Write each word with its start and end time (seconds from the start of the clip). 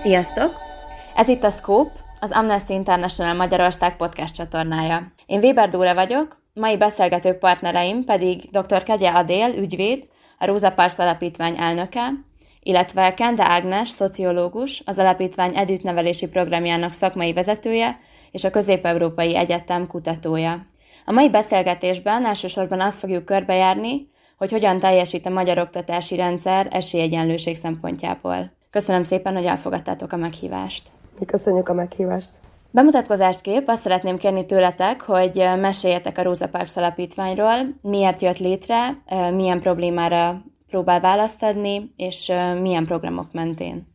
Sziasztok! 0.00 0.63
Ez 1.14 1.28
itt 1.28 1.44
a 1.44 1.50
Scope, 1.50 2.00
az 2.20 2.32
Amnesty 2.32 2.70
International 2.70 3.34
Magyarország 3.34 3.96
podcast 3.96 4.34
csatornája. 4.34 5.12
Én 5.26 5.38
Weber 5.38 5.68
Dóra 5.68 5.94
vagyok, 5.94 6.40
mai 6.54 6.76
beszélgető 6.76 7.32
partnereim 7.32 8.04
pedig 8.04 8.50
dr. 8.50 8.82
Kegye 8.82 9.10
Adél, 9.10 9.54
ügyvéd, 9.56 10.08
a 10.38 10.46
Róza 10.46 10.70
Parsz 10.70 10.98
Alapítvány 10.98 11.54
elnöke, 11.58 12.10
illetve 12.60 13.14
Kende 13.14 13.44
Ágnes, 13.44 13.88
szociológus, 13.88 14.82
az 14.84 14.98
alapítvány 14.98 15.56
együttnevelési 15.56 16.28
programjának 16.28 16.92
szakmai 16.92 17.32
vezetője 17.32 17.98
és 18.30 18.44
a 18.44 18.50
Közép-Európai 18.50 19.36
Egyetem 19.36 19.86
kutatója. 19.86 20.66
A 21.04 21.12
mai 21.12 21.30
beszélgetésben 21.30 22.24
elsősorban 22.24 22.80
azt 22.80 22.98
fogjuk 22.98 23.24
körbejárni, 23.24 24.08
hogy 24.36 24.50
hogyan 24.50 24.78
teljesít 24.78 25.26
a 25.26 25.30
magyar 25.30 25.58
oktatási 25.58 26.16
rendszer 26.16 26.68
esélyegyenlőség 26.70 27.56
szempontjából. 27.56 28.50
Köszönöm 28.70 29.02
szépen, 29.02 29.34
hogy 29.34 29.44
elfogadtátok 29.44 30.12
a 30.12 30.16
meghívást. 30.16 30.92
Mi 31.18 31.24
köszönjük 31.24 31.68
a 31.68 31.74
meghívást. 31.74 32.30
Bemutatkozást 32.70 33.40
kép, 33.40 33.68
azt 33.68 33.82
szeretném 33.82 34.16
kérni 34.16 34.46
tőletek, 34.46 35.00
hogy 35.02 35.48
meséljetek 35.60 36.18
a 36.18 36.22
Rosa 36.22 36.48
Parks 36.48 36.76
alapítványról, 36.76 37.58
miért 37.82 38.22
jött 38.22 38.38
létre, 38.38 39.02
milyen 39.34 39.60
problémára 39.60 40.42
próbál 40.66 41.00
választ 41.00 41.42
adni, 41.42 41.92
és 41.96 42.32
milyen 42.60 42.84
programok 42.84 43.32
mentén. 43.32 43.86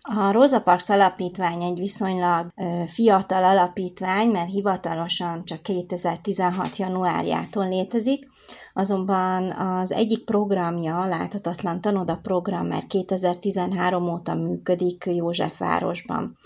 A 0.00 0.32
Rosa 0.32 0.60
Parks 0.60 0.90
alapítvány 0.90 1.62
egy 1.62 1.78
viszonylag 1.78 2.52
fiatal 2.86 3.44
alapítvány, 3.44 4.28
mert 4.28 4.50
hivatalosan 4.50 5.44
csak 5.44 5.62
2016. 5.62 6.76
januárjától 6.76 7.68
létezik, 7.68 8.29
azonban 8.74 9.50
az 9.50 9.92
egyik 9.92 10.24
programja, 10.24 11.06
láthatatlan 11.06 11.80
tanoda 11.80 12.18
program, 12.22 12.66
mert 12.66 12.86
2013 12.86 14.08
óta 14.12 14.34
működik 14.34 15.04
Józsefvárosban. 15.06 16.38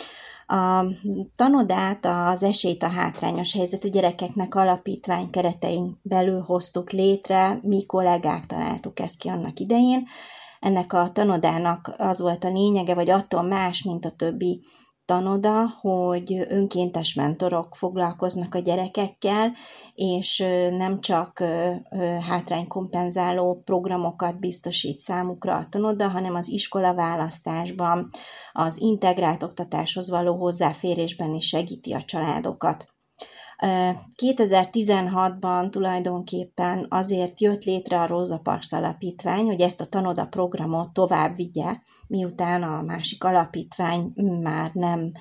A 0.46 0.84
tanodát 1.36 2.06
az 2.06 2.42
esélyt 2.42 2.82
a 2.82 2.88
hátrányos 2.88 3.52
helyzetű 3.52 3.88
gyerekeknek 3.88 4.54
alapítvány 4.54 5.30
keretein 5.30 5.98
belül 6.02 6.40
hoztuk 6.40 6.90
létre, 6.90 7.58
mi 7.62 7.86
kollégák 7.86 8.46
találtuk 8.46 9.00
ezt 9.00 9.18
ki 9.18 9.28
annak 9.28 9.60
idején. 9.60 10.06
Ennek 10.60 10.92
a 10.92 11.10
tanodának 11.12 11.94
az 11.98 12.20
volt 12.20 12.44
a 12.44 12.48
lényege, 12.48 12.94
vagy 12.94 13.10
attól 13.10 13.42
más, 13.42 13.82
mint 13.82 14.04
a 14.04 14.10
többi 14.10 14.62
tanoda, 15.04 15.68
hogy 15.80 16.46
önkéntes 16.48 17.14
mentorok 17.14 17.74
foglalkoznak 17.74 18.54
a 18.54 18.58
gyerekekkel, 18.58 19.52
és 19.94 20.38
nem 20.70 21.00
csak 21.00 21.42
hátránykompenzáló 22.20 23.62
programokat 23.64 24.38
biztosít 24.38 24.98
számukra 24.98 25.56
a 25.56 25.66
tanoda, 25.70 26.08
hanem 26.08 26.34
az 26.34 26.48
iskola 26.48 26.94
választásban, 26.94 28.10
az 28.52 28.80
integrált 28.80 29.42
oktatáshoz 29.42 30.10
való 30.10 30.36
hozzáférésben 30.36 31.34
is 31.34 31.46
segíti 31.46 31.92
a 31.92 32.02
családokat. 32.02 32.93
2016-ban 34.22 35.70
tulajdonképpen 35.70 36.86
azért 36.88 37.40
jött 37.40 37.64
létre 37.64 38.00
a 38.00 38.06
Rosa 38.06 38.38
Parks 38.38 38.72
alapítvány, 38.72 39.44
hogy 39.44 39.60
ezt 39.60 39.80
a 39.80 39.86
tanoda 39.86 40.26
programot 40.26 40.92
tovább 40.92 41.36
vigye, 41.36 41.76
miután 42.06 42.62
a 42.62 42.82
másik 42.82 43.24
alapítvány 43.24 44.12
már 44.42 44.70
nem 44.72 45.12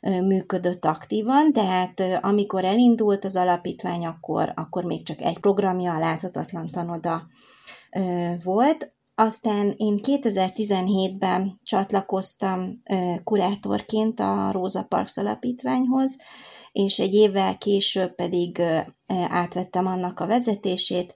működött 0.00 0.84
aktívan, 0.84 1.52
tehát 1.52 2.02
amikor 2.20 2.64
elindult 2.64 3.24
az 3.24 3.36
alapítvány, 3.36 4.06
akkor, 4.06 4.52
akkor 4.54 4.84
még 4.84 5.06
csak 5.06 5.20
egy 5.20 5.38
programja, 5.38 5.94
a 5.94 5.98
láthatatlan 5.98 6.70
tanoda 6.70 7.26
volt. 8.42 8.92
Aztán 9.14 9.74
én 9.76 10.00
2017-ben 10.02 11.60
csatlakoztam 11.62 12.82
kurátorként 13.24 14.20
a 14.20 14.50
Rosa 14.52 14.84
Parks 14.88 15.16
alapítványhoz, 15.16 16.20
és 16.72 16.98
egy 16.98 17.14
évvel 17.14 17.58
később 17.58 18.14
pedig 18.14 18.62
átvettem 19.28 19.86
annak 19.86 20.20
a 20.20 20.26
vezetését. 20.26 21.14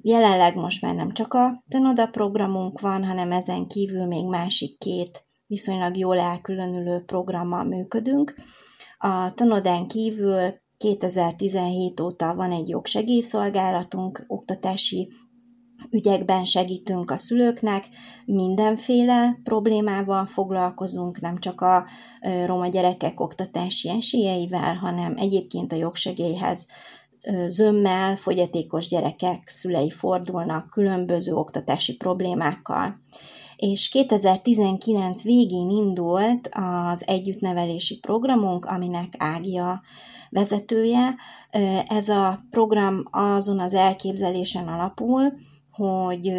Jelenleg 0.00 0.56
most 0.56 0.82
már 0.82 0.94
nem 0.94 1.12
csak 1.12 1.34
a 1.34 1.64
Tenoda 1.68 2.06
programunk 2.06 2.80
van, 2.80 3.04
hanem 3.04 3.32
ezen 3.32 3.66
kívül 3.66 4.06
még 4.06 4.26
másik 4.26 4.78
két 4.78 5.26
viszonylag 5.46 5.96
jól 5.96 6.18
elkülönülő 6.18 7.02
programmal 7.06 7.64
működünk. 7.64 8.34
A 8.98 9.34
Tanodán 9.34 9.88
kívül 9.88 10.60
2017 10.76 12.00
óta 12.00 12.34
van 12.34 12.52
egy 12.52 12.68
jogsegélyszolgálatunk, 12.68 14.24
oktatási 14.26 15.12
ügyekben 15.90 16.44
segítünk 16.44 17.10
a 17.10 17.16
szülőknek, 17.16 17.88
mindenféle 18.24 19.40
problémával 19.42 20.26
foglalkozunk, 20.26 21.20
nem 21.20 21.38
csak 21.38 21.60
a 21.60 21.84
roma 22.46 22.68
gyerekek 22.68 23.20
oktatási 23.20 23.88
esélyeivel, 23.88 24.74
hanem 24.74 25.14
egyébként 25.16 25.72
a 25.72 25.76
jogsegélyhez 25.76 26.66
zömmel 27.48 28.16
fogyatékos 28.16 28.88
gyerekek 28.88 29.48
szülei 29.48 29.90
fordulnak 29.90 30.70
különböző 30.70 31.32
oktatási 31.32 31.96
problémákkal. 31.96 33.00
És 33.56 33.88
2019 33.88 35.22
végén 35.22 35.70
indult 35.70 36.48
az 36.52 37.06
együttnevelési 37.06 37.98
programunk, 37.98 38.64
aminek 38.64 39.14
Ágia 39.18 39.82
vezetője. 40.30 41.14
Ez 41.88 42.08
a 42.08 42.44
program 42.50 43.02
azon 43.10 43.60
az 43.60 43.74
elképzelésen 43.74 44.68
alapul, 44.68 45.32
hogy 45.72 46.32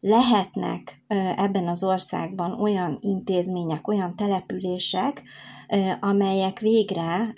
lehetnek 0.00 1.02
ebben 1.36 1.68
az 1.68 1.84
országban 1.84 2.60
olyan 2.60 2.98
intézmények, 3.00 3.88
olyan 3.88 4.16
települések, 4.16 5.22
amelyek 6.00 6.58
végre 6.58 7.32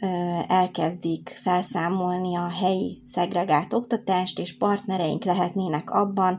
elkezdik 0.48 1.38
felszámolni 1.42 2.36
a 2.36 2.48
helyi 2.50 3.00
szegregált 3.04 3.72
oktatást, 3.72 4.38
és 4.38 4.56
partnereink 4.56 5.24
lehetnének 5.24 5.90
abban, 5.90 6.38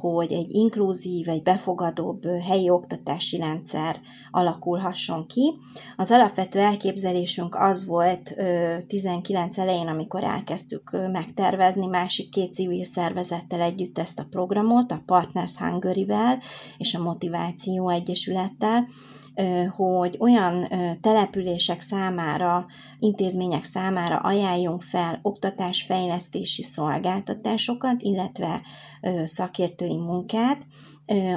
hogy 0.00 0.32
egy 0.32 0.50
inkluzív, 0.50 1.28
egy 1.28 1.42
befogadóbb 1.42 2.26
helyi 2.26 2.70
oktatási 2.70 3.36
rendszer 3.36 4.00
alakulhasson 4.30 5.26
ki. 5.26 5.58
Az 5.96 6.10
alapvető 6.10 6.58
elképzelésünk 6.58 7.54
az 7.54 7.86
volt 7.86 8.34
19 8.86 9.58
elején, 9.58 9.86
amikor 9.86 10.24
elkezdtük 10.24 10.96
megtervezni 11.12 11.86
másik 11.86 12.30
két 12.30 12.54
civil 12.54 12.84
szervezettel 12.84 13.60
együtt 13.60 13.98
ezt 13.98 14.18
a 14.18 14.26
programot, 14.30 14.92
a 14.92 15.02
Partners 15.06 15.56
Hungary-vel 15.56 16.38
és 16.78 16.94
a 16.94 17.02
Motiváció 17.02 17.88
Egyesülettel, 17.88 18.86
hogy 19.76 20.16
olyan 20.20 20.68
települések 21.00 21.80
számára, 21.80 22.66
intézmények 22.98 23.64
számára 23.64 24.16
ajánljunk 24.16 24.82
fel 24.82 25.18
oktatásfejlesztési 25.22 26.62
szolgáltatásokat, 26.62 28.02
illetve 28.02 28.60
szakértői 29.24 29.96
munkát, 29.96 30.66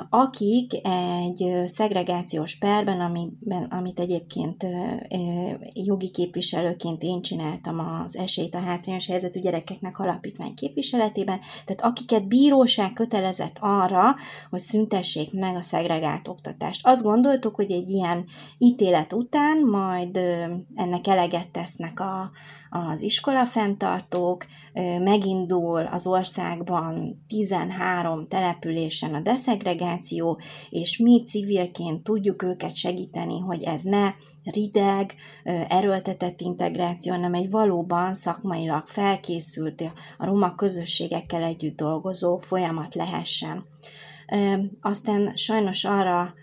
akik 0.09 0.73
egy 0.83 1.63
szegregációs 1.65 2.57
perben, 2.57 2.99
amiben, 2.99 3.63
amit 3.63 3.99
egyébként 3.99 4.65
jogi 5.73 6.09
képviselőként 6.09 7.03
én 7.03 7.21
csináltam 7.21 7.79
az 7.79 8.17
esélyt 8.17 8.55
a 8.55 8.59
hátrányos 8.59 9.07
helyzetű 9.07 9.39
gyerekeknek 9.39 9.99
alapítvány 9.99 10.53
képviseletében, 10.53 11.39
tehát 11.65 11.83
akiket 11.83 12.27
bíróság 12.27 12.93
kötelezett 12.93 13.57
arra, 13.59 14.15
hogy 14.49 14.59
szüntessék 14.59 15.33
meg 15.33 15.55
a 15.55 15.61
szegregált 15.61 16.27
oktatást. 16.27 16.87
Azt 16.87 17.03
gondoltuk, 17.03 17.55
hogy 17.55 17.71
egy 17.71 17.89
ilyen 17.89 18.25
ítélet 18.57 19.13
után 19.13 19.57
majd 19.57 20.19
ennek 20.75 21.07
eleget 21.07 21.51
tesznek 21.51 21.99
a, 21.99 22.31
az 22.75 23.01
iskolafenntartók, 23.01 24.45
megindul 24.99 25.85
az 25.85 26.07
országban 26.07 27.23
13 27.27 28.27
településen 28.27 29.13
a 29.13 29.19
deszegregáció, 29.19 30.39
és 30.69 30.97
mi 30.97 31.23
civilként 31.23 32.03
tudjuk 32.03 32.43
őket 32.43 32.75
segíteni, 32.75 33.39
hogy 33.39 33.63
ez 33.63 33.81
ne 33.81 34.13
rideg, 34.43 35.13
erőltetett 35.67 36.41
integráció, 36.41 37.13
hanem 37.13 37.33
egy 37.33 37.49
valóban 37.49 38.13
szakmailag 38.13 38.87
felkészült, 38.87 39.81
a 40.17 40.25
roma 40.25 40.55
közösségekkel 40.55 41.43
együtt 41.43 41.77
dolgozó 41.77 42.37
folyamat 42.37 42.95
lehessen. 42.95 43.65
Aztán 44.81 45.35
sajnos 45.35 45.83
arra 45.83 46.33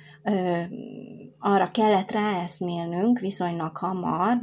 arra 1.45 1.71
kellett 1.71 2.11
ráeszmélnünk 2.11 3.19
viszonylag 3.19 3.77
hamar, 3.77 4.39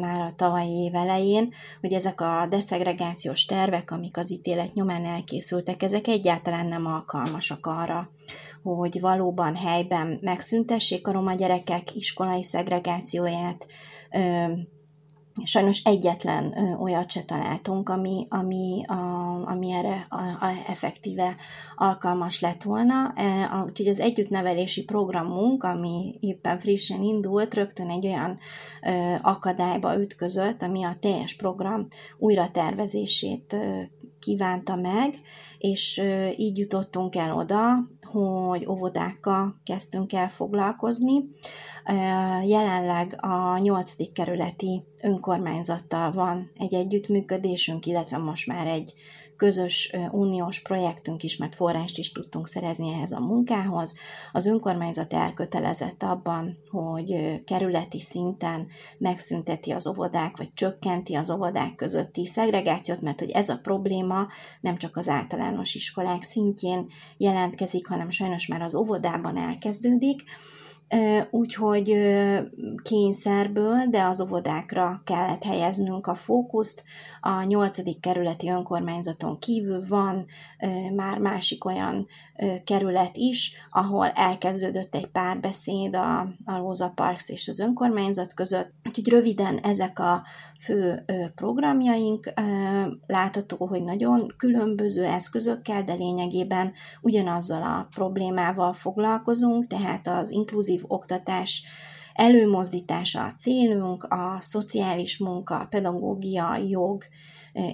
már 0.00 0.20
a 0.20 0.32
tavalyi 0.36 0.84
év 0.84 0.94
elején, 0.94 1.52
hogy 1.80 1.92
ezek 1.92 2.20
a 2.20 2.46
deszegregációs 2.50 3.44
tervek, 3.44 3.90
amik 3.90 4.16
az 4.16 4.32
ítélet 4.32 4.74
nyomán 4.74 5.04
elkészültek, 5.04 5.82
ezek 5.82 6.06
egyáltalán 6.06 6.66
nem 6.66 6.86
alkalmasak 6.86 7.66
arra, 7.66 8.10
hogy 8.62 9.00
valóban 9.00 9.56
helyben 9.56 10.18
megszüntessék 10.20 11.06
a 11.06 11.12
roma 11.12 11.34
gyerekek 11.34 11.94
iskolai 11.94 12.44
szegregációját, 12.44 13.66
Sajnos 15.42 15.84
egyetlen 15.84 16.58
ö, 16.58 16.74
olyat 16.76 17.10
se 17.10 17.22
találtunk, 17.22 17.88
ami, 17.88 18.26
ami, 18.28 18.84
a, 18.86 18.94
ami 19.46 19.70
erre 19.70 20.06
a, 20.08 20.16
a 20.16 20.52
effektíve 20.66 21.36
alkalmas 21.76 22.40
lett 22.40 22.62
volna. 22.62 23.12
E, 23.16 23.62
úgyhogy 23.66 23.88
az 23.88 24.00
együttnevelési 24.00 24.84
programunk, 24.84 25.62
ami 25.64 26.18
éppen 26.20 26.58
frissen 26.58 27.02
indult, 27.02 27.54
rögtön 27.54 27.90
egy 27.90 28.06
olyan 28.06 28.38
ö, 28.82 29.14
akadályba 29.22 30.00
ütközött, 30.00 30.62
ami 30.62 30.84
a 30.84 30.96
teljes 31.00 31.34
program 31.34 31.86
újra 32.18 32.50
tervezését 32.50 33.52
ö, 33.52 33.80
kívánta 34.18 34.76
meg, 34.76 35.14
és 35.58 36.02
így 36.36 36.58
jutottunk 36.58 37.16
el 37.16 37.36
oda, 37.36 37.88
hogy 38.14 38.66
óvodákkal 38.66 39.60
kezdtünk 39.64 40.12
el 40.12 40.28
foglalkozni. 40.28 41.24
Jelenleg 42.46 43.18
a 43.20 43.58
8. 43.58 44.12
kerületi 44.12 44.84
önkormányzattal 45.02 46.12
van 46.12 46.50
egy 46.58 46.74
együttműködésünk, 46.74 47.86
illetve 47.86 48.18
most 48.18 48.46
már 48.46 48.66
egy 48.66 48.94
közös 49.36 49.96
uniós 50.10 50.62
projektünk 50.62 51.22
is, 51.22 51.36
mert 51.36 51.54
forrást 51.54 51.98
is 51.98 52.12
tudtunk 52.12 52.48
szerezni 52.48 52.92
ehhez 52.92 53.12
a 53.12 53.20
munkához. 53.20 53.98
Az 54.32 54.46
önkormányzat 54.46 55.12
elkötelezett 55.12 56.02
abban, 56.02 56.56
hogy 56.70 57.40
kerületi 57.44 58.00
szinten 58.00 58.66
megszünteti 58.98 59.70
az 59.70 59.86
óvodák, 59.86 60.36
vagy 60.36 60.52
csökkenti 60.54 61.14
az 61.14 61.30
óvodák 61.30 61.74
közötti 61.74 62.26
szegregációt, 62.26 63.00
mert 63.00 63.20
hogy 63.20 63.30
ez 63.30 63.48
a 63.48 63.58
probléma 63.62 64.26
nem 64.60 64.76
csak 64.76 64.96
az 64.96 65.08
általános 65.08 65.74
iskolák 65.74 66.22
szintjén 66.22 66.86
jelentkezik, 67.16 67.86
hanem 67.86 68.10
sajnos 68.10 68.46
már 68.46 68.62
az 68.62 68.74
óvodában 68.74 69.36
elkezdődik, 69.36 70.22
úgyhogy 71.30 71.96
kényszerből, 72.82 73.86
de 73.90 74.02
az 74.02 74.20
óvodákra 74.20 75.02
kellett 75.04 75.42
helyeznünk 75.42 76.06
a 76.06 76.14
fókuszt. 76.14 76.84
A 77.20 77.42
nyolcadik 77.42 78.00
kerületi 78.00 78.48
önkormányzaton 78.48 79.38
kívül 79.38 79.84
van 79.88 80.26
már 80.94 81.18
másik 81.18 81.64
olyan 81.64 82.06
kerület 82.64 83.16
is, 83.16 83.56
ahol 83.70 84.06
elkezdődött 84.06 84.94
egy 84.94 85.06
párbeszéd 85.06 85.94
a, 85.94 86.20
a 86.44 86.56
Rosa 86.56 86.92
Parks 86.94 87.28
és 87.28 87.48
az 87.48 87.60
önkormányzat 87.60 88.34
között. 88.34 88.72
Úgyhogy 88.84 89.08
röviden 89.08 89.58
ezek 89.58 89.98
a 89.98 90.22
fő 90.64 91.04
programjaink. 91.34 92.32
Látható, 93.06 93.66
hogy 93.66 93.82
nagyon 93.82 94.34
különböző 94.36 95.04
eszközökkel, 95.04 95.84
de 95.84 95.92
lényegében 95.94 96.72
ugyanazzal 97.00 97.62
a 97.62 97.88
problémával 97.90 98.72
foglalkozunk, 98.72 99.66
tehát 99.66 100.08
az 100.08 100.30
inkluzív 100.30 100.82
oktatás 100.86 101.64
előmozdítása 102.14 103.24
a 103.24 103.34
célunk, 103.38 104.04
a 104.04 104.36
szociális 104.40 105.18
munka, 105.18 105.58
a 105.58 105.66
pedagógia, 105.70 106.56
jog 106.56 107.04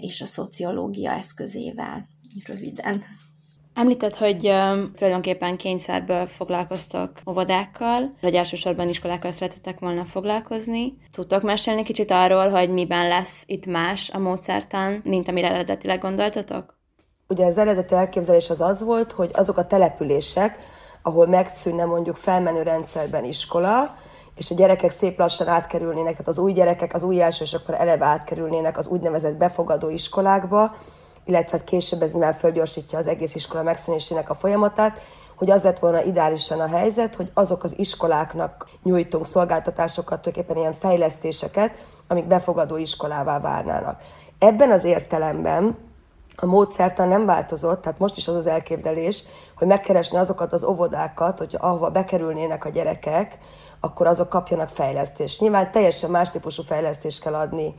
és 0.01 0.21
a 0.21 0.27
szociológia 0.27 1.11
eszközével. 1.11 2.09
Röviden. 2.47 3.03
Említett, 3.81 4.17
hogy 4.17 4.47
uh, 4.47 4.79
tulajdonképpen 4.95 5.57
kényszerből 5.57 6.27
foglalkoztok 6.27 7.11
óvodákkal, 7.31 8.09
hogy 8.21 8.35
elsősorban 8.35 8.89
iskolákkal 8.89 9.31
szeretettek 9.31 9.79
volna 9.79 10.05
foglalkozni. 10.05 10.97
Tudtok 11.13 11.43
mesélni 11.43 11.83
kicsit 11.83 12.11
arról, 12.11 12.49
hogy 12.49 12.71
miben 12.73 13.09
lesz 13.09 13.43
itt 13.47 13.67
más 13.67 14.11
a 14.11 14.19
módszertan, 14.19 15.01
mint 15.05 15.29
amire 15.29 15.51
eredetileg 15.51 16.01
gondoltatok? 16.01 16.79
Ugye 17.29 17.45
az 17.45 17.59
eredeti 17.59 17.95
elképzelés 17.95 18.51
az 18.51 18.61
az 18.61 18.83
volt, 18.83 19.13
hogy 19.13 19.31
azok 19.33 19.57
a 19.57 19.67
települések, 19.67 20.59
ahol 21.03 21.27
megszűnne 21.27 21.85
mondjuk 21.85 22.17
felmenő 22.17 22.63
rendszerben 22.63 23.25
iskola, 23.25 23.95
és 24.37 24.51
a 24.51 24.55
gyerekek 24.55 24.91
szép 24.91 25.19
lassan 25.19 25.49
átkerülnének, 25.49 26.13
tehát 26.13 26.29
az 26.29 26.39
új 26.39 26.53
gyerekek, 26.53 26.95
az 26.95 27.03
új 27.03 27.23
elsősokor 27.23 27.75
eleve 27.75 28.05
átkerülnének 28.05 28.79
az 28.79 28.87
úgynevezett 28.87 29.37
befogadó 29.37 29.89
iskolákba, 29.89 30.75
illetve 31.31 31.57
hát 31.57 31.67
később 31.67 32.03
ez 32.03 32.15
már 32.15 32.35
fölgyorsítja 32.35 32.99
az 32.99 33.07
egész 33.07 33.35
iskola 33.35 33.63
megszűnésének 33.63 34.31
a 34.31 34.35
folyamatát, 34.35 35.01
hogy 35.37 35.51
az 35.51 35.63
lett 35.63 35.79
volna 35.79 36.03
ideálisan 36.03 36.61
a 36.61 36.67
helyzet, 36.67 37.15
hogy 37.15 37.31
azok 37.35 37.65
az 37.65 37.79
iskoláknak 37.79 38.69
nyújtunk 38.83 39.27
szolgáltatásokat, 39.27 40.21
tulajdonképpen 40.21 40.63
ilyen 40.63 40.81
fejlesztéseket, 40.81 41.79
amik 42.09 42.27
befogadó 42.27 42.77
iskolává 42.77 43.41
válnának. 43.41 44.01
Ebben 44.39 44.71
az 44.71 44.85
értelemben 44.85 45.79
a 46.37 46.47
módszertan 46.47 47.09
nem 47.09 47.27
változott, 47.27 47.83
tehát 47.83 47.99
most 47.99 48.17
is 48.17 48.29
az 48.29 48.35
az 48.35 48.47
elképzelés, 48.47 49.25
hogy 49.57 49.67
megkeresni 49.67 50.19
azokat 50.19 50.53
az 50.53 50.65
óvodákat, 50.65 51.39
hogy 51.39 51.57
ahova 51.59 51.91
bekerülnének 51.91 52.65
a 52.65 52.69
gyerekek, 52.69 53.39
akkor 53.81 54.07
azok 54.07 54.29
kapjanak 54.29 54.69
fejlesztést. 54.69 55.41
Nyilván 55.41 55.71
teljesen 55.71 56.11
más 56.11 56.31
típusú 56.31 56.63
fejlesztést 56.63 57.23
kell 57.23 57.35
adni 57.35 57.75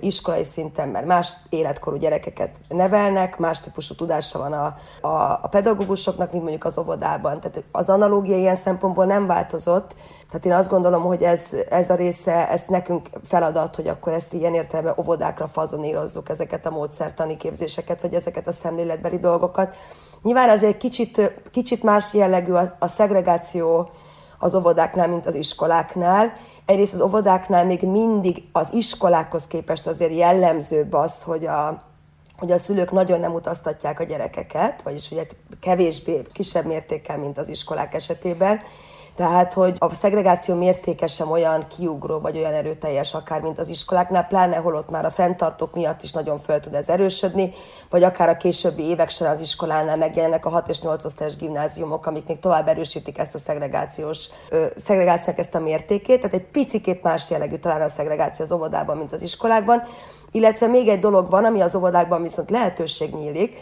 iskolai 0.00 0.44
szinten, 0.44 0.88
mert 0.88 1.06
más 1.06 1.36
életkorú 1.48 1.96
gyerekeket 1.96 2.50
nevelnek, 2.68 3.38
más 3.38 3.60
típusú 3.60 3.94
tudása 3.94 4.38
van 4.38 4.52
a, 4.52 4.76
a, 5.00 5.38
a 5.42 5.48
pedagógusoknak, 5.50 6.30
mint 6.30 6.42
mondjuk 6.42 6.64
az 6.64 6.78
óvodában. 6.78 7.40
Tehát 7.40 7.64
az 7.72 7.88
analógia 7.88 8.36
ilyen 8.36 8.54
szempontból 8.54 9.04
nem 9.04 9.26
változott, 9.26 9.94
tehát 10.28 10.46
én 10.46 10.52
azt 10.52 10.70
gondolom, 10.70 11.02
hogy 11.02 11.22
ez, 11.22 11.56
ez 11.70 11.90
a 11.90 11.94
része, 11.94 12.48
ez 12.48 12.64
nekünk 12.68 13.08
feladat, 13.24 13.76
hogy 13.76 13.88
akkor 13.88 14.12
ezt 14.12 14.32
ilyen 14.32 14.54
értelemben 14.54 14.94
óvodákra 14.98 15.46
fazonírozzuk 15.46 16.28
ezeket 16.28 16.66
a 16.66 16.70
módszertani 16.70 17.36
képzéseket, 17.36 18.00
vagy 18.00 18.14
ezeket 18.14 18.46
a 18.46 18.52
szemléletbeli 18.52 19.18
dolgokat. 19.18 19.74
Nyilván 20.22 20.48
azért 20.48 20.76
kicsit, 20.76 21.32
kicsit 21.50 21.82
más 21.82 22.14
jellegű 22.14 22.52
a, 22.52 22.76
a 22.78 22.86
szegregáció 22.86 23.90
az 24.38 24.54
óvodáknál, 24.54 25.08
mint 25.08 25.26
az 25.26 25.34
iskoláknál, 25.34 26.32
Egyrészt 26.66 26.94
az 26.94 27.00
óvodáknál 27.00 27.64
még 27.64 27.82
mindig 27.82 28.42
az 28.52 28.72
iskolákhoz 28.72 29.46
képest 29.46 29.86
azért 29.86 30.14
jellemzőbb 30.14 30.92
az, 30.92 31.22
hogy 31.22 31.46
a, 31.46 31.82
hogy 32.38 32.52
a 32.52 32.58
szülők 32.58 32.90
nagyon 32.90 33.20
nem 33.20 33.34
utaztatják 33.34 34.00
a 34.00 34.04
gyerekeket, 34.04 34.82
vagyis 34.82 35.08
hogy 35.08 35.26
kevésbé, 35.60 36.22
kisebb 36.32 36.64
mértékkel, 36.64 37.18
mint 37.18 37.38
az 37.38 37.48
iskolák 37.48 37.94
esetében, 37.94 38.60
tehát, 39.16 39.52
hogy 39.52 39.76
a 39.78 39.94
szegregáció 39.94 40.54
mértéke 40.54 41.06
sem 41.06 41.30
olyan 41.30 41.66
kiugró, 41.76 42.18
vagy 42.18 42.36
olyan 42.36 42.52
erőteljes 42.52 43.14
akár, 43.14 43.40
mint 43.40 43.58
az 43.58 43.68
iskoláknál, 43.68 44.26
pláne 44.26 44.56
holott 44.56 44.90
már 44.90 45.04
a 45.04 45.10
fenntartók 45.10 45.74
miatt 45.74 46.02
is 46.02 46.12
nagyon 46.12 46.38
föl 46.38 46.60
tud 46.60 46.74
ez 46.74 46.88
erősödni, 46.88 47.52
vagy 47.90 48.02
akár 48.02 48.28
a 48.28 48.36
későbbi 48.36 48.82
évek 48.82 49.08
során 49.08 49.32
az 49.32 49.40
iskolánál 49.40 49.96
megjelennek 49.96 50.46
a 50.46 50.48
6 50.48 50.68
és 50.68 50.80
8 50.80 51.04
osztályos 51.04 51.36
gimnáziumok, 51.36 52.06
amik 52.06 52.26
még 52.26 52.38
tovább 52.38 52.68
erősítik 52.68 53.18
ezt 53.18 53.34
a 53.34 53.38
szegregációs, 53.38 54.28
ö, 54.48 54.66
szegregációnak 54.76 55.40
ezt 55.40 55.54
a 55.54 55.60
mértékét. 55.60 56.20
Tehát 56.20 56.34
egy 56.34 56.46
picikét 56.46 57.02
más 57.02 57.30
jellegű 57.30 57.56
talán 57.56 57.82
a 57.82 57.88
szegregáció 57.88 58.44
az 58.44 58.52
óvodában, 58.52 58.96
mint 58.96 59.12
az 59.12 59.22
iskolákban. 59.22 59.82
Illetve 60.30 60.66
még 60.66 60.88
egy 60.88 60.98
dolog 60.98 61.30
van, 61.30 61.44
ami 61.44 61.60
az 61.60 61.74
óvodákban 61.74 62.22
viszont 62.22 62.50
lehetőség 62.50 63.14
nyílik, 63.14 63.56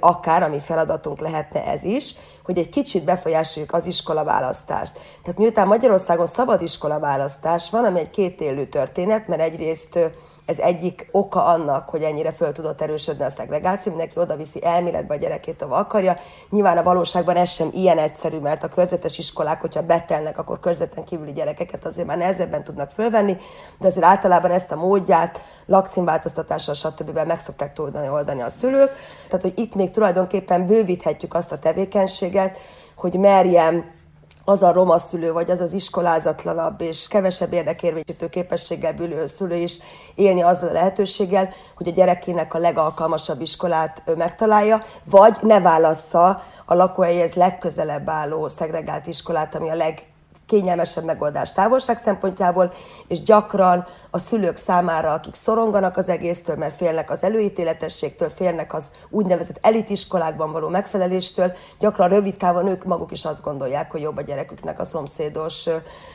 akár, 0.00 0.42
ami 0.42 0.58
feladatunk 0.58 1.20
lehetne 1.20 1.66
ez 1.66 1.84
is, 1.84 2.14
hogy 2.44 2.58
egy 2.58 2.68
kicsit 2.68 3.04
befolyásoljuk 3.04 3.72
az 3.72 3.86
iskolaválasztást. 3.86 4.92
Tehát 5.22 5.38
miután 5.38 5.66
Magyarországon 5.66 6.26
szabad 6.26 6.62
iskolaválasztás 6.62 7.70
van, 7.70 7.84
ami 7.84 7.98
egy 7.98 8.10
kétélű 8.10 8.64
történet, 8.64 9.28
mert 9.28 9.40
egyrészt 9.40 9.98
ez 10.46 10.58
egyik 10.58 11.08
oka 11.12 11.44
annak, 11.44 11.88
hogy 11.88 12.02
ennyire 12.02 12.32
föl 12.32 12.52
tudott 12.52 12.80
erősödni 12.80 13.24
a 13.24 13.28
szegregáció, 13.28 13.92
mindenki 13.92 14.18
oda 14.18 14.36
viszi 14.36 14.64
elméletbe 14.64 15.14
a 15.14 15.16
gyerekét, 15.16 15.62
ahol 15.62 15.76
akarja. 15.76 16.16
Nyilván 16.50 16.78
a 16.78 16.82
valóságban 16.82 17.36
ez 17.36 17.50
sem 17.50 17.68
ilyen 17.72 17.98
egyszerű, 17.98 18.38
mert 18.38 18.62
a 18.62 18.68
körzetes 18.68 19.18
iskolák, 19.18 19.60
hogyha 19.60 19.82
betelnek, 19.82 20.38
akkor 20.38 20.60
körzeten 20.60 21.04
kívüli 21.04 21.32
gyerekeket 21.32 21.86
azért 21.86 22.06
már 22.06 22.16
nehezebben 22.16 22.64
tudnak 22.64 22.90
fölvenni, 22.90 23.36
de 23.78 23.86
azért 23.86 24.06
általában 24.06 24.50
ezt 24.50 24.70
a 24.70 24.76
módját 24.76 25.40
lakcímváltoztatással, 25.66 26.74
stb. 26.74 27.26
meg 27.26 27.38
szokták 27.38 27.72
tudni 27.72 28.08
oldani 28.08 28.40
a 28.40 28.48
szülők. 28.48 28.90
Tehát, 29.26 29.42
hogy 29.42 29.58
itt 29.58 29.74
még 29.74 29.90
tulajdonképpen 29.90 30.66
bővíthetjük 30.66 31.34
azt 31.34 31.52
a 31.52 31.58
tevékenységet, 31.58 32.58
hogy 32.96 33.14
merjem 33.14 33.98
az 34.44 34.62
a 34.62 34.72
roma 34.72 34.98
szülő, 34.98 35.32
vagy 35.32 35.50
az 35.50 35.60
az 35.60 35.72
iskolázatlanabb 35.72 36.80
és 36.80 37.08
kevesebb 37.08 37.52
érdekérvényesítő 37.52 38.28
képességgel 38.28 38.92
bűlő 38.92 39.26
szülő 39.26 39.56
is 39.56 39.78
élni 40.14 40.42
azzal 40.42 40.68
a 40.68 40.72
lehetőséggel, 40.72 41.54
hogy 41.76 41.88
a 41.88 41.92
gyerekének 41.92 42.54
a 42.54 42.58
legalkalmasabb 42.58 43.40
iskolát 43.40 44.02
megtalálja, 44.16 44.84
vagy 45.04 45.38
ne 45.42 45.60
válassza 45.60 46.42
a 46.66 46.74
lakóhelyhez 46.74 47.34
legközelebb 47.34 48.08
álló 48.08 48.48
szegregált 48.48 49.06
iskolát, 49.06 49.54
ami 49.54 49.70
a 49.70 49.74
leg 49.74 50.09
kényelmesebb 50.50 51.04
megoldás 51.04 51.52
távolság 51.52 51.98
szempontjából, 51.98 52.72
és 53.08 53.22
gyakran 53.22 53.86
a 54.10 54.18
szülők 54.18 54.56
számára, 54.56 55.12
akik 55.12 55.34
szoronganak 55.34 55.96
az 55.96 56.08
egésztől, 56.08 56.56
mert 56.56 56.74
félnek 56.74 57.10
az 57.10 57.24
előítéletességtől, 57.24 58.28
félnek 58.28 58.74
az 58.74 58.90
úgynevezett 59.10 59.58
elitiskolákban 59.60 60.52
való 60.52 60.68
megfeleléstől, 60.68 61.52
gyakran 61.78 62.08
rövid 62.08 62.36
távon 62.36 62.66
ők 62.66 62.84
maguk 62.84 63.10
is 63.10 63.24
azt 63.24 63.42
gondolják, 63.42 63.90
hogy 63.90 64.00
jobb 64.00 64.16
a 64.16 64.22
gyereküknek 64.22 64.80
a 64.80 64.84
szomszédos 64.84 65.68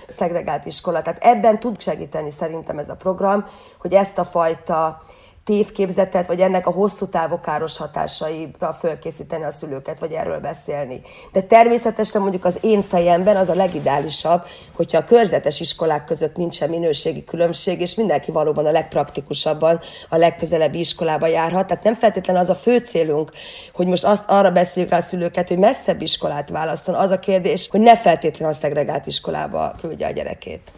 szegregált 0.07 0.65
iskola. 0.65 1.01
Tehát 1.01 1.23
ebben 1.23 1.59
tud 1.59 1.81
segíteni 1.81 2.29
szerintem 2.29 2.77
ez 2.77 2.89
a 2.89 2.95
program, 2.95 3.45
hogy 3.79 3.93
ezt 3.93 4.17
a 4.17 4.23
fajta 4.23 5.01
tévképzetet, 5.45 6.27
vagy 6.27 6.39
ennek 6.39 6.67
a 6.67 6.71
hosszú 6.71 7.05
távú 7.05 7.39
káros 7.39 7.77
hatásaira 7.77 8.73
fölkészíteni 8.73 9.43
a 9.43 9.51
szülőket, 9.51 9.99
vagy 9.99 10.11
erről 10.11 10.39
beszélni. 10.39 11.01
De 11.31 11.41
természetesen 11.41 12.21
mondjuk 12.21 12.45
az 12.45 12.57
én 12.61 12.81
fejemben 12.81 13.35
az 13.35 13.49
a 13.49 13.55
legideálisabb, 13.55 14.43
hogyha 14.73 14.97
a 14.97 15.03
körzetes 15.03 15.59
iskolák 15.59 16.05
között 16.05 16.35
nincsen 16.35 16.69
minőségi 16.69 17.23
különbség, 17.23 17.81
és 17.81 17.95
mindenki 17.95 18.31
valóban 18.31 18.65
a 18.65 18.71
legpraktikusabban 18.71 19.79
a 20.09 20.17
legközelebbi 20.17 20.79
iskolába 20.79 21.27
járhat. 21.27 21.67
Tehát 21.67 21.83
nem 21.83 21.95
feltétlenül 21.95 22.41
az 22.41 22.49
a 22.49 22.55
fő 22.55 22.77
célunk, 22.77 23.31
hogy 23.73 23.87
most 23.87 24.05
azt 24.05 24.23
arra 24.27 24.51
beszéljük 24.51 24.91
rá 24.91 24.97
a 24.97 25.01
szülőket, 25.01 25.47
hogy 25.47 25.57
messzebb 25.57 26.01
iskolát 26.01 26.49
válaszol. 26.49 26.95
Az 26.95 27.11
a 27.11 27.19
kérdés, 27.19 27.67
hogy 27.71 27.81
ne 27.81 27.97
feltétlenül 27.97 28.53
a 28.53 28.57
szegregált 28.57 29.07
iskolába 29.07 29.75
küldje 29.81 30.07
a 30.07 30.11
gyerekét. 30.11 30.71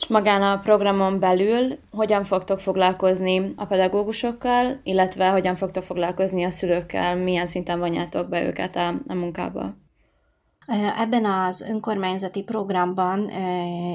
És 0.00 0.06
magán 0.06 0.42
a 0.42 0.58
programon 0.58 1.18
belül 1.18 1.78
hogyan 1.90 2.24
fogtok 2.24 2.60
foglalkozni 2.60 3.52
a 3.56 3.64
pedagógusokkal, 3.64 4.76
illetve 4.82 5.28
hogyan 5.28 5.56
fogtok 5.56 5.82
foglalkozni 5.82 6.44
a 6.44 6.50
szülőkkel, 6.50 7.16
milyen 7.16 7.46
szinten 7.46 7.78
vonjátok 7.78 8.28
be 8.28 8.44
őket 8.44 8.76
a, 8.76 8.88
a 9.06 9.14
munkába? 9.14 9.76
Ebben 10.98 11.24
az 11.24 11.68
önkormányzati 11.70 12.42
programban 12.42 13.30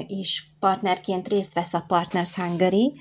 is 0.06 0.55
partnerként 0.66 1.28
részt 1.28 1.54
vesz 1.54 1.74
a 1.74 1.84
Partners 1.86 2.34
Hungary, 2.34 2.92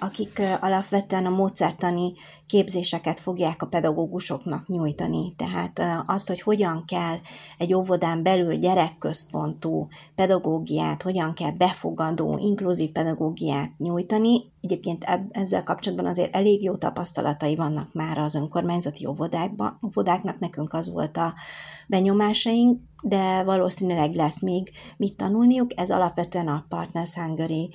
akik 0.00 0.42
alapvetően 0.60 1.26
a 1.26 1.30
módszertani 1.30 2.12
képzéseket 2.46 3.20
fogják 3.20 3.62
a 3.62 3.66
pedagógusoknak 3.66 4.68
nyújtani. 4.68 5.34
Tehát 5.36 5.80
azt, 6.06 6.28
hogy 6.28 6.40
hogyan 6.40 6.84
kell 6.86 7.16
egy 7.58 7.74
óvodán 7.74 8.22
belül 8.22 8.54
gyerekközpontú 8.54 9.88
pedagógiát, 10.14 11.02
hogyan 11.02 11.34
kell 11.34 11.50
befogadó, 11.50 12.38
inkluzív 12.38 12.90
pedagógiát 12.92 13.70
nyújtani. 13.78 14.52
Egyébként 14.60 15.04
ezzel 15.30 15.62
kapcsolatban 15.62 16.06
azért 16.06 16.36
elég 16.36 16.62
jó 16.62 16.76
tapasztalatai 16.76 17.56
vannak 17.56 17.92
már 17.92 18.18
az 18.18 18.34
önkormányzati 18.34 19.06
óvodákban. 19.06 19.78
óvodáknak, 19.86 20.38
nekünk 20.38 20.72
az 20.72 20.92
volt 20.92 21.16
a 21.16 21.34
benyomásaink, 21.86 22.80
de 23.06 23.42
valószínűleg 23.42 24.14
lesz 24.14 24.40
még 24.40 24.70
mit 24.96 25.16
tanulniuk. 25.16 25.80
Ez 25.80 25.90
alapvetően 25.90 26.48
a 26.48 26.64
Partners 26.68 27.14
Hungary 27.14 27.70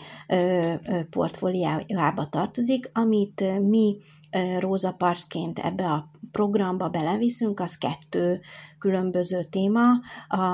portfóliájába 1.09 2.27
tartozik, 2.29 2.89
amit 2.93 3.43
mi 3.67 3.97
Rosa 4.59 4.93
Parksként 4.97 5.59
ebbe 5.59 5.85
a 5.85 6.09
programba 6.31 6.89
beleviszünk, 6.89 7.59
az 7.59 7.77
kettő 7.77 8.41
különböző 8.79 9.43
téma. 9.43 9.83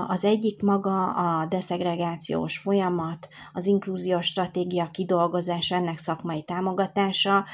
Az 0.08 0.26
egyik 0.26 0.62
maga 0.62 1.14
a 1.14 1.46
deszegregációs 1.46 2.58
folyamat, 2.58 3.28
az 3.54 3.66
inkluziós 3.66 4.26
stratégia 4.26 4.90
kidolgozása, 4.92 5.76
ennek 5.76 5.98
szakmai 5.98 6.44
támogatása. 6.44 7.46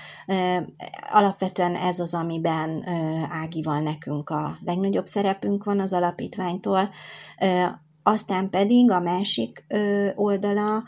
Alapvetően 1.11 1.75
ez 1.75 1.99
az, 1.99 2.13
amiben 2.13 2.83
Ágival 3.29 3.79
nekünk 3.79 4.29
a 4.29 4.57
legnagyobb 4.65 5.07
szerepünk 5.07 5.63
van 5.63 5.79
az 5.79 5.93
alapítványtól 5.93 6.89
aztán 8.03 8.49
pedig 8.49 8.91
a 8.91 8.99
másik 8.99 9.65
oldala 10.15 10.83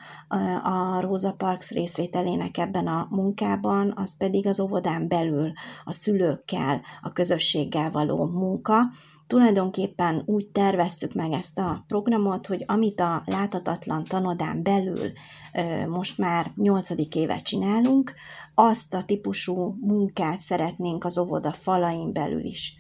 a 0.64 1.02
Rosa 1.02 1.34
Parks 1.34 1.72
részvételének 1.72 2.58
ebben 2.58 2.88
a 2.88 3.08
munkában, 3.10 3.94
az 3.96 4.18
pedig 4.18 4.48
az 4.48 4.60
óvodán 4.60 5.08
belül 5.08 5.52
a 5.84 5.94
szülőkkel, 5.94 6.82
a 7.02 7.12
közösséggel 7.12 7.92
való 7.92 8.26
munka. 8.26 8.78
Tulajdonképpen 9.28 10.24
úgy 10.26 10.48
terveztük 10.48 11.14
meg 11.14 11.32
ezt 11.32 11.60
a 11.60 11.84
programot, 11.88 12.48
hogy 12.48 12.64
amit 12.68 13.00
a 13.00 13.24
láthatatlan 13.26 14.04
tanodán 14.04 14.64
belül 14.64 15.12
most 15.88 16.18
már 16.18 16.52
nyolcadik 16.56 17.16
évet 17.16 17.44
csinálunk, 17.44 18.14
azt 18.54 18.94
a 18.94 19.04
típusú 19.04 19.78
munkát 19.82 20.42
szeretnénk 20.42 21.06
az 21.06 21.18
óvoda 21.18 21.52
falain 21.52 22.14
belül 22.14 22.46
is 22.46 22.78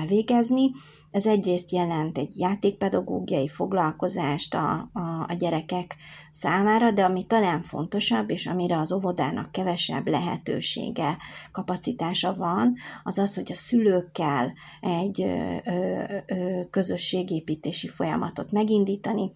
elvégezni, 0.00 0.70
ez 1.14 1.26
egyrészt 1.26 1.70
jelent 1.70 2.18
egy 2.18 2.38
játékpedagógiai 2.38 3.48
foglalkozást 3.48 4.54
a, 4.54 4.90
a, 4.92 5.24
a 5.28 5.34
gyerekek 5.38 5.96
számára, 6.30 6.90
de 6.90 7.04
ami 7.04 7.26
talán 7.26 7.62
fontosabb, 7.62 8.30
és 8.30 8.46
amire 8.46 8.78
az 8.78 8.92
óvodának 8.92 9.52
kevesebb 9.52 10.06
lehetősége, 10.08 11.16
kapacitása 11.52 12.34
van, 12.34 12.74
az 13.02 13.18
az, 13.18 13.34
hogy 13.34 13.50
a 13.50 13.54
szülőkkel 13.54 14.52
egy 14.80 15.22
ö, 15.22 15.56
ö, 16.26 16.60
közösségépítési 16.70 17.88
folyamatot 17.88 18.50
megindítani. 18.52 19.32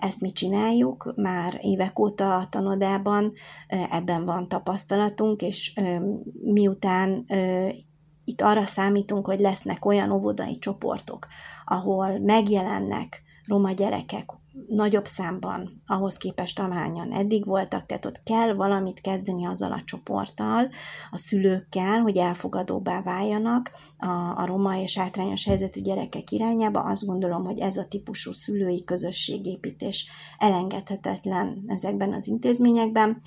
Ezt 0.00 0.20
mi 0.20 0.32
csináljuk 0.32 1.12
már 1.16 1.58
évek 1.60 1.98
óta 1.98 2.36
a 2.36 2.48
tanodában, 2.48 3.32
ebben 3.90 4.24
van 4.24 4.48
tapasztalatunk, 4.48 5.42
és 5.42 5.80
miután 6.42 7.24
itt 8.24 8.40
arra 8.40 8.66
számítunk, 8.66 9.26
hogy 9.26 9.40
lesznek 9.40 9.84
olyan 9.84 10.10
óvodai 10.10 10.58
csoportok, 10.58 11.26
ahol 11.64 12.18
megjelennek 12.18 13.22
roma 13.46 13.72
gyerekek 13.72 14.30
nagyobb 14.68 15.06
számban 15.06 15.82
ahhoz 15.86 16.16
képest, 16.16 16.58
amányan 16.58 17.12
eddig 17.12 17.46
voltak, 17.46 17.86
tehát 17.86 18.06
ott 18.06 18.22
kell 18.22 18.54
valamit 18.54 19.00
kezdeni 19.00 19.46
azzal 19.46 19.72
a 19.72 19.82
csoporttal, 19.84 20.68
a 21.10 21.18
szülőkkel, 21.18 22.00
hogy 22.00 22.16
elfogadóbbá 22.16 23.02
váljanak 23.02 23.70
a, 23.98 24.06
a 24.36 24.46
roma 24.46 24.80
és 24.80 24.98
hátrányos 24.98 25.44
helyzetű 25.44 25.80
gyerekek 25.80 26.30
irányába. 26.30 26.80
Azt 26.80 27.06
gondolom, 27.06 27.44
hogy 27.44 27.58
ez 27.58 27.76
a 27.76 27.88
típusú 27.88 28.32
szülői 28.32 28.84
közösségépítés 28.84 30.08
elengedhetetlen 30.38 31.64
ezekben 31.66 32.12
az 32.12 32.28
intézményekben, 32.28 33.20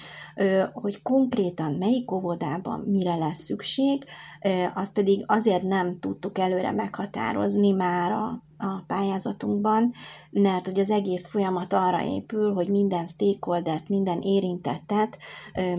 hogy 0.73 1.01
konkrétan 1.01 1.73
melyik 1.73 2.11
óvodában 2.11 2.79
mire 2.79 3.15
lesz 3.15 3.43
szükség, 3.43 4.03
azt 4.73 4.93
pedig 4.93 5.23
azért 5.27 5.63
nem 5.63 5.99
tudtuk 5.99 6.37
előre 6.37 6.71
meghatározni 6.71 7.71
már 7.71 8.11
a 8.11 8.45
a 8.57 8.83
pályázatunkban, 8.87 9.93
mert 10.29 10.65
hogy 10.67 10.79
az 10.79 10.89
egész 10.89 11.27
folyamat 11.27 11.73
arra 11.73 12.03
épül, 12.03 12.53
hogy 12.53 12.67
minden 12.67 13.07
stakeholdert, 13.07 13.89
minden 13.89 14.21
érintettet 14.21 15.17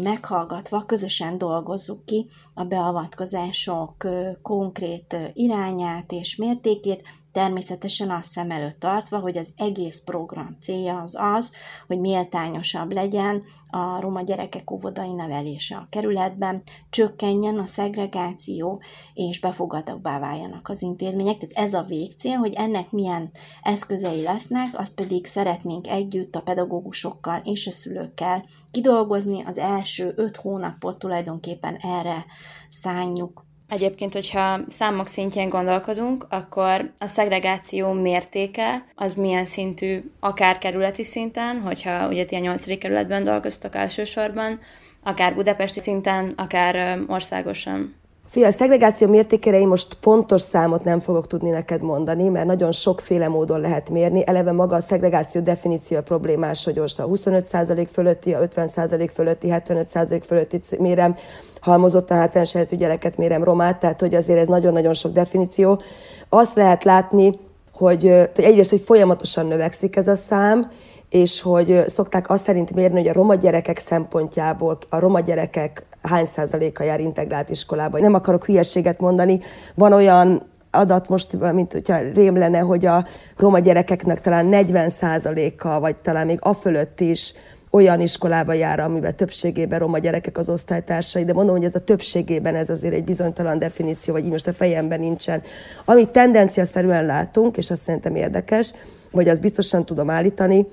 meghallgatva 0.02 0.84
közösen 0.84 1.38
dolgozzuk 1.38 2.04
ki 2.04 2.26
a 2.54 2.64
beavatkozások 2.64 4.06
konkrét 4.42 5.16
irányát 5.34 6.12
és 6.12 6.36
mértékét, 6.36 7.02
természetesen 7.38 8.10
azt 8.10 8.30
szem 8.30 8.50
előtt 8.50 8.80
tartva, 8.80 9.18
hogy 9.18 9.36
az 9.36 9.52
egész 9.56 10.02
program 10.04 10.56
célja 10.60 11.00
az 11.00 11.16
az, 11.20 11.52
hogy 11.86 12.00
méltányosabb 12.00 12.92
legyen 12.92 13.42
a 13.70 14.00
roma 14.00 14.22
gyerekek 14.22 14.70
óvodai 14.70 15.12
nevelése 15.12 15.76
a 15.76 15.86
kerületben, 15.90 16.62
csökkenjen 16.90 17.58
a 17.58 17.66
szegregáció, 17.66 18.82
és 19.14 19.40
befogadóbbá 19.40 20.18
váljanak 20.18 20.68
az 20.68 20.82
intézmények. 20.82 21.38
Tehát 21.38 21.66
ez 21.66 21.74
a 21.74 21.82
végcél, 21.82 22.36
hogy 22.36 22.52
ennek 22.52 22.90
milyen 22.90 23.30
eszközei 23.62 24.22
lesznek, 24.22 24.68
azt 24.72 24.94
pedig 24.94 25.26
szeretnénk 25.26 25.86
együtt 25.86 26.34
a 26.34 26.42
pedagógusokkal 26.42 27.40
és 27.44 27.66
a 27.66 27.72
szülőkkel 27.72 28.44
kidolgozni. 28.70 29.42
Az 29.44 29.58
első 29.58 30.12
öt 30.16 30.36
hónapot 30.36 30.98
tulajdonképpen 30.98 31.76
erre 31.76 32.24
szánjuk 32.68 33.46
Egyébként, 33.68 34.12
hogyha 34.12 34.60
számok 34.68 35.06
szintjén 35.06 35.48
gondolkodunk, 35.48 36.26
akkor 36.30 36.92
a 36.98 37.06
szegregáció 37.06 37.92
mértéke 37.92 38.82
az 38.94 39.14
milyen 39.14 39.44
szintű, 39.44 40.10
akár 40.20 40.58
kerületi 40.58 41.02
szinten, 41.02 41.60
hogyha 41.60 42.08
ugye 42.08 42.24
ti 42.24 42.34
a 42.34 42.38
8. 42.38 42.78
kerületben 42.78 43.24
dolgoztok 43.24 43.74
elsősorban, 43.74 44.58
akár 45.02 45.34
budapesti 45.34 45.80
szinten, 45.80 46.32
akár 46.36 46.98
országosan. 47.06 47.94
Fia, 48.30 48.46
a 48.46 48.50
szegregáció 48.50 49.08
mértékére 49.08 49.58
én 49.58 49.66
most 49.66 49.94
pontos 49.94 50.40
számot 50.40 50.84
nem 50.84 51.00
fogok 51.00 51.26
tudni 51.26 51.50
neked 51.50 51.82
mondani, 51.82 52.28
mert 52.28 52.46
nagyon 52.46 52.72
sokféle 52.72 53.28
módon 53.28 53.60
lehet 53.60 53.90
mérni. 53.90 54.22
Eleve 54.26 54.52
maga 54.52 54.76
a 54.76 54.80
szegregáció 54.80 55.40
definíció 55.40 56.00
problémás, 56.00 56.64
hogy 56.64 56.76
most 56.76 57.00
a 57.00 57.06
25% 57.06 57.88
fölötti, 57.92 58.34
a 58.34 58.48
50% 58.48 59.10
fölötti, 59.14 59.48
75% 59.50 60.22
fölötti 60.26 60.60
mérem, 60.78 61.16
halmozott 61.60 62.10
a 62.10 62.14
hátrányos 62.14 62.52
helyzetű 62.52 62.76
gyereket 62.76 63.16
mérem 63.16 63.44
romát, 63.44 63.80
tehát 63.80 64.00
hogy 64.00 64.14
azért 64.14 64.38
ez 64.38 64.48
nagyon-nagyon 64.48 64.94
sok 64.94 65.12
definíció. 65.12 65.80
Azt 66.28 66.56
lehet 66.56 66.84
látni, 66.84 67.38
hogy, 67.72 68.02
hogy 68.34 68.44
egyrészt, 68.44 68.70
hogy 68.70 68.80
folyamatosan 68.80 69.46
növekszik 69.46 69.96
ez 69.96 70.08
a 70.08 70.16
szám, 70.16 70.70
és 71.10 71.42
hogy 71.42 71.84
szokták 71.86 72.30
azt 72.30 72.44
szerint 72.44 72.74
mérni, 72.74 72.98
hogy 72.98 73.08
a 73.08 73.12
roma 73.12 73.34
gyerekek 73.34 73.78
szempontjából 73.78 74.78
a 74.88 74.98
roma 74.98 75.20
gyerekek 75.20 75.86
hány 76.02 76.24
százaléka 76.24 76.84
jár 76.84 77.00
integrált 77.00 77.50
iskolába. 77.50 77.98
Nem 77.98 78.14
akarok 78.14 78.44
hülyeséget 78.44 79.00
mondani, 79.00 79.40
van 79.74 79.92
olyan 79.92 80.42
adat 80.70 81.08
most, 81.08 81.52
mint 81.52 81.72
hogyha 81.72 81.98
rém 82.14 82.36
lenne, 82.36 82.58
hogy 82.58 82.86
a 82.86 83.06
roma 83.36 83.58
gyerekeknek 83.58 84.20
talán 84.20 84.48
40%-a, 84.50 85.80
vagy 85.80 85.96
talán 85.96 86.26
még 86.26 86.38
a 86.42 86.52
fölött 86.52 87.00
is 87.00 87.34
olyan 87.70 88.00
iskolába 88.00 88.52
jár, 88.52 88.80
amiben 88.80 89.16
többségében 89.16 89.78
roma 89.78 89.98
gyerekek 89.98 90.38
az 90.38 90.48
osztálytársai, 90.48 91.24
de 91.24 91.32
mondom, 91.32 91.56
hogy 91.56 91.64
ez 91.64 91.74
a 91.74 91.84
többségében 91.84 92.54
ez 92.54 92.70
azért 92.70 92.94
egy 92.94 93.04
bizonytalan 93.04 93.58
definíció, 93.58 94.14
vagy 94.14 94.24
így 94.24 94.30
most 94.30 94.46
a 94.46 94.52
fejemben 94.52 95.00
nincsen. 95.00 95.42
Amit 95.84 96.08
tendenciaszerűen 96.08 97.06
látunk, 97.06 97.56
és 97.56 97.70
azt 97.70 97.82
szerintem 97.82 98.14
érdekes, 98.14 98.72
vagy 99.10 99.28
azt 99.28 99.40
biztosan 99.40 99.84
tudom 99.84 100.10
állítani, 100.10 100.66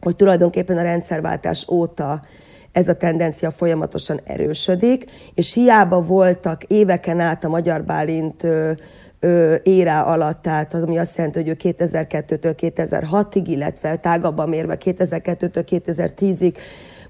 hogy 0.00 0.16
tulajdonképpen 0.16 0.78
a 0.78 0.82
rendszerváltás 0.82 1.68
óta 1.68 2.20
ez 2.72 2.88
a 2.88 2.96
tendencia 2.96 3.50
folyamatosan 3.50 4.20
erősödik, 4.24 5.04
és 5.34 5.52
hiába 5.52 6.00
voltak 6.00 6.62
éveken 6.64 7.20
át 7.20 7.44
a 7.44 7.48
Magyar 7.48 7.84
Bálint 7.84 8.46
érá 9.62 10.02
alatt, 10.02 10.42
tehát 10.42 10.74
az, 10.74 10.82
ami 10.82 10.98
azt 10.98 11.16
jelenti, 11.16 11.38
hogy 11.38 11.48
ő 11.48 11.56
2002-től 11.62 12.54
2006-ig, 12.76 13.42
illetve 13.46 13.96
tágabban 13.96 14.48
mérve 14.48 14.76
2002-től 14.84 15.64
2010-ig 15.70 16.54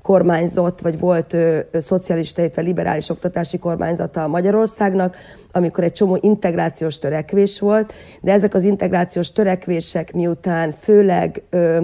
kormányzott, 0.03 0.81
vagy 0.81 0.99
volt 0.99 1.33
ö, 1.33 1.59
szocialista, 1.73 2.41
illetve 2.41 2.63
liberális 2.63 3.09
oktatási 3.09 3.59
kormányzata 3.59 4.27
Magyarországnak, 4.27 5.17
amikor 5.53 5.85
egy 5.85 5.93
csomó 5.93 6.19
integrációs 6.21 6.99
törekvés 6.99 7.61
volt, 7.61 7.95
de 8.21 8.33
ezek 8.33 8.55
az 8.55 8.65
integrációs 8.65 9.33
törekvések 9.33 10.13
miután 10.13 10.73
főleg 10.73 11.43
ö, 11.51 11.83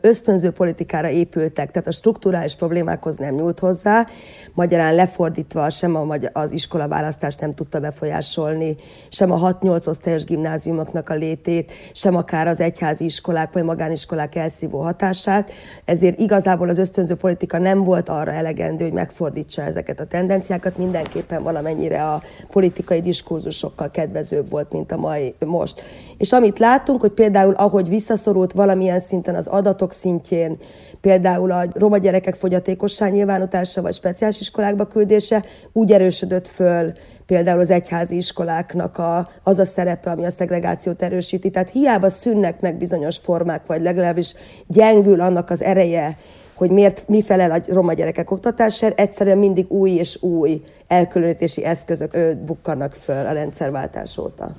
ösztönző 0.00 0.50
politikára 0.50 1.08
épültek, 1.08 1.70
tehát 1.70 1.88
a 1.88 1.92
strukturális 1.92 2.54
problémákhoz 2.54 3.16
nem 3.16 3.34
nyúlt 3.34 3.58
hozzá, 3.58 4.06
magyarán 4.54 4.94
lefordítva 4.94 5.70
sem 5.70 5.96
a, 5.96 6.16
az 6.32 6.52
iskolaválasztást 6.52 7.40
nem 7.40 7.54
tudta 7.54 7.80
befolyásolni, 7.80 8.76
sem 9.08 9.30
a 9.30 9.58
6-8 9.58 9.88
osztályos 9.88 10.24
gimnáziumoknak 10.24 11.08
a 11.08 11.14
létét, 11.14 11.72
sem 11.92 12.16
akár 12.16 12.46
az 12.46 12.60
egyházi 12.60 13.04
iskolák 13.04 13.52
vagy 13.52 13.62
magániskolák 13.62 14.34
elszívó 14.34 14.80
hatását, 14.80 15.50
ezért 15.84 16.18
igazából 16.18 16.68
az 16.68 16.78
ösztönző 16.78 17.14
politika 17.14 17.58
nem 17.58 17.84
volt 17.84 18.08
arra 18.08 18.32
elegendő, 18.32 18.84
hogy 18.84 18.92
megfordítsa 18.92 19.62
ezeket 19.62 20.00
a 20.00 20.06
tendenciákat, 20.06 20.78
mindenképpen 20.78 21.42
valamennyire 21.42 22.04
a 22.04 22.22
politikai 22.50 23.00
diskurzusokkal 23.00 23.90
kedvezőbb 23.90 24.50
volt, 24.50 24.72
mint 24.72 24.92
a 24.92 24.96
mai 24.96 25.34
most. 25.46 25.82
És 26.18 26.32
amit 26.32 26.58
látunk, 26.58 27.00
hogy 27.00 27.12
például 27.12 27.54
ahogy 27.54 27.88
visszaszorult 27.88 28.52
valamilyen 28.52 29.00
szinten 29.00 29.34
az 29.34 29.46
adatok 29.58 29.92
szintjén, 29.92 30.56
például 31.00 31.50
a 31.50 31.64
roma 31.72 31.98
gyerekek 31.98 32.34
fogyatékosság 32.34 33.12
nyilvánutása 33.12 33.82
vagy 33.82 33.94
speciális 33.94 34.40
iskolákba 34.40 34.86
küldése 34.86 35.44
úgy 35.72 35.92
erősödött 35.92 36.48
föl 36.48 36.92
például 37.26 37.60
az 37.60 37.70
egyházi 37.70 38.16
iskoláknak 38.16 38.98
a, 38.98 39.28
az 39.42 39.58
a 39.58 39.64
szerepe, 39.64 40.10
ami 40.10 40.24
a 40.24 40.30
szegregációt 40.30 41.02
erősíti. 41.02 41.50
Tehát 41.50 41.70
hiába 41.70 42.08
szűnnek 42.08 42.60
meg 42.60 42.76
bizonyos 42.76 43.18
formák, 43.18 43.66
vagy 43.66 43.82
legalábbis 43.82 44.34
gyengül 44.66 45.20
annak 45.20 45.50
az 45.50 45.62
ereje, 45.62 46.16
hogy 46.54 46.70
miért 46.70 47.08
mi 47.08 47.22
felel 47.22 47.50
a 47.50 47.60
roma 47.66 47.92
gyerekek 47.92 48.30
oktatására, 48.30 48.94
egyszerűen 48.94 49.38
mindig 49.38 49.70
új 49.70 49.90
és 49.90 50.22
új 50.22 50.62
elkülönítési 50.86 51.64
eszközök 51.64 52.36
bukkannak 52.44 52.92
föl 52.94 53.26
a 53.26 53.32
rendszerváltás 53.32 54.18
óta. 54.18 54.50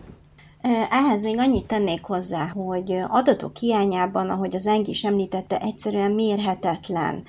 Ehhez 0.90 1.24
még 1.24 1.38
annyit 1.38 1.68
tennék 1.68 2.04
hozzá, 2.04 2.48
hogy 2.48 2.96
adatok 3.08 3.58
hiányában, 3.58 4.30
ahogy 4.30 4.56
az 4.56 4.68
Engi 4.68 4.90
is 4.90 5.04
említette, 5.04 5.60
egyszerűen 5.60 6.12
mérhetetlen. 6.12 7.24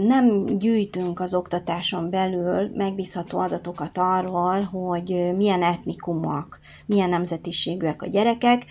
Nem 0.00 0.46
gyűjtünk 0.58 1.20
az 1.20 1.34
oktatáson 1.34 2.10
belül 2.10 2.70
megbízható 2.74 3.38
adatokat 3.38 3.98
arról, 3.98 4.60
hogy 4.60 5.34
milyen 5.36 5.62
etnikumok, 5.62 6.58
milyen 6.86 7.08
nemzetiségűek 7.08 8.02
a 8.02 8.06
gyerekek, 8.06 8.64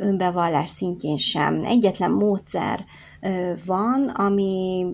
önbevallás 0.00 0.70
szintjén 0.70 1.16
sem. 1.16 1.64
Egyetlen 1.64 2.10
módszer 2.10 2.84
van, 3.66 4.08
ami, 4.08 4.86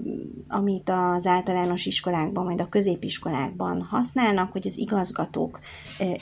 amit 0.48 0.90
az 0.90 1.26
általános 1.26 1.86
iskolákban, 1.86 2.44
majd 2.44 2.60
a 2.60 2.68
középiskolákban 2.68 3.86
használnak, 3.90 4.52
hogy 4.52 4.66
az 4.66 4.78
igazgatók 4.78 5.60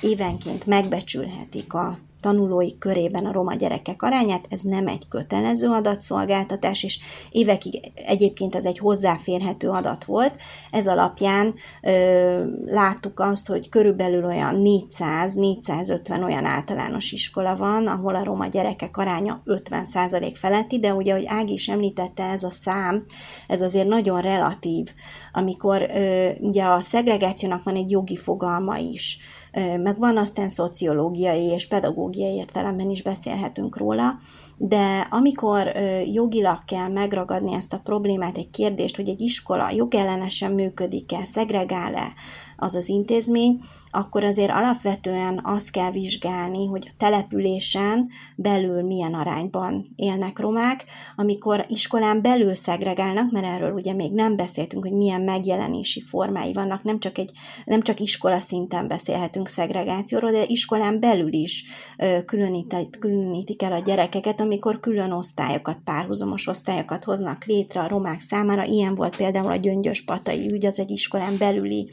évenként 0.01 0.67
megbecsülhetik 0.67 1.75
a 1.75 1.99
tanulói 2.21 2.79
körében 2.79 3.27
a 3.27 3.33
roma 3.33 3.55
gyerekek 3.55 4.03
arányát, 4.03 4.47
ez 4.49 4.61
nem 4.61 4.87
egy 4.87 5.09
kötelező 5.09 5.69
adatszolgáltatás, 5.69 6.83
és 6.83 7.01
évekig 7.31 7.93
egyébként 7.95 8.55
ez 8.55 8.65
egy 8.65 8.79
hozzáférhető 8.79 9.69
adat 9.69 10.05
volt. 10.05 10.37
Ez 10.71 10.89
alapján 10.89 11.55
ö, 11.83 12.45
láttuk 12.67 13.21
azt, 13.21 13.49
hogy 13.49 13.69
körülbelül 13.69 14.25
olyan 14.25 14.63
400-450 14.65 16.25
olyan 16.25 16.45
általános 16.45 17.13
iskola 17.13 17.57
van, 17.57 17.87
ahol 17.87 18.15
a 18.15 18.25
roma 18.25 18.47
gyerekek 18.47 18.97
aránya 18.97 19.43
50% 19.47 20.33
feletti, 20.35 20.79
de 20.79 20.95
ugye, 20.95 21.13
ahogy 21.13 21.27
Ági 21.27 21.53
is 21.53 21.69
említette, 21.69 22.25
ez 22.25 22.43
a 22.43 22.51
szám, 22.51 23.05
ez 23.47 23.63
azért 23.63 23.89
nagyon 23.89 24.21
relatív, 24.21 24.89
amikor 25.33 25.83
ö, 25.83 26.31
ugye 26.41 26.65
a 26.65 26.81
szegregációnak 26.81 27.63
van 27.63 27.75
egy 27.75 27.91
jogi 27.91 28.17
fogalma 28.17 28.77
is, 28.77 29.19
meg 29.53 29.99
van 29.99 30.17
aztán 30.17 30.49
szociológiai 30.49 31.45
és 31.45 31.69
pedagógiai 31.69 32.35
értelemben 32.35 32.91
is 32.91 33.03
beszélhetünk 33.03 33.77
róla, 33.77 34.19
de 34.57 35.07
amikor 35.11 35.73
jogilag 36.13 36.65
kell 36.67 36.89
megragadni 36.89 37.55
ezt 37.55 37.73
a 37.73 37.81
problémát, 37.85 38.37
egy 38.37 38.51
kérdést, 38.51 38.97
hogy 38.97 39.09
egy 39.09 39.21
iskola 39.21 39.71
jogellenesen 39.71 40.53
működik-e, 40.53 41.27
szegregál-e 41.27 42.13
az 42.57 42.75
az 42.75 42.89
intézmény, 42.89 43.61
akkor 43.91 44.25
azért 44.25 44.51
alapvetően 44.51 45.41
azt 45.45 45.71
kell 45.71 45.91
vizsgálni, 45.91 46.67
hogy 46.67 46.87
a 46.89 46.95
településen 46.99 48.09
belül 48.37 48.83
milyen 48.83 49.15
arányban 49.15 49.89
élnek 49.97 50.39
romák, 50.39 50.85
amikor 51.17 51.65
iskolán 51.69 52.23
belül 52.23 52.55
szegregálnak, 52.55 53.31
mert 53.31 53.47
erről 53.47 53.73
ugye 53.73 53.93
még 53.93 54.13
nem 54.13 54.37
beszéltünk, 54.37 54.83
hogy 54.83 54.93
milyen 54.93 55.21
megjelenési 55.21 56.01
formái 56.01 56.53
vannak, 56.53 56.83
nem 56.83 56.99
csak, 56.99 57.19
egy, 57.19 57.31
nem 57.65 57.83
csak 57.83 58.01
iskola 58.01 58.41
szinten 58.41 58.89
beszélhetünk 58.89 59.49
szegregációról, 59.49 60.31
de 60.31 60.45
iskolán 60.47 61.01
belül 61.01 61.33
is 61.33 61.65
különítik, 62.27 62.99
különítik 62.99 63.63
el 63.63 63.73
a 63.73 63.79
gyerekeket, 63.79 64.41
amikor 64.41 64.81
külön 64.81 65.13
osztályokat, 65.13 65.79
párhuzamos 65.85 66.47
osztályokat 66.47 67.05
hoznak 67.05 67.45
létre 67.45 67.81
a 67.81 67.89
romák 67.89 68.21
számára. 68.21 68.65
Ilyen 68.65 68.95
volt 68.95 69.17
például 69.17 69.51
a 69.51 69.57
Gyöngyös 69.57 70.05
Patai 70.05 70.53
ügy, 70.53 70.67
az 70.67 70.79
egy 70.79 70.91
iskolán 70.91 71.39
belüli 71.39 71.91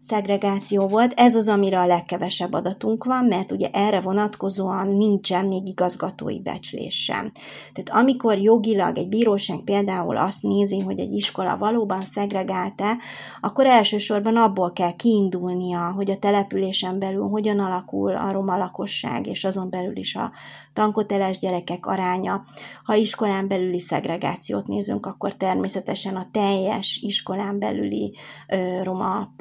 szegregáció 0.00 0.86
volt. 0.86 1.12
Ez 1.16 1.36
az, 1.36 1.48
amire 1.48 1.78
a 1.78 1.86
legkevesebb 1.86 2.52
adatunk 2.52 3.04
van, 3.04 3.24
mert 3.24 3.52
ugye 3.52 3.68
erre 3.72 4.00
vonatkozóan 4.00 4.88
nincsen 4.88 5.44
még 5.44 5.66
igazgatói 5.66 6.40
becslés 6.40 7.04
sem. 7.04 7.32
Tehát 7.72 8.02
amikor 8.04 8.38
jogilag 8.38 8.98
egy 8.98 9.08
bíróság 9.08 9.58
például 9.58 10.16
azt 10.16 10.42
nézi, 10.42 10.80
hogy 10.80 10.98
egy 10.98 11.12
iskola 11.12 11.56
valóban 11.56 12.04
szegregált-e, 12.04 12.96
akkor 13.40 13.66
elsősorban 13.66 14.36
abból 14.36 14.72
kell 14.72 14.96
kiindulnia, 14.96 15.92
hogy 15.96 16.10
a 16.10 16.18
településen 16.18 16.98
belül 16.98 17.28
hogyan 17.28 17.58
alakul 17.58 18.16
a 18.16 18.32
roma 18.32 18.56
lakosság, 18.56 19.26
és 19.26 19.44
azon 19.44 19.70
belül 19.70 19.96
is 19.96 20.14
a 20.14 20.32
tankoteles 20.78 21.38
gyerekek 21.38 21.86
aránya. 21.86 22.44
Ha 22.84 22.94
iskolán 22.94 23.48
belüli 23.48 23.80
szegregációt 23.80 24.66
nézünk, 24.66 25.06
akkor 25.06 25.34
természetesen 25.34 26.16
a 26.16 26.28
teljes 26.32 26.98
iskolán 27.02 27.58
belüli 27.58 28.16
ö, 28.48 28.82
roma 28.82 29.32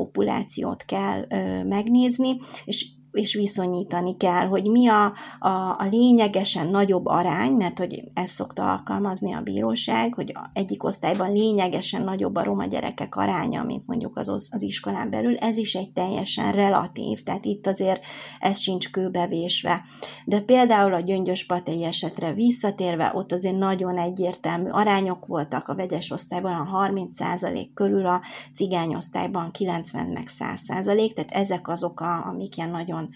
populációt 0.47 0.85
kell 0.85 1.25
megnézni, 1.63 2.37
és 2.65 2.89
és 3.17 3.33
viszonyítani 3.33 4.17
kell, 4.17 4.47
hogy 4.47 4.69
mi 4.69 4.87
a, 4.87 5.05
a, 5.39 5.49
a 5.77 5.87
lényegesen 5.91 6.67
nagyobb 6.67 7.05
arány, 7.05 7.53
mert 7.53 7.77
hogy 7.77 8.03
ezt 8.13 8.33
szokta 8.33 8.71
alkalmazni 8.71 9.33
a 9.33 9.41
bíróság, 9.41 10.13
hogy 10.13 10.33
egyik 10.53 10.83
osztályban 10.83 11.33
lényegesen 11.33 12.03
nagyobb 12.03 12.35
a 12.35 12.43
roma 12.43 12.65
gyerekek 12.65 13.15
aránya, 13.15 13.63
mint 13.63 13.87
mondjuk 13.87 14.17
az, 14.17 14.29
az 14.51 14.63
iskolán 14.63 15.09
belül, 15.09 15.37
ez 15.37 15.57
is 15.57 15.75
egy 15.75 15.91
teljesen 15.91 16.51
relatív, 16.51 17.23
tehát 17.23 17.45
itt 17.45 17.67
azért 17.67 18.01
ez 18.39 18.59
sincs 18.59 18.91
kőbevésve. 18.91 19.81
De 20.25 20.39
például 20.39 20.93
a 20.93 20.99
gyöngyös 20.99 21.45
patei 21.45 21.83
esetre 21.83 22.33
visszatérve, 22.33 23.11
ott 23.15 23.31
azért 23.31 23.57
nagyon 23.57 23.97
egyértelmű 23.97 24.69
arányok 24.69 25.25
voltak 25.25 25.67
a 25.67 25.75
vegyes 25.75 26.11
osztályban 26.11 26.53
a 26.53 26.89
30% 26.89 27.67
körül, 27.73 28.05
a 28.05 28.21
cigányosztályban 28.55 29.51
90 29.51 30.05
meg 30.05 30.29
100%, 30.39 31.13
tehát 31.13 31.31
ezek 31.31 31.67
azok, 31.67 31.99
a, 31.99 32.25
amik 32.25 32.57
ilyen 32.57 32.69
nagyon 32.69 33.06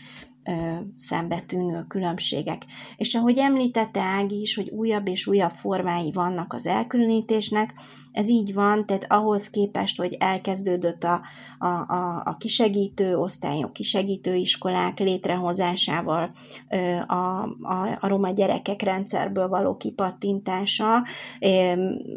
szembetűnő 0.96 1.86
különbségek. 1.88 2.66
És 2.98 3.16
ahogy 3.16 3.38
említette 3.38 4.02
Ági 4.02 4.42
is, 4.42 4.56
hogy 4.56 4.70
újabb 4.70 5.08
és 5.08 5.28
újabb 5.28 5.52
formái 5.52 6.12
vannak 6.12 6.54
az 6.54 6.68
elkülönítésnek, 6.68 7.74
ez 8.12 8.30
így 8.30 8.54
van, 8.54 8.86
tehát 8.86 9.06
ahhoz 9.10 9.50
képest, 9.50 9.98
hogy 9.98 10.16
elkezdődött 10.20 11.04
a, 11.04 11.22
a, 11.60 11.68
a, 11.68 12.22
a 12.26 12.36
kisegítő 12.38 13.18
osztályok, 13.18 13.74
kisegítő 13.74 14.36
iskolák 14.36 15.00
létrehozásával 15.00 16.32
a, 17.08 17.14
a, 17.14 17.98
a 18.00 18.08
roma 18.08 18.32
gyerekek 18.32 18.82
rendszerből 18.82 19.48
való 19.48 19.78
kipattintása, 19.78 21.04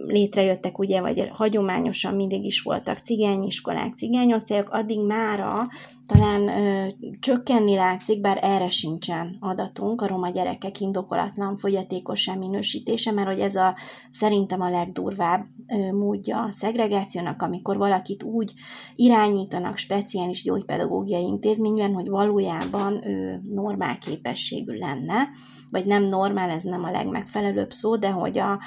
létrejöttek 0.07 0.78
ugye, 0.78 1.00
vagy 1.00 1.28
hagyományosan 1.33 2.14
mindig 2.14 2.44
is 2.44 2.62
voltak 2.62 2.98
cigányiskolák, 2.98 3.96
cigányosztályok, 3.96 4.70
addig 4.70 5.00
mára 5.00 5.68
talán 6.07 6.48
ö, 6.48 6.88
csökkenni 7.20 7.74
látszik, 7.74 8.20
bár 8.20 8.38
erre 8.42 8.70
sincsen 8.70 9.37
adatunk, 9.40 10.00
a 10.00 10.07
roma 10.07 10.30
gyerekek 10.30 10.80
indokolatlan 10.80 11.57
fogyatékos 11.57 12.30
minősítése, 12.38 13.12
mert 13.12 13.28
hogy 13.28 13.40
ez 13.40 13.54
a 13.54 13.76
szerintem 14.11 14.61
a 14.61 14.70
legdurvább 14.70 15.46
ö, 15.66 15.84
módja 15.92 16.42
a 16.42 16.53
szegregációnak, 16.53 17.42
amikor 17.42 17.77
valakit 17.77 18.23
úgy 18.23 18.53
irányítanak 18.94 19.77
speciális 19.77 20.42
gyógypedagógiai 20.42 21.23
intézményben, 21.23 21.92
hogy 21.92 22.09
valójában 22.09 23.07
ő 23.07 23.42
normál 23.55 23.99
képességű 23.99 24.73
lenne, 24.73 25.29
vagy 25.70 25.87
nem 25.87 26.05
normál, 26.05 26.51
ez 26.51 26.62
nem 26.62 26.85
a 26.85 26.90
legmegfelelőbb 26.90 27.73
szó, 27.73 27.97
de 27.97 28.11
hogy 28.11 28.38
a, 28.38 28.61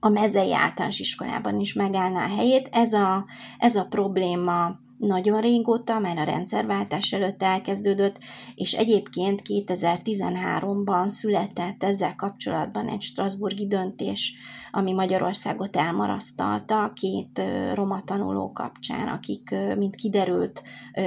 a 0.00 0.08
mezei 0.08 0.54
általános 0.54 0.98
iskolában 0.98 1.60
is 1.60 1.72
megállná 1.72 2.24
a 2.24 2.36
helyét. 2.36 2.68
Ez 2.72 2.92
a, 2.92 3.26
ez 3.58 3.76
a 3.76 3.86
probléma 3.86 4.84
nagyon 4.98 5.40
régóta, 5.40 5.98
már 5.98 6.18
a 6.18 6.24
rendszerváltás 6.24 7.12
előtt 7.12 7.42
elkezdődött, 7.42 8.18
és 8.54 8.72
egyébként 8.72 9.42
2013-ban 9.44 11.08
született 11.08 11.82
ezzel 11.82 12.14
kapcsolatban 12.14 12.88
egy 12.88 13.02
Strasburgi 13.02 13.66
döntés, 13.66 14.36
ami 14.70 14.92
Magyarországot 14.92 15.76
elmarasztalta 15.76 16.92
két 16.94 17.42
roma 17.74 18.00
tanuló 18.00 18.52
kapcsán, 18.52 19.08
akik, 19.08 19.54
mint 19.76 19.94
kiderült, 19.94 20.62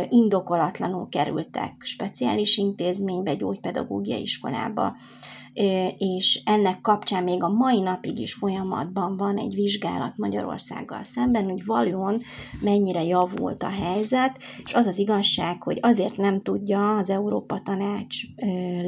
indokolatlanul 0.10 1.08
kerültek 1.10 1.74
speciális 1.80 2.58
intézménybe, 2.58 3.36
gyógypedagógiai 3.36 4.22
iskolába, 4.22 4.96
és 5.98 6.42
ennek 6.46 6.82
kapcsán 6.82 7.24
még 7.24 7.44
a 7.44 7.50
mai 7.50 7.80
napig 7.80 8.20
is 8.20 8.34
folyamatban 8.34 9.18
van 9.18 9.38
egy 9.38 9.54
vizsgálat 9.54 10.18
Magyarországgal 10.18 11.04
szemben, 11.04 11.44
hogy 11.44 11.66
valóan 11.66 12.22
mennyire 12.62 13.04
javult 13.04 13.64
a 13.64 13.70
helyzet, 13.70 14.38
és 14.66 14.74
az 14.74 14.88
az 14.88 15.00
igazság, 15.00 15.64
hogy 15.64 15.78
azért 15.82 16.18
nem 16.18 16.42
tudja 16.42 16.98
az 16.98 17.10
Európa 17.10 17.62
Tanács 17.62 18.18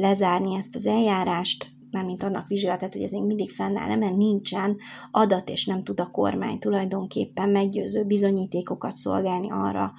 lezárni 0.00 0.56
ezt 0.56 0.74
az 0.74 0.86
eljárást, 0.86 1.70
mármint 1.90 2.22
annak 2.22 2.48
vizsgálatát, 2.48 2.92
hogy 2.92 3.02
ez 3.02 3.10
még 3.10 3.22
mindig 3.22 3.50
fennáll, 3.50 3.96
mert 3.96 4.16
nincsen 4.16 4.76
adat, 5.10 5.48
és 5.48 5.66
nem 5.66 5.84
tud 5.84 6.00
a 6.00 6.10
kormány 6.10 6.58
tulajdonképpen 6.58 7.48
meggyőző 7.48 8.04
bizonyítékokat 8.04 8.94
szolgálni 8.94 9.50
arra, 9.50 9.92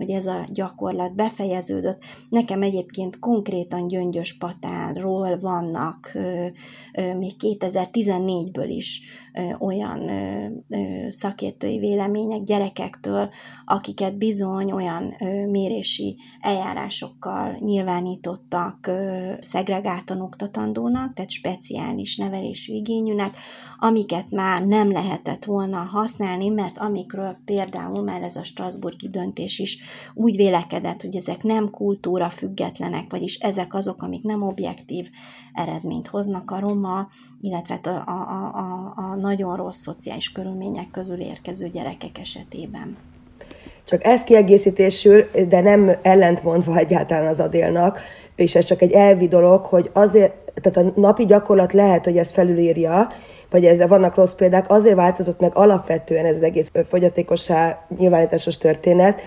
hogy 0.00 0.10
ez 0.10 0.26
a 0.26 0.44
gyakorlat 0.52 1.14
befejeződött. 1.14 2.02
Nekem 2.28 2.62
egyébként 2.62 3.18
konkrétan 3.18 3.86
Gyöngyös 3.86 4.38
Patánról 4.38 5.38
vannak 5.38 6.18
még 7.18 7.32
2014-ből 7.38 8.66
is 8.68 9.02
olyan 9.58 10.10
szakértői 11.10 11.78
vélemények 11.78 12.42
gyerekektől, 12.42 13.30
akiket 13.64 14.18
bizony 14.18 14.72
olyan 14.72 15.14
mérési 15.50 16.16
eljárásokkal 16.40 17.56
nyilvánítottak 17.58 18.90
szegregáltan 19.40 20.20
oktatandónak, 20.20 21.14
tehát 21.14 21.30
speciális 21.30 22.16
nevelési 22.16 22.74
igényűnek, 22.74 23.36
amiket 23.78 24.30
már 24.30 24.66
nem 24.66 24.92
lehetett 24.92 25.44
volna 25.44 25.78
használni, 25.78 26.48
mert 26.48 26.78
amikről 26.78 27.36
például 27.44 28.02
már 28.02 28.22
ez 28.22 28.36
a 28.36 28.44
Strasburgi 28.44 29.08
döntés 29.08 29.58
is 29.58 29.82
úgy 30.14 30.36
vélekedett, 30.36 31.00
hogy 31.00 31.16
ezek 31.16 31.42
nem 31.42 31.70
kultúra 31.70 32.28
függetlenek, 32.28 33.04
vagyis 33.10 33.38
ezek 33.38 33.74
azok, 33.74 34.02
amik 34.02 34.22
nem 34.22 34.42
objektív 34.42 35.08
eredményt 35.52 36.08
hoznak 36.08 36.50
a 36.50 36.60
roma, 36.60 37.08
illetve 37.40 37.74
a, 37.84 38.10
a, 38.10 38.58
a, 38.58 38.92
a 38.96 39.14
nagyon 39.14 39.56
rossz 39.56 39.80
szociális 39.80 40.32
körülmények 40.32 40.90
közül 40.90 41.20
érkező 41.20 41.68
gyerekek 41.68 42.18
esetében. 42.18 42.96
Csak 43.84 44.04
ez 44.04 44.22
kiegészítésül, 44.22 45.30
de 45.48 45.60
nem 45.60 45.96
ellentmondva 46.02 46.76
egyáltalán 46.76 47.26
az 47.26 47.40
adélnak, 47.40 48.00
és 48.34 48.54
ez 48.54 48.64
csak 48.64 48.82
egy 48.82 48.92
elvi 48.92 49.28
dolog, 49.28 49.64
hogy 49.64 49.90
azért, 49.92 50.34
tehát 50.60 50.88
a 50.88 51.00
napi 51.00 51.24
gyakorlat 51.24 51.72
lehet, 51.72 52.04
hogy 52.04 52.16
ezt 52.16 52.32
felülírja, 52.32 53.08
vagy 53.50 53.64
ezre 53.64 53.86
vannak 53.86 54.14
rossz 54.14 54.32
példák, 54.32 54.70
azért 54.70 54.96
változott 54.96 55.40
meg 55.40 55.50
alapvetően 55.54 56.26
ez 56.26 56.36
az 56.36 56.42
egész 56.42 56.70
fogyatékosá 56.88 57.86
nyilvánításos 57.98 58.58
történet, 58.58 59.20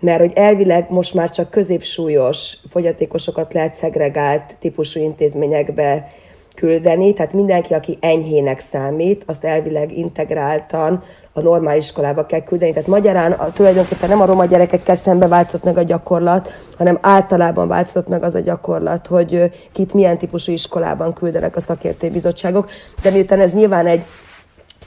mert 0.00 0.20
hogy 0.20 0.32
elvileg 0.34 0.86
most 0.90 1.14
már 1.14 1.30
csak 1.30 1.50
középsúlyos 1.50 2.56
fogyatékosokat 2.70 3.52
lehet 3.52 3.74
szegregált 3.74 4.56
típusú 4.60 5.00
intézményekbe 5.00 6.12
küldeni, 6.54 7.14
tehát 7.14 7.32
mindenki, 7.32 7.74
aki 7.74 7.98
enyhének 8.00 8.62
számít, 8.70 9.22
azt 9.26 9.44
elvileg 9.44 9.98
integráltan 9.98 11.02
a 11.32 11.40
normál 11.40 11.76
iskolába 11.76 12.26
kell 12.26 12.42
küldeni. 12.42 12.72
Tehát 12.72 12.88
magyarán 12.88 13.32
a, 13.32 13.52
tulajdonképpen 13.52 14.08
nem 14.08 14.20
a 14.20 14.24
roma 14.24 14.44
gyerekekkel 14.44 14.94
szembe 14.94 15.26
változott 15.28 15.64
meg 15.64 15.76
a 15.76 15.82
gyakorlat, 15.82 16.52
hanem 16.78 16.98
általában 17.00 17.68
változott 17.68 18.08
meg 18.08 18.22
az 18.22 18.34
a 18.34 18.40
gyakorlat, 18.40 19.06
hogy 19.06 19.50
kit 19.72 19.94
milyen 19.94 20.18
típusú 20.18 20.52
iskolában 20.52 21.12
küldenek 21.12 21.56
a 21.56 21.60
szakértői 21.60 22.10
bizottságok. 22.10 22.70
De 23.02 23.10
miután 23.10 23.40
ez 23.40 23.54
nyilván 23.54 23.86
egy 23.86 24.04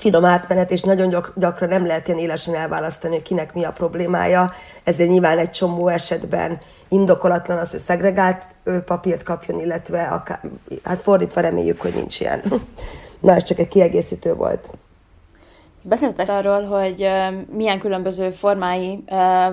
finom 0.04 0.26
átmenet, 0.26 0.72
és 0.72 0.82
nagyon 0.82 1.24
gyakran 1.36 1.70
nem 1.70 1.86
lehet 1.86 2.08
ilyen 2.08 2.20
élesen 2.20 2.56
elválasztani, 2.56 3.14
hogy 3.14 3.24
kinek 3.24 3.54
mi 3.54 3.64
a 3.64 3.72
problémája, 3.72 4.52
ezért 4.84 5.10
nyilván 5.10 5.38
egy 5.38 5.50
csomó 5.50 5.88
esetben 5.88 6.60
indokolatlan 6.88 7.58
az, 7.58 7.72
hogy 7.72 7.80
szegregált 7.80 8.48
papírt 8.86 9.24
kapjon, 9.24 9.60
illetve 9.60 10.04
akár, 10.04 10.40
hát 10.84 11.02
fordítva 11.02 11.42
reméljük, 11.42 11.82
hogy 11.82 11.94
nincs 11.94 12.20
ilyen. 12.20 12.42
Na, 13.20 13.34
ez 13.36 13.44
csak 13.44 13.60
egy 13.60 13.68
kiegészítő 13.68 14.34
volt. 14.34 14.70
Beszéltek 15.82 16.30
arról, 16.30 16.64
hogy 16.64 17.08
milyen 17.52 17.80
különböző 17.80 18.30
formái 18.30 19.04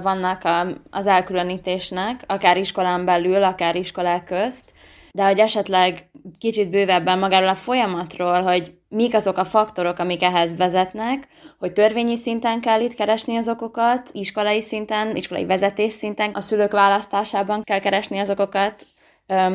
vannak 0.02 0.42
az 0.90 1.06
elkülönítésnek, 1.06 2.24
akár 2.26 2.56
iskolán 2.56 3.04
belül, 3.04 3.42
akár 3.44 3.76
iskolák 3.76 4.24
közt, 4.24 4.72
de 5.12 5.26
hogy 5.26 5.38
esetleg 5.38 6.10
kicsit 6.38 6.70
bővebben 6.70 7.18
magáról 7.18 7.48
a 7.48 7.54
folyamatról, 7.54 8.42
hogy 8.42 8.72
mik 8.88 9.14
azok 9.14 9.36
a 9.36 9.44
faktorok, 9.44 9.98
amik 9.98 10.22
ehhez 10.22 10.56
vezetnek, 10.56 11.28
hogy 11.58 11.72
törvényi 11.72 12.16
szinten 12.16 12.60
kell 12.60 12.80
itt 12.80 12.94
keresni 12.94 13.36
az 13.36 13.48
okokat, 13.48 14.08
iskolai 14.12 14.60
szinten, 14.60 15.16
iskolai 15.16 15.46
vezetés 15.46 15.92
szinten, 15.92 16.30
a 16.30 16.40
szülők 16.40 16.72
választásában 16.72 17.62
kell 17.62 17.78
keresni 17.78 18.18
az 18.18 18.30
okokat, 18.30 18.86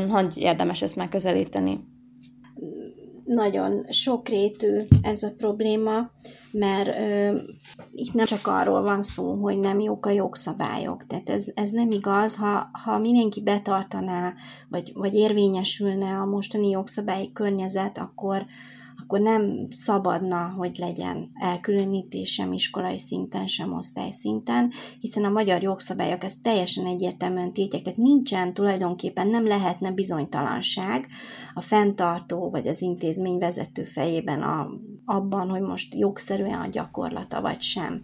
hogy 0.10 0.38
érdemes 0.38 0.82
ezt 0.82 0.96
megközelíteni 0.96 1.80
nagyon 3.26 3.86
sokrétű 3.90 4.80
ez 5.02 5.24
a 5.24 5.34
probléma, 5.38 6.10
mert 6.52 6.88
ö, 6.88 7.38
itt 7.94 8.14
nem 8.14 8.26
csak 8.26 8.48
arról 8.48 8.82
van 8.82 9.02
szó, 9.02 9.34
hogy 9.34 9.60
nem 9.60 9.80
jók 9.80 10.06
a 10.06 10.10
jogszabályok. 10.10 11.06
Tehát 11.08 11.30
ez, 11.30 11.46
ez 11.56 11.72
nem 11.72 11.92
igaz, 11.92 12.36
ha, 12.36 12.70
ha 12.84 12.98
mindenki 12.98 13.42
betartaná, 13.42 14.34
vagy, 14.70 14.92
vagy 14.96 15.14
érvényesülne 15.14 16.10
a 16.10 16.26
mostani 16.26 16.70
jogszabályi 16.70 17.32
környezet, 17.32 17.98
akkor, 17.98 18.46
akkor 19.02 19.20
nem 19.20 19.68
szabadna, 19.70 20.54
hogy 20.58 20.78
legyen 20.78 21.32
elkülönítés 21.34 22.34
sem 22.34 22.54
iskolai 22.54 23.00
szinten, 23.00 23.48
sem 23.48 23.74
osztály 23.74 24.12
szinten, 24.12 24.72
hiszen 25.00 25.24
a 25.24 25.30
magyar 25.30 25.62
jogszabályok 25.62 26.24
ezt 26.24 26.44
teljesen 26.44 26.86
egyértelműen 26.86 27.54
tiltják, 27.54 27.84
tehát 27.84 27.98
nincsen 27.98 28.54
tulajdonképpen, 28.54 29.28
nem 29.28 29.48
lehetne 29.48 29.92
bizonytalanság 29.92 31.08
a 31.54 31.62
fenntartó 31.62 32.50
vagy 32.50 32.68
az 32.68 32.82
intézmény 32.82 33.38
vezető 33.38 33.84
fejében 33.84 34.42
a, 34.42 34.70
abban, 35.06 35.50
hogy 35.50 35.62
most 35.62 35.96
jogszerűen 35.96 36.62
a 36.62 36.68
gyakorlata 36.68 37.42
vagy 37.42 37.62
sem. 37.62 38.04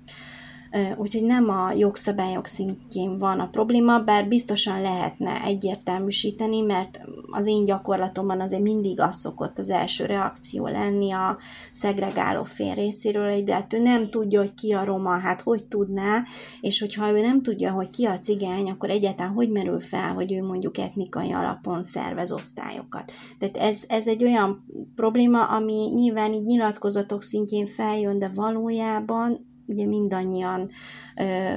Úgyhogy 0.97 1.23
nem 1.23 1.49
a 1.49 1.71
jogszabályok 1.71 2.47
szintjén 2.47 3.17
van 3.17 3.39
a 3.39 3.47
probléma, 3.47 3.99
bár 3.99 4.27
biztosan 4.27 4.81
lehetne 4.81 5.43
egyértelműsíteni, 5.43 6.62
mert 6.62 7.01
az 7.31 7.47
én 7.47 7.65
gyakorlatomban 7.65 8.41
azért 8.41 8.62
mindig 8.62 8.99
az 8.99 9.17
szokott 9.17 9.60
az 9.60 9.69
első 9.69 10.05
reakció 10.05 10.67
lenni 10.67 11.12
a 11.12 11.38
szegregáló 11.71 12.43
fél 12.43 12.73
részéről, 12.73 13.41
de 13.41 13.53
hát 13.53 13.73
ő 13.73 13.79
nem 13.79 14.10
tudja, 14.10 14.39
hogy 14.39 14.53
ki 14.53 14.71
a 14.71 14.84
roma, 14.84 15.19
hát 15.19 15.41
hogy 15.41 15.65
tudná, 15.65 16.23
és 16.62 16.79
hogyha 16.79 17.12
ő 17.12 17.21
nem 17.21 17.41
tudja, 17.41 17.71
hogy 17.71 17.89
ki 17.89 18.05
a 18.05 18.19
cigány, 18.19 18.69
akkor 18.69 18.89
egyáltalán 18.89 19.34
hogy 19.34 19.49
merül 19.49 19.79
fel, 19.79 20.13
hogy 20.13 20.34
ő 20.34 20.43
mondjuk 20.43 20.77
etnikai 20.77 21.31
alapon 21.31 21.81
szervez 21.81 22.31
osztályokat. 22.31 23.12
Tehát 23.39 23.57
ez, 23.57 23.84
ez 23.88 24.07
egy 24.07 24.23
olyan 24.23 24.65
probléma, 24.95 25.43
ami 25.43 25.91
nyilván 25.93 26.34
így 26.34 26.45
nyilatkozatok 26.45 27.23
szintjén 27.23 27.67
feljön, 27.67 28.19
de 28.19 28.31
valójában 28.36 29.49
ugye 29.71 29.86
mindannyian 29.86 30.69
ö, 31.17 31.53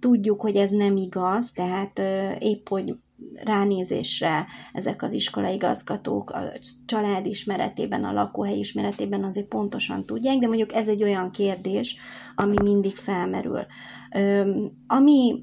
tudjuk, 0.00 0.40
hogy 0.40 0.56
ez 0.56 0.70
nem 0.70 0.96
igaz, 0.96 1.52
tehát 1.52 1.98
ö, 1.98 2.30
épp, 2.38 2.68
hogy 2.68 2.94
ránézésre 3.34 4.46
ezek 4.72 5.02
az 5.02 5.12
iskolaigazgatók 5.12 6.30
a 6.30 6.52
család 6.86 7.26
ismeretében, 7.26 8.04
a 8.04 8.12
lakóhely 8.12 8.58
ismeretében 8.58 9.24
azért 9.24 9.48
pontosan 9.48 10.04
tudják, 10.04 10.38
de 10.38 10.46
mondjuk 10.46 10.72
ez 10.72 10.88
egy 10.88 11.02
olyan 11.02 11.30
kérdés, 11.30 11.96
ami 12.34 12.56
mindig 12.62 12.94
felmerül. 12.96 13.66
Ö, 14.14 14.56
ami 14.86 15.42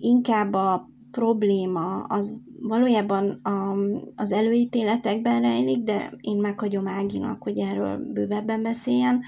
inkább 0.00 0.52
a 0.52 0.88
probléma 1.10 2.02
az 2.08 2.40
valójában 2.60 3.40
a, 3.42 3.74
az 4.14 4.32
előítéletekben 4.32 5.40
rejlik, 5.40 5.82
de 5.82 6.12
én 6.20 6.36
meghagyom 6.36 6.86
Áginak, 6.86 7.42
hogy 7.42 7.58
erről 7.58 8.12
bővebben 8.12 8.62
beszéljen. 8.62 9.20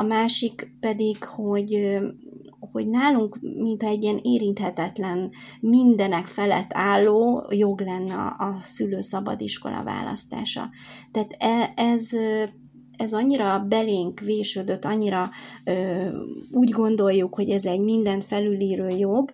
A 0.00 0.02
másik 0.02 0.72
pedig, 0.80 1.24
hogy 1.24 1.98
hogy 2.72 2.88
nálunk, 2.88 3.38
mintha 3.40 3.88
egy 3.88 4.02
ilyen 4.02 4.20
érinthetetlen, 4.22 5.30
mindenek 5.60 6.26
felett 6.26 6.70
álló 6.72 7.46
jog 7.50 7.80
lenne 7.80 8.14
a 8.14 8.58
szülő 8.62 9.00
szabadiskola 9.00 9.82
választása. 9.82 10.70
Tehát 11.12 11.36
e, 11.38 11.72
ez 11.76 12.08
ez 12.96 13.12
annyira 13.12 13.64
belénk 13.68 14.20
vésődött, 14.20 14.84
annyira 14.84 15.30
úgy 16.52 16.70
gondoljuk, 16.70 17.34
hogy 17.34 17.50
ez 17.50 17.64
egy 17.64 17.80
mindent 17.80 18.24
felülíró 18.24 18.88
jog, 18.88 19.30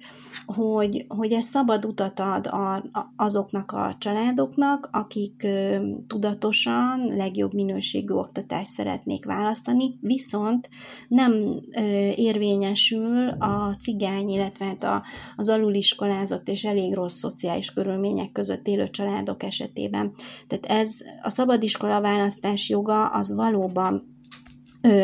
hogy, 0.47 1.05
hogy 1.09 1.33
ez 1.33 1.45
szabad 1.45 1.85
utat 1.85 2.21
ad 2.21 2.47
a, 2.47 2.75
a, 2.75 3.13
azoknak 3.17 3.73
a 3.73 3.97
családoknak, 3.99 4.89
akik 4.93 5.43
ö, 5.45 5.77
tudatosan 6.07 7.07
legjobb 7.17 7.55
minőségű 7.55 8.13
oktatást 8.13 8.73
szeretnék 8.73 9.25
választani, 9.25 9.99
viszont 10.01 10.69
nem 11.09 11.33
ö, 11.73 11.81
érvényesül 12.15 13.29
a 13.29 13.77
cigány, 13.81 14.29
illetve 14.29 14.65
hát 14.65 14.85
a, 14.85 15.03
az 15.37 15.49
aluliskolázott 15.49 16.49
és 16.49 16.65
elég 16.65 16.95
rossz 16.95 17.19
szociális 17.19 17.73
körülmények 17.73 18.33
között 18.33 18.67
élő 18.67 18.91
családok 18.91 19.43
esetében. 19.43 20.13
Tehát 20.47 20.67
ez 20.67 20.95
a 21.23 21.31
szabadiskola 21.31 22.01
választás 22.01 22.69
joga 22.69 23.07
az 23.07 23.35
valóban 23.35 24.16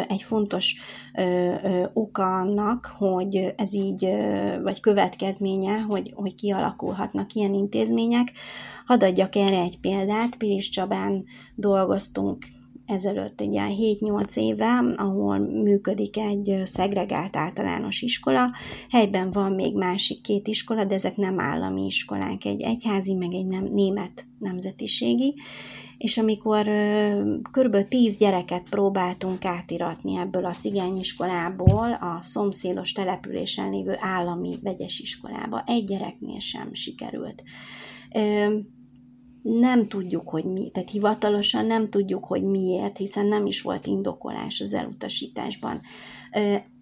egy 0.09 0.23
fontos 0.23 0.81
oka 1.92 2.40
annak, 2.40 2.95
hogy 2.99 3.55
ez 3.57 3.75
így, 3.75 4.07
vagy 4.62 4.81
következménye, 4.81 5.81
hogy, 5.81 6.12
hogy 6.14 6.35
kialakulhatnak 6.35 7.33
ilyen 7.33 7.55
intézmények. 7.55 8.33
Hadd 8.87 9.05
adjak 9.05 9.37
erre 9.37 9.61
egy 9.61 9.81
példát, 9.81 10.37
Pilis 10.37 10.68
Csabán 10.68 11.25
dolgoztunk 11.55 12.47
ezelőtt 12.87 13.40
egy 13.40 13.53
ilyen 13.53 13.71
7-8 13.71 14.37
éve, 14.37 14.95
ahol 14.97 15.38
működik 15.38 16.18
egy 16.18 16.62
szegregált 16.64 17.37
általános 17.37 18.03
iskola. 18.03 18.51
Helyben 18.90 19.31
van 19.31 19.53
még 19.53 19.77
másik 19.77 20.21
két 20.21 20.49
iskola, 20.49 20.85
de 20.85 20.95
ezek 20.95 21.16
nem 21.16 21.40
állami 21.40 21.85
iskolák, 21.85 22.45
egy 22.45 22.62
egyházi, 22.62 23.14
meg 23.14 23.33
egy 23.33 23.47
nem, 23.47 23.64
német 23.64 24.27
nemzetiségi 24.38 25.35
és 26.03 26.19
amikor 26.19 26.69
kb. 27.53 27.88
tíz 27.88 28.17
gyereket 28.17 28.69
próbáltunk 28.71 29.45
átiratni 29.45 30.17
ebből 30.17 30.45
a 30.45 30.55
cigányiskolából 30.55 31.93
a 31.93 32.19
szomszédos 32.23 32.93
településen 32.93 33.71
lévő 33.71 33.97
állami 34.01 34.59
vegyes 34.62 34.99
iskolába, 34.99 35.65
egy 35.67 35.85
gyereknél 35.85 36.41
sem 36.41 36.75
sikerült. 36.75 37.43
Nem 39.43 39.88
tudjuk, 39.88 40.29
hogy 40.29 40.45
mi, 40.45 40.71
tehát 40.71 40.91
hivatalosan 40.91 41.67
nem 41.67 41.91
tudjuk, 41.91 42.25
hogy 42.25 42.43
miért, 42.43 42.99
hiszen 42.99 43.27
nem 43.27 43.47
is 43.47 43.62
volt 43.62 43.87
indokolás 43.87 44.61
az 44.61 44.75
elutasításban. 44.75 45.81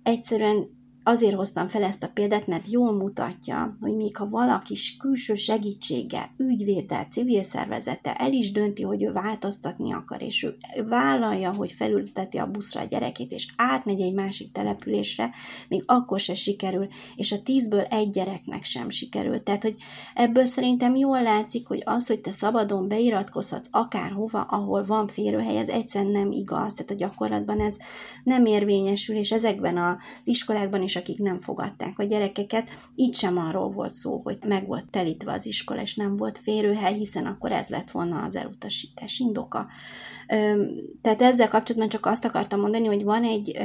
Egyszerűen 0.02 0.79
azért 1.10 1.34
hoztam 1.34 1.68
fel 1.68 1.82
ezt 1.82 2.02
a 2.02 2.10
példát, 2.14 2.46
mert 2.46 2.70
jól 2.70 2.92
mutatja, 2.92 3.76
hogy 3.80 3.94
még 3.94 4.16
ha 4.16 4.28
valaki 4.28 4.76
külső 4.98 5.34
segítsége, 5.34 6.30
ügyvéddel, 6.36 7.06
civil 7.10 7.42
szervezete 7.42 8.14
el 8.14 8.32
is 8.32 8.52
dönti, 8.52 8.82
hogy 8.82 9.02
ő 9.02 9.12
változtatni 9.12 9.92
akar, 9.92 10.22
és 10.22 10.42
ő 10.42 10.84
vállalja, 10.88 11.52
hogy 11.52 11.72
felülteti 11.72 12.38
a 12.38 12.46
buszra 12.46 12.80
a 12.80 12.84
gyerekét, 12.84 13.32
és 13.32 13.52
átmegy 13.56 14.00
egy 14.00 14.14
másik 14.14 14.52
településre, 14.52 15.30
még 15.68 15.82
akkor 15.86 16.20
se 16.20 16.34
sikerül, 16.34 16.88
és 17.16 17.32
a 17.32 17.42
tízből 17.42 17.80
egy 17.80 18.10
gyereknek 18.10 18.64
sem 18.64 18.90
sikerül. 18.90 19.42
Tehát, 19.42 19.62
hogy 19.62 19.76
ebből 20.14 20.44
szerintem 20.44 20.94
jól 20.94 21.22
látszik, 21.22 21.66
hogy 21.66 21.82
az, 21.84 22.06
hogy 22.06 22.20
te 22.20 22.30
szabadon 22.30 22.88
beiratkozhatsz 22.88 23.68
akárhova, 23.70 24.40
ahol 24.40 24.84
van 24.84 25.08
férőhely, 25.08 25.56
ez 25.56 25.68
egyszerűen 25.68 26.12
nem 26.12 26.30
igaz. 26.30 26.74
Tehát 26.74 26.90
a 26.90 26.94
gyakorlatban 26.94 27.60
ez 27.60 27.76
nem 28.24 28.44
érvényesül, 28.44 29.16
és 29.16 29.32
ezekben 29.32 29.76
az 29.76 29.96
iskolákban 30.28 30.82
is 30.82 30.96
akik 31.00 31.18
nem 31.18 31.40
fogadták 31.40 31.98
a 31.98 32.04
gyerekeket. 32.04 32.68
Itt 32.94 33.14
sem 33.14 33.38
arról 33.38 33.70
volt 33.70 33.94
szó, 33.94 34.20
hogy 34.24 34.38
meg 34.46 34.66
volt 34.66 34.90
telítve 34.90 35.32
az 35.32 35.46
iskola, 35.46 35.80
és 35.80 35.96
nem 35.96 36.16
volt 36.16 36.38
férőhely, 36.38 36.94
hiszen 36.94 37.26
akkor 37.26 37.52
ez 37.52 37.68
lett 37.68 37.90
volna 37.90 38.22
az 38.22 38.36
elutasítás 38.36 39.18
indoka. 39.18 39.66
Tehát 41.00 41.22
ezzel 41.22 41.48
kapcsolatban 41.48 41.88
csak 41.88 42.06
azt 42.06 42.24
akartam 42.24 42.60
mondani, 42.60 42.86
hogy 42.86 43.04
van 43.04 43.24
egy 43.24 43.58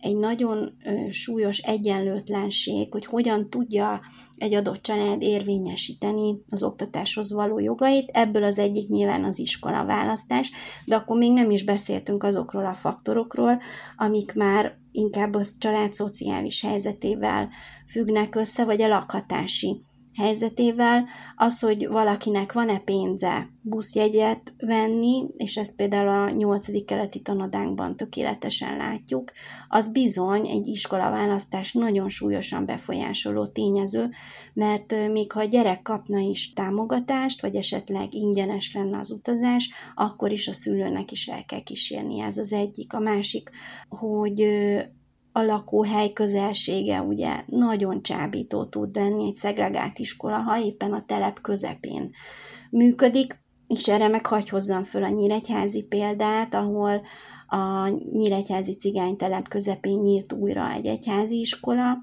egy 0.00 0.16
nagyon 0.16 0.76
súlyos 1.10 1.58
egyenlőtlenség, 1.58 2.92
hogy 2.92 3.06
hogyan 3.06 3.50
tudja 3.50 4.00
egy 4.36 4.54
adott 4.54 4.82
család 4.82 5.22
érvényesíteni 5.22 6.38
az 6.48 6.62
oktatáshoz 6.62 7.32
való 7.32 7.58
jogait. 7.58 8.10
Ebből 8.12 8.44
az 8.44 8.58
egyik 8.58 8.88
nyilván 8.88 9.24
az 9.24 9.38
iskola 9.38 9.84
választás, 9.84 10.50
de 10.84 10.96
akkor 10.96 11.18
még 11.18 11.32
nem 11.32 11.50
is 11.50 11.64
beszéltünk 11.64 12.22
azokról 12.22 12.66
a 12.66 12.74
faktorokról, 12.74 13.60
amik 13.96 14.34
már 14.34 14.78
inkább 14.92 15.34
a 15.34 15.44
család 15.58 15.94
szociális 15.94 16.62
helyzetével 16.62 17.48
függnek 17.86 18.34
össze, 18.34 18.64
vagy 18.64 18.82
a 18.82 18.88
lakhatási 18.88 19.82
helyzetével, 20.18 21.04
az, 21.36 21.60
hogy 21.60 21.88
valakinek 21.88 22.52
van-e 22.52 22.78
pénze 22.78 23.50
buszjegyet 23.60 24.54
venni, 24.58 25.26
és 25.36 25.56
ezt 25.56 25.76
például 25.76 26.08
a 26.08 26.30
8. 26.30 26.84
keleti 26.84 27.20
tanodánkban 27.20 27.96
tökéletesen 27.96 28.76
látjuk, 28.76 29.32
az 29.68 29.88
bizony 29.88 30.48
egy 30.48 30.66
iskolaválasztás 30.66 31.72
nagyon 31.72 32.08
súlyosan 32.08 32.66
befolyásoló 32.66 33.46
tényező, 33.46 34.10
mert 34.52 34.94
még 35.12 35.32
ha 35.32 35.40
a 35.40 35.44
gyerek 35.44 35.82
kapna 35.82 36.18
is 36.18 36.52
támogatást, 36.52 37.40
vagy 37.40 37.56
esetleg 37.56 38.14
ingyenes 38.14 38.74
lenne 38.74 38.98
az 38.98 39.10
utazás, 39.10 39.72
akkor 39.94 40.32
is 40.32 40.48
a 40.48 40.52
szülőnek 40.52 41.12
is 41.12 41.26
el 41.26 41.44
kell 41.44 41.62
kísérni. 41.62 42.20
Ez 42.20 42.38
az 42.38 42.52
egyik. 42.52 42.92
A 42.92 42.98
másik, 42.98 43.50
hogy 43.88 44.40
a 45.38 45.44
lakóhely 45.44 46.12
közelsége 46.12 47.02
ugye 47.02 47.44
nagyon 47.46 48.02
csábító 48.02 48.64
tud 48.64 48.96
lenni 48.96 49.26
egy 49.26 49.34
szegregált 49.34 49.98
iskola, 49.98 50.36
ha 50.36 50.60
éppen 50.60 50.92
a 50.92 51.04
telep 51.06 51.40
közepén 51.40 52.10
működik, 52.70 53.40
és 53.66 53.88
erre 53.88 54.08
meg 54.08 54.26
hagy 54.26 54.48
hozzam 54.48 54.82
föl 54.84 55.04
a 55.04 55.08
nyíregyházi 55.08 55.82
példát, 55.82 56.54
ahol 56.54 57.02
a 57.46 57.88
nyíregyházi 57.88 58.76
cigánytelep 58.76 59.48
közepén 59.48 59.98
nyílt 59.98 60.32
újra 60.32 60.72
egy 60.72 60.86
egyházi 60.86 61.40
iskola, 61.40 61.98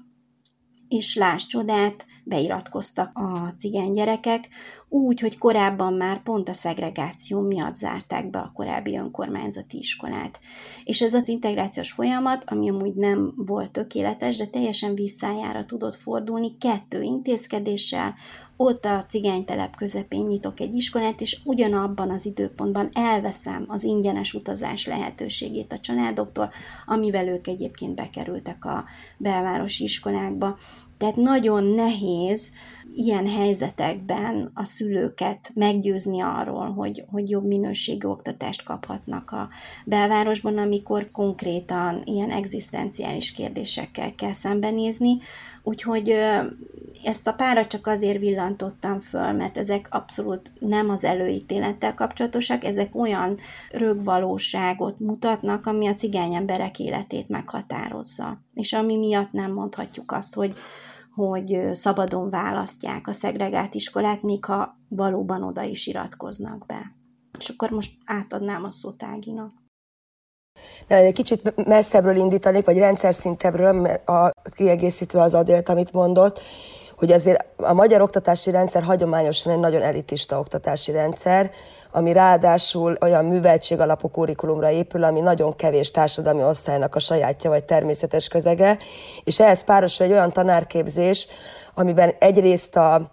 és 0.88 1.16
láss 1.16 1.46
csodát, 1.46 2.06
beiratkoztak 2.24 3.18
a 3.18 3.54
cigány 3.58 3.92
gyerekek, 3.92 4.48
úgy, 4.88 5.20
hogy 5.20 5.38
korábban 5.38 5.92
már 5.94 6.22
pont 6.22 6.48
a 6.48 6.52
szegregáció 6.52 7.40
miatt 7.40 7.76
zárták 7.76 8.30
be 8.30 8.38
a 8.38 8.50
korábbi 8.54 8.96
önkormányzati 8.96 9.78
iskolát. 9.78 10.40
És 10.84 11.00
ez 11.00 11.14
az 11.14 11.28
integrációs 11.28 11.92
folyamat, 11.92 12.44
ami 12.46 12.70
amúgy 12.70 12.94
nem 12.94 13.32
volt 13.36 13.70
tökéletes, 13.70 14.36
de 14.36 14.46
teljesen 14.46 14.94
visszájára 14.94 15.64
tudott 15.64 15.96
fordulni 15.96 16.58
kettő 16.58 17.02
intézkedéssel, 17.02 18.14
ott 18.56 18.84
a 18.84 19.04
cigánytelep 19.08 19.76
közepén 19.76 20.26
nyitok 20.26 20.60
egy 20.60 20.74
iskolát, 20.74 21.20
és 21.20 21.40
ugyanabban 21.44 22.10
az 22.10 22.26
időpontban 22.26 22.90
elveszem 22.92 23.64
az 23.68 23.84
ingyenes 23.84 24.34
utazás 24.34 24.86
lehetőségét 24.86 25.72
a 25.72 25.78
családoktól, 25.78 26.50
amivel 26.86 27.28
ők 27.28 27.46
egyébként 27.46 27.94
bekerültek 27.94 28.64
a 28.64 28.84
belvárosi 29.18 29.84
iskolákba. 29.84 30.58
Tehát 30.98 31.16
nagyon 31.16 31.64
nehéz 31.64 32.52
ilyen 32.96 33.28
helyzetekben 33.28 34.50
a 34.54 34.64
szülőket 34.64 35.50
meggyőzni 35.54 36.20
arról, 36.20 36.72
hogy, 36.72 37.04
hogy 37.10 37.30
jobb 37.30 37.46
minőségű 37.46 38.08
oktatást 38.08 38.62
kaphatnak 38.62 39.30
a 39.30 39.48
belvárosban, 39.84 40.58
amikor 40.58 41.10
konkrétan 41.10 42.02
ilyen 42.04 42.30
egzisztenciális 42.30 43.32
kérdésekkel 43.32 44.14
kell 44.14 44.32
szembenézni. 44.32 45.18
Úgyhogy 45.62 46.14
ezt 47.04 47.26
a 47.26 47.32
pára 47.32 47.66
csak 47.66 47.86
azért 47.86 48.18
villantottam 48.18 49.00
föl, 49.00 49.32
mert 49.32 49.58
ezek 49.58 49.88
abszolút 49.90 50.52
nem 50.58 50.90
az 50.90 51.04
előítélettel 51.04 51.94
kapcsolatosak, 51.94 52.64
ezek 52.64 52.94
olyan 52.94 53.36
rögvalóságot 53.70 54.98
mutatnak, 54.98 55.66
ami 55.66 55.86
a 55.86 55.94
cigány 55.94 56.34
emberek 56.34 56.78
életét 56.78 57.28
meghatározza. 57.28 58.40
És 58.54 58.72
ami 58.72 58.96
miatt 58.96 59.32
nem 59.32 59.52
mondhatjuk 59.52 60.12
azt, 60.12 60.34
hogy, 60.34 60.56
hogy 61.16 61.70
szabadon 61.72 62.30
választják 62.30 63.08
a 63.08 63.12
szegregált 63.12 63.74
iskolát, 63.74 64.22
még 64.22 64.44
ha 64.44 64.76
valóban 64.88 65.42
oda 65.42 65.62
is 65.62 65.86
iratkoznak 65.86 66.66
be. 66.66 66.92
És 67.38 67.48
akkor 67.48 67.70
most 67.70 67.92
átadnám 68.04 68.64
a 68.64 68.70
szót 68.70 69.02
Áginak. 69.02 69.50
Egy 70.86 71.14
kicsit 71.14 71.66
messzebbről 71.66 72.16
indítanék, 72.16 72.64
vagy 72.64 72.78
rendszer 72.78 73.14
szintebbről, 73.14 73.72
mert 73.72 74.08
a 74.08 74.32
kiegészítve 74.54 75.20
az 75.20 75.34
adélt, 75.34 75.68
amit 75.68 75.92
mondott, 75.92 76.40
hogy 76.96 77.12
azért 77.12 77.44
a 77.56 77.72
magyar 77.72 78.02
oktatási 78.02 78.50
rendszer 78.50 78.82
hagyományosan 78.82 79.52
egy 79.52 79.58
nagyon 79.58 79.82
elitista 79.82 80.38
oktatási 80.38 80.92
rendszer, 80.92 81.50
ami 81.96 82.12
ráadásul 82.12 82.96
olyan 83.00 83.24
műveltség 83.24 83.80
alapú 83.80 84.08
kurikulumra 84.08 84.70
épül, 84.70 85.04
ami 85.04 85.20
nagyon 85.20 85.56
kevés 85.56 85.90
társadalmi 85.90 86.42
osztálynak 86.42 86.94
a 86.94 86.98
sajátja 86.98 87.50
vagy 87.50 87.64
természetes 87.64 88.28
közege, 88.28 88.78
és 89.24 89.40
ehhez 89.40 89.64
párosul 89.64 90.06
egy 90.06 90.12
olyan 90.12 90.32
tanárképzés, 90.32 91.28
amiben 91.74 92.14
egyrészt 92.18 92.76
a 92.76 93.10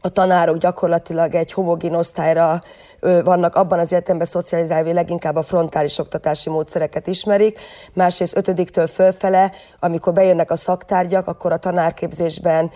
a 0.00 0.08
tanárok 0.08 0.56
gyakorlatilag 0.56 1.34
egy 1.34 1.52
homogén 1.52 1.94
osztályra 1.94 2.60
vannak 3.00 3.54
abban 3.54 3.78
az 3.78 3.92
értelemben 3.92 4.26
szocializálva, 4.26 4.92
leginkább 4.92 5.36
a 5.36 5.42
frontális 5.42 5.98
oktatási 5.98 6.50
módszereket 6.50 7.06
ismerik. 7.06 7.58
Másrészt 7.92 8.36
ötödiktől 8.36 8.86
fölfele, 8.86 9.52
amikor 9.80 10.12
bejönnek 10.12 10.50
a 10.50 10.56
szaktárgyak, 10.56 11.26
akkor 11.26 11.52
a 11.52 11.56
tanárképzésben 11.56 12.70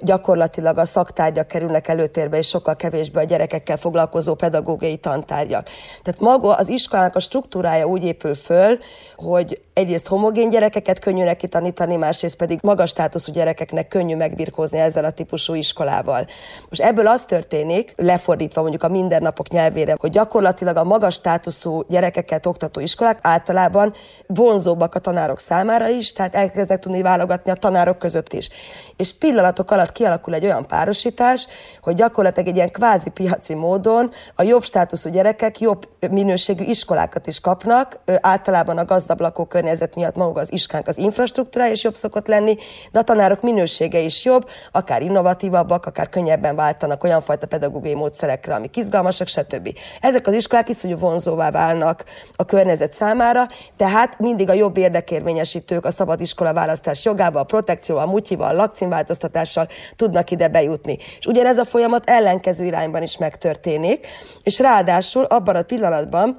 gyakorlatilag 0.00 0.78
a 0.78 0.84
szaktárgyak 0.84 1.46
kerülnek 1.46 1.88
előtérbe, 1.88 2.36
és 2.36 2.48
sokkal 2.48 2.76
kevésbé 2.76 3.20
a 3.20 3.24
gyerekekkel 3.24 3.76
foglalkozó 3.76 4.34
pedagógiai 4.34 4.96
tantárgyak. 4.96 5.68
Tehát 6.02 6.20
maga 6.20 6.54
az 6.54 6.68
iskolának 6.68 7.16
a 7.16 7.20
struktúrája 7.20 7.86
úgy 7.86 8.04
épül 8.04 8.34
föl, 8.34 8.78
hogy 9.16 9.60
egyrészt 9.72 10.08
homogén 10.08 10.50
gyerekeket 10.50 10.98
könnyű 10.98 11.24
neki 11.24 11.48
tanítani, 11.48 11.96
másrészt 11.96 12.36
pedig 12.36 12.58
magas 12.62 12.90
státuszú 12.90 13.32
gyerekeknek 13.32 13.88
könnyű 13.88 14.16
megbirkózni 14.16 14.78
ezzel 14.78 15.04
a 15.04 15.10
típusú 15.10 15.54
iskolával. 15.54 16.26
Most 16.68 16.82
ebből 16.82 17.06
az 17.06 17.24
történik, 17.24 17.92
lefordítva 17.96 18.60
mondjuk 18.60 18.82
a 18.82 18.88
mindennapok 18.88 19.48
nyelvére, 19.50 19.94
hogy 19.98 20.10
gyakorlatilag 20.10 20.76
a 20.76 20.84
magas 20.84 21.14
státuszú 21.14 21.82
gyerekeket 21.88 22.46
oktató 22.46 22.80
iskolák 22.80 23.18
általában 23.22 23.94
vonzóbbak 24.26 24.94
a 24.94 24.98
tanárok 24.98 25.38
számára 25.38 25.88
is, 25.88 26.12
tehát 26.12 26.34
elkezdek 26.34 26.78
tudni 26.78 27.02
válogatni 27.02 27.50
a 27.50 27.54
tanárok 27.54 27.98
között 27.98 28.32
is. 28.32 28.48
És 28.96 29.14
pillanatok 29.18 29.70
alatt 29.70 29.92
kialakul 29.92 30.34
egy 30.34 30.44
olyan 30.44 30.66
párosítás, 30.66 31.46
hogy 31.82 31.94
gyakorlatilag 31.94 32.48
egy 32.48 32.56
ilyen 32.56 32.70
kvázi 32.70 33.10
piaci 33.10 33.54
módon 33.54 34.10
a 34.34 34.42
jobb 34.42 34.64
státuszú 34.64 35.10
gyerekek 35.10 35.60
jobb 35.60 35.88
minőségű 36.10 36.64
iskolákat 36.64 37.26
is 37.26 37.40
kapnak, 37.40 37.98
általában 38.20 38.78
a 38.78 38.84
gazdag 38.84 39.20
lakókörnyezet 39.20 39.94
miatt 39.94 40.16
maga 40.16 40.40
az 40.40 40.52
iskánk 40.52 40.88
az 40.88 40.98
infrastruktúrája 40.98 41.72
is 41.72 41.84
jobb 41.84 41.94
szokott 41.94 42.26
lenni, 42.26 42.56
de 42.92 42.98
a 42.98 43.02
tanárok 43.02 43.42
minősége 43.42 43.98
is 43.98 44.24
jobb, 44.24 44.48
akár 44.72 45.02
innovatívabbak, 45.02 45.86
akár 45.86 46.08
könnyebben 46.08 46.56
váltanak 46.56 47.04
olyan 47.04 47.20
fajta 47.20 47.46
pedagógiai 47.46 47.94
módszerekre, 47.94 48.54
amik 48.54 48.76
izgalmasak, 48.76 49.26
stb. 49.40 49.78
Ezek 50.00 50.26
az 50.26 50.34
iskolák 50.34 50.68
iszonyú 50.68 50.96
vonzóvá 50.96 51.50
válnak 51.50 52.04
a 52.36 52.44
környezet 52.44 52.92
számára, 52.92 53.48
tehát 53.76 54.18
mindig 54.18 54.48
a 54.48 54.52
jobb 54.52 54.76
érdekérvényesítők 54.76 55.84
a 55.84 55.90
szabad 55.90 56.20
iskola 56.20 56.52
választás 56.52 57.04
jogával, 57.04 57.42
a 57.42 57.44
protekcióval, 57.44 58.06
a 58.06 58.10
mutyival, 58.10 58.54
lakcímváltoztatással 58.54 59.68
tudnak 59.96 60.30
ide 60.30 60.48
bejutni. 60.48 60.98
És 61.18 61.26
ugyanez 61.26 61.58
a 61.58 61.64
folyamat 61.64 62.08
ellenkező 62.08 62.64
irányban 62.64 63.02
is 63.02 63.16
megtörténik, 63.16 64.06
és 64.42 64.58
ráadásul 64.58 65.24
abban 65.24 65.56
a 65.56 65.62
pillanatban, 65.62 66.38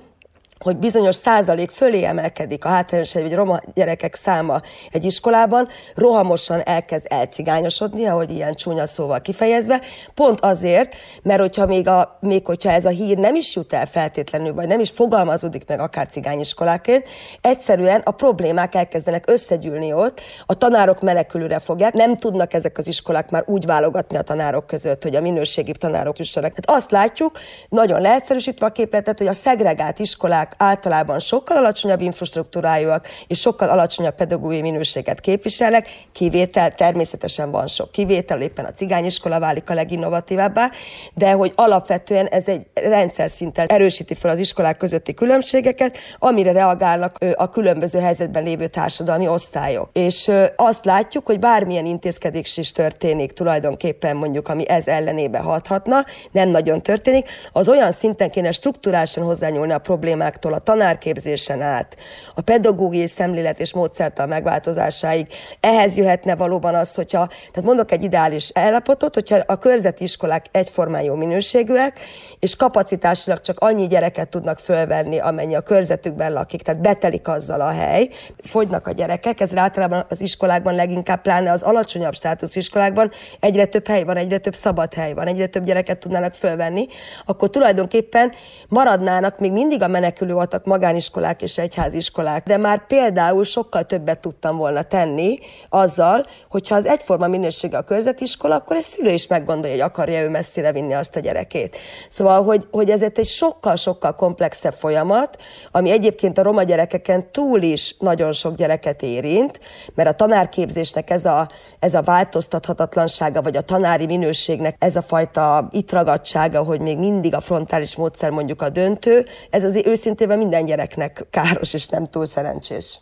hogy 0.64 0.78
bizonyos 0.78 1.16
százalék 1.16 1.72
fölé 1.72 2.04
emelkedik 2.04 2.66
a 2.66 2.70
hátrányos 2.70 3.14
vagy 3.14 3.34
roma 3.34 3.60
gyerekek 3.74 4.16
száma 4.16 4.62
egy 4.92 5.06
iskolában, 5.06 5.68
rohamosan 5.96 6.62
elkezd 6.66 7.06
elcigányosodni, 7.10 8.06
ahogy 8.06 8.32
ilyen 8.32 8.54
csúnya 8.54 8.86
szóval 8.86 9.22
kifejezve, 9.22 9.82
pont 10.14 10.40
azért, 10.40 10.96
mert 11.24 11.40
hogyha 11.40 11.66
még, 11.66 11.88
a, 11.88 12.18
még 12.20 12.46
hogyha 12.46 12.72
ez 12.72 12.86
a 12.86 12.90
hír 12.90 13.18
nem 13.18 13.36
is 13.36 13.56
jut 13.56 13.74
el 13.74 13.86
feltétlenül, 13.86 14.54
vagy 14.54 14.68
nem 14.68 14.80
is 14.80 14.90
fogalmazódik 14.90 15.68
meg 15.68 15.80
akár 15.80 16.08
cigányiskoláként, 16.08 17.08
egyszerűen 17.42 18.02
a 18.04 18.12
problémák 18.12 18.76
elkezdenek 18.76 19.30
összegyűlni 19.30 19.94
ott, 19.94 20.22
a 20.46 20.54
tanárok 20.54 21.02
menekülőre 21.02 21.60
fogják, 21.60 21.94
nem 21.94 22.16
tudnak 22.16 22.54
ezek 22.54 22.78
az 22.78 22.88
iskolák 22.88 23.30
már 23.30 23.44
úgy 23.46 23.66
válogatni 23.66 24.18
a 24.18 24.22
tanárok 24.22 24.68
között, 24.68 25.04
hogy 25.04 25.16
a 25.16 25.22
minőségi 25.22 25.72
tanárok 25.72 26.18
jussanak. 26.18 26.54
Tehát 26.54 26.82
azt 26.82 26.92
látjuk, 26.92 27.40
nagyon 27.70 28.02
leegyszerűsítve 28.02 28.66
a 28.66 28.70
képletet, 28.70 29.18
hogy 29.18 29.28
a 29.28 29.34
szegregált 29.34 30.00
iskolák 30.00 30.51
általában 30.58 31.20
sokkal 31.20 31.58
alacsonyabb 31.58 32.02
infrastruktúrájúak 32.02 33.08
és 33.28 33.40
sokkal 33.40 33.70
alacsonyabb 33.70 34.16
pedagógiai 34.16 34.62
minőséget 34.62 35.20
képviselnek, 35.20 35.88
kivétel 36.12 36.76
természetesen 36.76 37.52
van 37.52 37.68
sok 37.68 37.92
kivétel, 37.92 38.42
éppen 38.42 38.66
a 38.66 38.72
cigányiskola 38.72 39.40
válik 39.40 39.70
a 39.70 39.74
leginnovatívabbá, 39.74 40.72
de 41.14 41.32
hogy 41.32 41.54
alapvetően 41.56 42.26
ez 42.26 42.48
egy 42.48 42.68
rendszer 42.74 43.30
szinten 43.30 43.68
erősíti 43.68 44.14
fel 44.14 44.32
az 44.32 44.40
iskolák 44.40 44.78
közötti 44.78 45.14
különbségeket, 45.14 45.98
amire 46.20 46.52
reagálnak 46.52 47.18
a 47.36 47.50
különböző 47.50 48.00
helyzetben 48.00 48.44
lévő 48.44 48.68
társadalmi 48.68 49.28
osztályok. 49.28 49.90
És 49.94 50.32
azt 50.56 50.86
látjuk, 50.86 51.26
hogy 51.26 51.40
bármilyen 51.40 51.86
intézkedés 51.86 52.58
is 52.58 52.72
történik 52.72 53.32
tulajdonképpen 53.32 54.16
mondjuk, 54.16 54.48
ami 54.48 54.70
ez 54.70 54.88
ellenébe 54.88 55.40
hathatna, 55.40 56.06
nem 56.32 56.50
nagyon 56.50 56.82
történik, 56.82 57.30
az 57.52 57.70
olyan 57.70 57.92
szinten 57.92 58.32
kéne 58.32 58.52
strukturálisan 58.52 59.24
hozzányúlni 59.24 59.72
a 59.72 59.78
problémák 59.78 60.40
a 60.46 60.60
tanárképzésen 60.60 61.62
át, 61.62 61.98
a 62.36 62.42
pedagógiai 62.42 63.08
szemlélet 63.08 63.60
és 63.60 63.74
módszertan 63.74 64.28
megváltozásáig. 64.28 65.28
Ehhez 65.60 65.98
jöhetne 65.98 66.36
valóban 66.36 66.76
az, 66.76 66.96
hogyha, 66.96 67.28
tehát 67.28 67.64
mondok 67.64 67.92
egy 67.92 68.04
ideális 68.04 68.52
állapotot, 68.54 69.14
hogyha 69.14 69.40
a 69.46 69.58
körzeti 69.58 70.04
iskolák 70.04 70.46
egyformán 70.52 71.02
jó 71.02 71.16
minőségűek, 71.16 72.00
és 72.40 72.56
kapacitásilag 72.56 73.42
csak 73.42 73.60
annyi 73.60 73.88
gyereket 73.88 74.30
tudnak 74.30 74.60
fölvenni, 74.60 75.20
amennyi 75.20 75.56
a 75.56 75.62
körzetükben 75.62 76.34
lakik, 76.34 76.62
tehát 76.62 76.82
betelik 76.82 77.28
azzal 77.28 77.62
a 77.62 77.70
hely, 77.70 78.10
fogynak 78.44 78.88
a 78.88 78.92
gyerekek, 78.92 79.40
ez 79.40 79.56
általában 79.56 80.06
az 80.10 80.22
iskolákban 80.22 80.76
leginkább, 80.76 81.22
pláne 81.22 81.52
az 81.52 81.62
alacsonyabb 81.62 82.14
státusz 82.14 82.56
iskolákban 82.56 83.12
egyre 83.40 83.66
több 83.66 83.88
hely 83.88 84.04
van, 84.04 84.18
egyre 84.18 84.38
több 84.38 84.56
szabad 84.56 84.94
hely 84.94 85.14
van, 85.14 85.28
egyre 85.28 85.48
több 85.48 85.64
gyereket 85.64 85.98
tudnának 85.98 86.34
fölvenni, 86.34 86.88
akkor 87.26 87.50
tulajdonképpen 87.50 88.32
maradnának 88.68 89.40
még 89.40 89.52
mindig 89.52 89.82
a 89.82 89.88
menekülő 89.88 90.31
voltak 90.34 90.66
magániskolák 90.66 91.42
és 91.42 91.58
egyháziskolák, 91.58 92.48
de 92.48 92.58
már 92.58 92.88
például 92.88 93.44
sokkal 93.44 93.84
többet 93.84 94.20
tudtam 94.20 94.58
volna 94.58 94.82
tenni 94.82 95.40
azzal, 95.70 96.26
hogyha 96.50 96.76
az 96.76 96.86
egyforma 96.86 97.28
minősége 97.28 97.78
a 97.78 97.82
körzetiskola, 97.82 98.56
akkor 98.56 98.76
egy 98.76 98.84
szülő 98.84 99.12
is 99.12 99.28
meggondolja, 99.28 99.76
hogy 99.76 99.82
akarja 99.82 100.22
ő 100.22 100.30
messzire 100.30 100.72
vinni 100.72 100.94
azt 100.94 101.16
a 101.16 101.20
gyerekét. 101.20 101.78
Szóval, 102.10 102.44
hogy, 102.44 102.68
hogy 102.72 102.90
ez 102.90 103.02
egy 103.02 103.26
sokkal-sokkal 103.26 104.16
komplexebb 104.16 104.74
folyamat, 104.74 105.38
ami 105.72 105.92
egyébként 105.92 106.38
a 106.38 106.44
roma 106.44 106.64
gyerekeken 106.64 107.32
túl 107.32 107.62
is 107.62 107.96
nagyon 108.00 108.32
sok 108.32 108.56
gyereket 108.56 109.02
érint, 109.02 109.60
mert 109.96 110.10
a 110.10 110.14
tanárképzésnek 110.14 111.10
ez 111.10 111.26
a, 111.26 111.50
ez 111.80 111.94
a 111.94 112.02
változtathatatlansága, 112.02 113.42
vagy 113.42 113.58
a 113.58 113.62
tanári 113.62 114.06
minőségnek 114.06 114.76
ez 114.80 114.96
a 114.96 115.02
fajta 115.02 115.68
itt 115.72 115.92
ragadtsága, 115.92 116.64
hogy 116.64 116.80
még 116.80 116.98
mindig 116.98 117.36
a 117.36 117.40
frontális 117.40 117.96
módszer 117.96 118.30
mondjuk 118.30 118.62
a 118.62 118.70
döntő, 118.70 119.26
ez 119.50 119.64
az 119.64 119.82
őszintén 119.86 120.21
téve 120.22 120.36
minden 120.36 120.66
gyereknek 120.66 121.26
káros 121.30 121.74
és 121.74 121.88
nem 121.88 122.08
túl 122.08 122.26
szerencsés. 122.26 123.00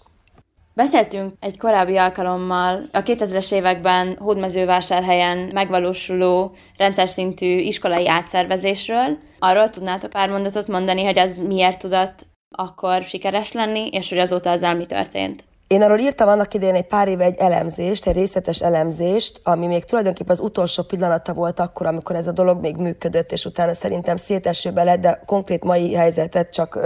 Beszéltünk 0.73 1.33
egy 1.39 1.57
korábbi 1.57 1.97
alkalommal 1.97 2.89
a 2.91 3.01
2000-es 3.01 3.53
években 3.53 4.17
Hódmezővásárhelyen 4.19 5.49
megvalósuló 5.53 6.55
rendszer 6.77 7.07
szintű 7.07 7.57
iskolai 7.57 8.07
átszervezésről. 8.07 9.17
Arról 9.39 9.69
tudnátok 9.69 10.09
pár 10.09 10.29
mondatot 10.29 10.67
mondani, 10.67 11.03
hogy 11.03 11.19
az 11.19 11.37
miért 11.37 11.79
tudott 11.79 12.23
akkor 12.49 13.01
sikeres 13.03 13.51
lenni, 13.51 13.87
és 13.87 14.09
hogy 14.09 14.17
azóta 14.17 14.51
azzal 14.51 14.73
mi 14.73 14.85
történt? 14.85 15.43
Én 15.69 15.81
arról 15.81 15.99
írtam 15.99 16.27
annak 16.27 16.53
idején 16.53 16.75
egy 16.75 16.87
pár 16.87 17.07
éve 17.07 17.23
egy 17.23 17.37
elemzést, 17.37 18.07
egy 18.07 18.15
részletes 18.15 18.61
elemzést, 18.61 19.39
ami 19.43 19.65
még 19.65 19.83
tulajdonképpen 19.85 20.31
az 20.31 20.39
utolsó 20.39 20.83
pillanata 20.83 21.33
volt 21.33 21.59
akkor, 21.59 21.85
amikor 21.85 22.15
ez 22.15 22.27
a 22.27 22.31
dolog 22.31 22.61
még 22.61 22.75
működött, 22.75 23.31
és 23.31 23.45
utána 23.45 23.73
szerintem 23.73 24.15
szétesőbe 24.15 24.83
lett, 24.83 24.99
de 24.99 25.21
konkrét 25.25 25.63
mai 25.63 25.93
helyzetet 25.93 26.53
csak 26.53 26.79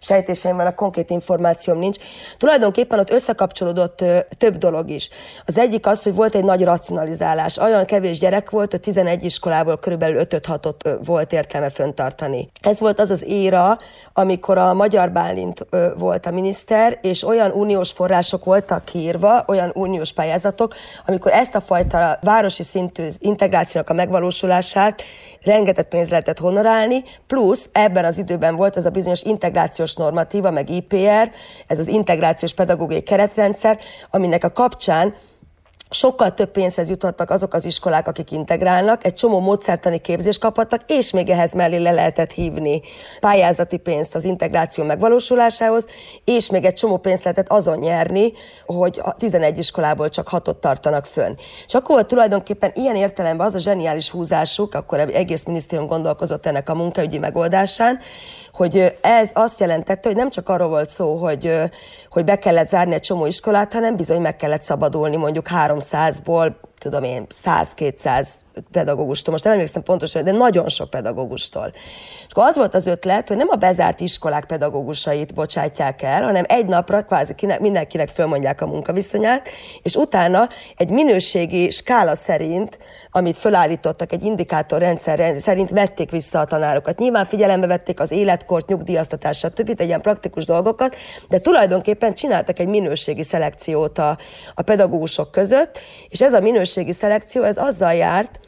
sejtéseim 0.00 0.56
van, 0.56 0.66
a 0.66 0.74
konkrét 0.74 1.10
információm 1.10 1.78
nincs. 1.78 1.96
Tulajdonképpen 2.38 2.98
ott 2.98 3.10
összekapcsolódott 3.10 4.04
több 4.38 4.56
dolog 4.56 4.90
is. 4.90 5.10
Az 5.46 5.58
egyik 5.58 5.86
az, 5.86 6.02
hogy 6.02 6.14
volt 6.14 6.34
egy 6.34 6.44
nagy 6.44 6.64
racionalizálás. 6.64 7.56
Olyan 7.58 7.84
kevés 7.84 8.18
gyerek 8.18 8.50
volt, 8.50 8.70
hogy 8.70 8.80
11 8.80 9.24
iskolából 9.24 9.78
körülbelül 9.78 10.22
5-6-ot 10.28 10.98
volt 11.04 11.32
értelme 11.32 11.70
föntartani. 11.70 12.50
Ez 12.60 12.80
volt 12.80 13.00
az 13.00 13.10
az 13.10 13.24
éra, 13.26 13.78
amikor 14.12 14.58
a 14.58 14.74
Magyar 14.74 15.10
Bálint 15.10 15.66
volt 15.96 16.26
a 16.26 16.30
miniszter, 16.30 16.98
és 17.02 17.24
olyan 17.24 17.50
uniós 17.50 17.92
források 17.92 18.44
voltak 18.44 18.84
kiírva, 18.84 19.44
olyan 19.46 19.70
uniós 19.74 20.12
pályázatok, 20.12 20.74
amikor 21.06 21.32
ezt 21.32 21.54
a 21.54 21.60
fajta 21.60 22.18
városi 22.20 22.62
szintű 22.62 23.08
integrációnak 23.18 23.90
a 23.90 23.94
megvalósulását 23.94 25.02
rengeteg 25.48 25.88
pénzt 25.88 26.10
lehetett 26.10 26.38
honorálni, 26.38 27.04
plusz 27.26 27.68
ebben 27.72 28.04
az 28.04 28.18
időben 28.18 28.56
volt 28.56 28.76
az 28.76 28.84
a 28.84 28.90
bizonyos 28.90 29.22
integrációs 29.22 29.94
normatíva, 29.94 30.50
meg 30.50 30.70
IPR, 30.70 31.30
ez 31.66 31.78
az 31.78 31.86
integrációs 31.86 32.54
pedagógiai 32.54 33.02
keretrendszer, 33.02 33.78
aminek 34.10 34.44
a 34.44 34.52
kapcsán 34.52 35.14
sokkal 35.90 36.34
több 36.34 36.50
pénzhez 36.50 36.88
juthattak 36.88 37.30
azok 37.30 37.54
az 37.54 37.64
iskolák, 37.64 38.08
akik 38.08 38.30
integrálnak, 38.30 39.04
egy 39.04 39.14
csomó 39.14 39.40
módszertani 39.40 39.98
képzést 39.98 40.40
kaphattak, 40.40 40.80
és 40.86 41.10
még 41.10 41.28
ehhez 41.28 41.52
mellé 41.52 41.76
le 41.76 41.90
lehetett 41.90 42.30
hívni 42.30 42.82
pályázati 43.20 43.76
pénzt 43.76 44.14
az 44.14 44.24
integráció 44.24 44.84
megvalósulásához, 44.84 45.86
és 46.24 46.50
még 46.50 46.64
egy 46.64 46.74
csomó 46.74 46.96
pénzt 46.96 47.24
lehetett 47.24 47.48
azon 47.48 47.78
nyerni, 47.78 48.32
hogy 48.66 49.00
a 49.02 49.16
11 49.16 49.58
iskolából 49.58 50.08
csak 50.08 50.28
hatot 50.28 50.60
tartanak 50.60 51.06
fönn. 51.06 51.34
És 51.66 51.74
akkor 51.74 51.94
volt 51.98 52.10
tulajdonképpen 52.10 52.72
ilyen 52.74 52.96
értelemben 52.96 53.46
az 53.46 53.54
a 53.54 53.58
zseniális 53.58 54.10
húzásuk, 54.10 54.74
akkor 54.74 54.98
egész 54.98 55.44
minisztérium 55.44 55.88
gondolkozott 55.88 56.46
ennek 56.46 56.68
a 56.68 56.74
munkaügyi 56.74 57.18
megoldásán, 57.18 57.98
hogy 58.58 58.98
ez 59.00 59.30
azt 59.34 59.60
jelentette, 59.60 60.08
hogy 60.08 60.16
nem 60.16 60.30
csak 60.30 60.48
arról 60.48 60.68
volt 60.68 60.88
szó, 60.88 61.16
hogy, 61.16 61.52
hogy 62.10 62.24
be 62.24 62.38
kellett 62.38 62.68
zárni 62.68 62.94
egy 62.94 63.00
csomó 63.00 63.26
iskolát, 63.26 63.72
hanem 63.72 63.96
bizony 63.96 64.20
meg 64.20 64.36
kellett 64.36 64.62
szabadulni 64.62 65.16
mondjuk 65.16 65.46
300-ból 65.54 66.52
tudom 66.78 67.02
én, 67.02 67.26
100-200 67.44 68.28
pedagógustól, 68.72 69.32
most 69.32 69.44
nem 69.44 69.52
emlékszem 69.52 69.82
pontosan, 69.82 70.24
de 70.24 70.32
nagyon 70.32 70.68
sok 70.68 70.90
pedagógustól. 70.90 71.72
És 72.26 72.32
akkor 72.32 72.44
az 72.44 72.56
volt 72.56 72.74
az 72.74 72.86
ötlet, 72.86 73.28
hogy 73.28 73.36
nem 73.36 73.48
a 73.50 73.56
bezárt 73.56 74.00
iskolák 74.00 74.44
pedagógusait 74.44 75.34
bocsátják 75.34 76.02
el, 76.02 76.22
hanem 76.22 76.44
egy 76.46 76.66
napra 76.66 77.02
kvázi 77.02 77.34
mindenkinek 77.60 78.08
fölmondják 78.08 78.60
a 78.60 78.66
munkaviszonyát, 78.66 79.48
és 79.82 79.94
utána 79.94 80.48
egy 80.76 80.90
minőségi 80.90 81.70
skála 81.70 82.14
szerint, 82.14 82.78
amit 83.10 83.36
fölállítottak, 83.36 84.12
egy 84.12 84.22
indikátorrendszer 84.22 85.38
szerint 85.38 85.70
vették 85.70 86.10
vissza 86.10 86.40
a 86.40 86.44
tanárokat. 86.44 86.98
Nyilván 86.98 87.24
figyelembe 87.24 87.66
vették 87.66 88.00
az 88.00 88.10
életkort, 88.10 88.68
nyugdíjaztatást, 88.68 89.40
stb. 89.40 89.74
egy 89.76 89.86
ilyen 89.86 90.00
praktikus 90.00 90.44
dolgokat, 90.44 90.96
de 91.28 91.38
tulajdonképpen 91.38 92.14
csináltak 92.14 92.58
egy 92.58 92.66
minőségi 92.66 93.22
szelekciót 93.22 93.98
a, 93.98 94.18
a 94.54 94.62
pedagógusok 94.62 95.30
között, 95.30 95.78
és 96.08 96.20
ez 96.20 96.32
a 96.32 96.40
minőségi 96.74 96.92
szelekció, 96.92 97.42
ez 97.42 97.56
azzal 97.56 97.94
járt, 97.94 98.38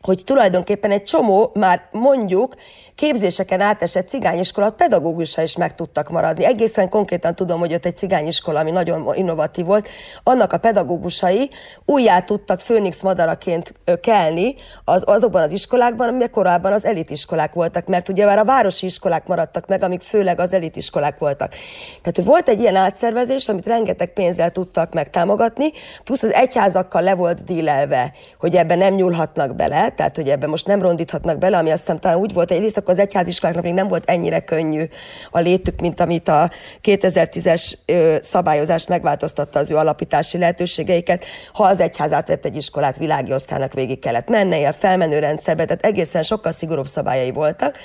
hogy 0.00 0.22
tulajdonképpen 0.24 0.90
egy 0.90 1.02
csomó 1.02 1.50
már 1.54 1.88
mondjuk 1.92 2.54
képzéseken 2.98 3.60
átesett 3.60 4.08
cigányiskola 4.08 4.70
pedagógusa 4.70 5.42
is 5.42 5.56
meg 5.56 5.74
tudtak 5.74 6.08
maradni. 6.10 6.44
Egészen 6.44 6.88
konkrétan 6.88 7.34
tudom, 7.34 7.58
hogy 7.58 7.74
ott 7.74 7.84
egy 7.84 7.96
cigányiskola, 7.96 8.58
ami 8.58 8.70
nagyon 8.70 9.14
innovatív 9.14 9.64
volt, 9.64 9.88
annak 10.22 10.52
a 10.52 10.58
pedagógusai 10.58 11.50
újjá 11.84 12.20
tudtak 12.20 12.60
főnix 12.60 13.02
madaraként 13.02 13.74
kelni 14.00 14.54
az, 14.84 15.02
azokban 15.06 15.42
az 15.42 15.52
iskolákban, 15.52 16.08
amik 16.08 16.30
korábban 16.30 16.72
az 16.72 16.84
elitiskolák 16.84 17.52
voltak, 17.52 17.86
mert 17.86 18.08
ugye 18.08 18.24
már 18.24 18.38
a 18.38 18.44
városi 18.44 18.86
iskolák 18.86 19.26
maradtak 19.26 19.66
meg, 19.66 19.82
amik 19.82 20.00
főleg 20.00 20.40
az 20.40 20.52
elitiskolák 20.52 21.18
voltak. 21.18 21.54
Tehát 22.02 22.30
volt 22.30 22.48
egy 22.48 22.60
ilyen 22.60 22.76
átszervezés, 22.76 23.48
amit 23.48 23.66
rengeteg 23.66 24.12
pénzzel 24.12 24.50
tudtak 24.50 24.92
megtámogatni, 24.92 25.72
plusz 26.04 26.22
az 26.22 26.32
egyházakkal 26.32 27.02
le 27.02 27.14
volt 27.14 27.44
dílelve, 27.44 28.12
hogy 28.38 28.54
ebben 28.54 28.78
nem 28.78 28.94
nyúlhatnak 28.94 29.56
bele, 29.56 29.90
tehát 29.90 30.16
hogy 30.16 30.28
ebben 30.28 30.48
most 30.48 30.66
nem 30.66 30.82
rondíthatnak 30.82 31.38
bele, 31.38 31.56
ami 31.56 31.70
azt 31.70 31.80
hiszem 31.80 31.98
talán 31.98 32.18
úgy 32.18 32.32
volt 32.32 32.50
egyrészt, 32.50 32.86
akkor 32.88 33.00
az 33.00 33.06
egyháziskoláknak 33.08 33.64
még 33.64 33.74
nem 33.74 33.88
volt 33.88 34.10
ennyire 34.10 34.40
könnyű 34.40 34.84
a 35.30 35.38
létük, 35.38 35.80
mint 35.80 36.00
amit 36.00 36.28
a 36.28 36.50
2010-es 36.82 37.74
szabályozás 38.20 38.86
megváltoztatta 38.86 39.58
az 39.58 39.70
ő 39.70 39.76
alapítási 39.76 40.38
lehetőségeiket. 40.38 41.24
Ha 41.52 41.64
az 41.64 41.80
egyház 41.80 42.12
átvett 42.12 42.44
egy 42.44 42.56
iskolát, 42.56 42.98
világi 42.98 43.32
osztálynak 43.32 43.72
végig 43.72 43.98
kellett 43.98 44.28
mennie 44.28 44.68
a 44.68 44.72
felmenő 44.72 45.18
rendszerbe, 45.18 45.64
tehát 45.64 45.84
egészen 45.84 46.22
sokkal 46.22 46.52
szigorúbb 46.52 46.86
szabályai 46.86 47.30
voltak. 47.30 47.76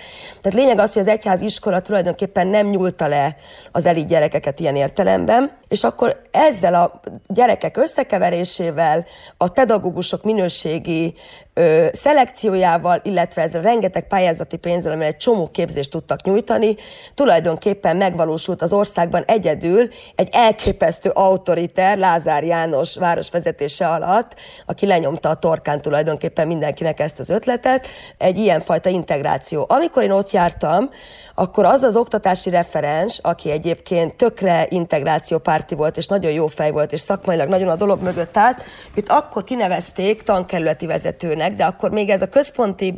Tehát 0.41 0.59
lényeg 0.59 0.79
az, 0.79 0.93
hogy 0.93 1.01
az 1.01 1.07
egyház 1.07 1.41
iskola 1.41 1.81
tulajdonképpen 1.81 2.47
nem 2.47 2.69
nyúlta 2.69 3.07
le 3.07 3.35
az 3.71 3.85
elit 3.85 4.07
gyerekeket 4.07 4.59
ilyen 4.59 4.75
értelemben, 4.75 5.51
és 5.67 5.83
akkor 5.83 6.21
ezzel 6.31 6.73
a 6.73 7.01
gyerekek 7.27 7.77
összekeverésével, 7.77 9.05
a 9.37 9.47
pedagógusok 9.47 10.23
minőségi 10.23 11.15
ö, 11.53 11.87
szelekciójával, 11.91 13.01
illetve 13.03 13.41
ezzel 13.41 13.61
rengeteg 13.61 14.07
pályázati 14.07 14.57
pénzzel, 14.57 14.92
amire 14.93 15.07
egy 15.07 15.17
csomó 15.17 15.47
képzést 15.47 15.91
tudtak 15.91 16.21
nyújtani, 16.23 16.75
tulajdonképpen 17.15 17.95
megvalósult 17.95 18.61
az 18.61 18.73
országban 18.73 19.23
egyedül 19.27 19.89
egy 20.15 20.29
elképesztő 20.31 21.09
autoriter 21.09 21.97
Lázár 21.97 22.43
János 22.43 22.97
városvezetése 22.97 23.87
alatt, 23.87 24.35
aki 24.65 24.85
lenyomta 24.85 25.29
a 25.29 25.35
torkán 25.35 25.81
tulajdonképpen 25.81 26.47
mindenkinek 26.47 26.99
ezt 26.99 27.19
az 27.19 27.29
ötletet, 27.29 27.87
egy 28.17 28.37
ilyenfajta 28.37 28.89
integráció. 28.89 29.65
Amikor 29.69 30.03
én 30.03 30.11
ott 30.11 30.31
jártam, 30.31 30.89
akkor 31.35 31.65
az 31.65 31.81
az 31.81 31.95
oktatási 31.95 32.49
referens, 32.49 33.19
aki 33.21 33.51
egyébként 33.51 34.15
tökre 34.15 34.65
integrációpárti 34.69 35.75
volt, 35.75 35.97
és 35.97 36.07
nagyon 36.07 36.31
jó 36.31 36.47
fej 36.47 36.71
volt, 36.71 36.91
és 36.91 36.99
szakmailag 36.99 37.47
nagyon 37.49 37.69
a 37.69 37.75
dolog 37.75 38.01
mögött 38.01 38.37
állt, 38.37 38.63
őt 38.95 39.09
akkor 39.09 39.43
kinevezték 39.43 40.21
tankerületi 40.21 40.85
vezetőnek, 40.85 41.55
de 41.55 41.65
akkor 41.65 41.91
még 41.91 42.09
ez 42.09 42.21
a 42.21 42.27
központi 42.27 42.93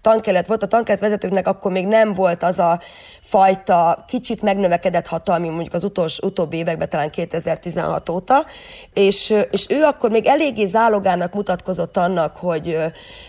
tankerület 0.00 0.46
volt, 0.46 0.62
a 0.62 0.66
tankerület 0.66 1.23
vezetőknek 1.24 1.46
akkor 1.56 1.72
még 1.72 1.86
nem 1.86 2.12
volt 2.12 2.42
az 2.42 2.58
a 2.58 2.80
fajta 3.20 4.04
kicsit 4.06 4.42
megnövekedett 4.42 5.06
hatalmi, 5.06 5.48
mondjuk 5.48 5.74
az 5.74 5.84
utolsó, 5.84 6.26
utóbbi 6.26 6.56
években, 6.56 6.88
talán 6.88 7.10
2016 7.10 8.08
óta, 8.08 8.44
és, 8.92 9.34
és 9.50 9.66
ő 9.68 9.82
akkor 9.82 10.10
még 10.10 10.26
eléggé 10.26 10.64
zálogának 10.64 11.34
mutatkozott 11.34 11.96
annak, 11.96 12.36
hogy 12.36 12.78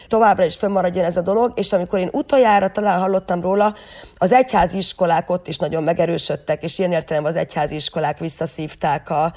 továbbra 0.08 0.46
is 0.46 0.56
fönnmaradjon 0.56 1.06
ez 1.06 1.18
a 1.18 1.22
dolog, 1.22 1.52
és 1.56 1.74
amikor 1.74 2.00
én 2.00 2.10
utoljára 2.12 2.72
talán 2.72 3.00
hallottam 3.00 3.42
róla, 3.42 3.76
az 4.18 4.32
egyházi 4.32 4.78
iskolák 4.78 5.30
ott 5.30 5.48
is 5.48 5.58
nagyon 5.58 5.84
megerősödtek, 5.84 6.64
és 6.64 6.80
ilyen 6.80 6.92
értelemben 6.92 7.32
az 7.32 7.40
egyházi 7.40 7.76
iskolák 7.76 8.20
visszaszívták 8.20 9.10
a, 9.10 9.34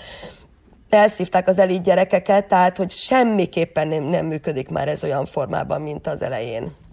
elszívták 0.89 1.49
az 1.49 1.59
elit 1.59 1.83
gyerekeket, 1.83 2.49
tehát 2.49 2.77
hogy 2.77 2.91
semmiképpen 2.91 3.89
nem, 3.89 4.03
nem 4.03 4.27
működik 4.27 4.69
már 4.69 4.89
ez 4.89 5.05
olyan 5.05 5.25
formában, 5.25 5.81
mint 5.81 6.07
az 6.07 6.23
elején. 6.23 6.88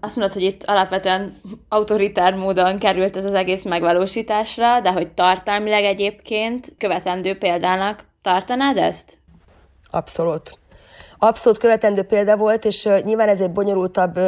Azt 0.00 0.16
mondod, 0.16 0.34
hogy 0.34 0.42
itt 0.42 0.62
alapvetően 0.64 1.34
autoritár 1.68 2.34
módon 2.34 2.78
került 2.78 3.16
ez 3.16 3.24
az 3.24 3.32
egész 3.32 3.64
megvalósításra, 3.64 4.80
de 4.80 4.92
hogy 4.92 5.08
tartalmilag 5.08 5.84
egyébként 5.84 6.72
követendő 6.78 7.38
példának 7.38 8.04
tartanád 8.22 8.76
ezt? 8.76 9.18
Abszolút 9.90 10.58
abszolút 11.26 11.58
követendő 11.58 12.02
példa 12.02 12.36
volt, 12.36 12.64
és 12.64 12.88
nyilván 13.04 13.28
ez 13.28 13.40
egy 13.40 13.50
bonyolultabb, 13.50 14.18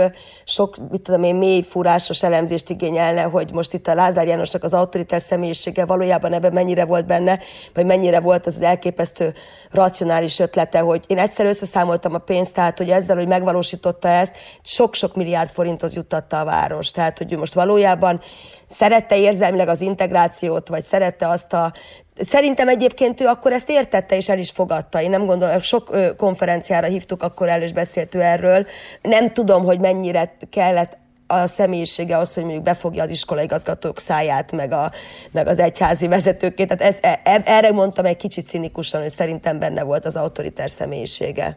sok, 0.45 0.77
mit 0.91 1.01
tudom 1.01 1.23
én, 1.23 1.35
mély 1.35 1.63
fúrásos 1.63 2.23
elemzést 2.23 2.71
igényelne, 2.71 3.23
hogy 3.23 3.53
most 3.53 3.73
itt 3.73 3.87
a 3.87 3.95
Lázár 3.95 4.27
Jánosnak 4.27 4.65
az 4.65 4.75
autoritár 4.75 5.21
személyisége 5.21 5.85
valójában 5.85 6.33
ebben 6.33 6.53
mennyire 6.53 6.85
volt 6.85 7.07
benne, 7.07 7.39
vagy 7.75 7.87
mennyire 7.87 8.21
volt 8.21 8.47
az, 8.47 8.55
az 8.55 8.63
elképesztő 8.63 9.35
racionális 9.71 10.39
ötlete, 10.39 10.79
hogy 10.79 11.05
én 11.07 11.19
egyszer 11.19 11.47
összeszámoltam 11.47 12.15
a 12.15 12.19
pénzt, 12.19 12.55
tehát 12.55 12.79
hogy 12.79 12.91
ezzel, 12.91 13.17
hogy 13.17 13.29
megvalósította 13.29 14.09
ezt, 14.09 14.37
sok-sok 14.63 15.17
milliárd 15.17 15.51
forinthoz 15.51 15.95
juttatta 15.95 16.41
a 16.41 16.45
város. 16.45 16.91
Tehát, 16.91 17.19
hogy 17.19 17.33
ő 17.33 17.39
most 17.39 17.55
valójában 17.55 18.21
szerette 18.67 19.19
érzelmileg 19.19 19.69
az 19.69 19.81
integrációt, 19.81 20.69
vagy 20.69 20.85
szerette 20.85 21.29
azt 21.29 21.53
a 21.53 21.73
Szerintem 22.19 22.69
egyébként 22.69 23.21
ő 23.21 23.27
akkor 23.27 23.53
ezt 23.53 23.71
értette 23.71 24.17
és 24.17 24.29
el 24.29 24.39
is 24.39 24.51
fogadta. 24.51 25.01
Én 25.01 25.11
nem 25.11 25.27
gondolom, 25.27 25.61
sok 25.61 26.17
konferenciára 26.17 26.87
hívtuk 26.87 27.23
akkor 27.23 27.49
el, 27.49 27.63
és 27.63 27.73
beszélt 27.73 28.15
ő 28.15 28.21
erről. 28.21 28.67
Nem 29.03 29.33
tudom, 29.33 29.65
hogy 29.65 29.81
mennyire 29.81 30.37
kellett 30.51 30.97
a 31.27 31.47
személyisége 31.47 32.17
az, 32.17 32.35
hogy 32.35 32.43
mondjuk 32.43 32.65
befogja 32.65 33.03
az 33.03 33.11
iskolaigazgatók 33.11 33.99
száját, 33.99 34.53
meg, 34.53 34.73
a, 34.73 34.93
meg 35.31 35.47
az 35.47 35.59
egyházi 35.59 36.09
vezetőkét. 36.09 36.69
Tehát 36.69 36.95
ez, 36.95 36.99
e, 37.01 37.21
e, 37.25 37.43
erre 37.45 37.71
mondtam 37.71 38.05
egy 38.05 38.17
kicsit 38.17 38.47
cinikusan, 38.47 39.01
hogy 39.01 39.11
szerintem 39.11 39.59
benne 39.59 39.83
volt 39.83 40.05
az 40.05 40.17
autoritár 40.17 40.71
személyisége. 40.71 41.57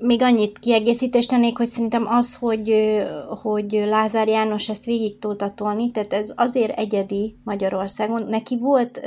Még 0.00 0.22
annyit 0.22 0.58
kiegészítést 0.58 1.28
tennék, 1.28 1.56
hogy 1.56 1.66
szerintem 1.66 2.06
az, 2.06 2.34
hogy, 2.34 2.74
hogy 3.42 3.82
Lázár 3.86 4.28
János 4.28 4.68
ezt 4.68 4.84
végig 4.84 5.18
tudta 5.18 5.52
tolni, 5.54 5.90
tehát 5.90 6.12
ez 6.12 6.32
azért 6.36 6.78
egyedi 6.78 7.36
Magyarországon. 7.44 8.26
Neki 8.28 8.58
volt, 8.58 9.00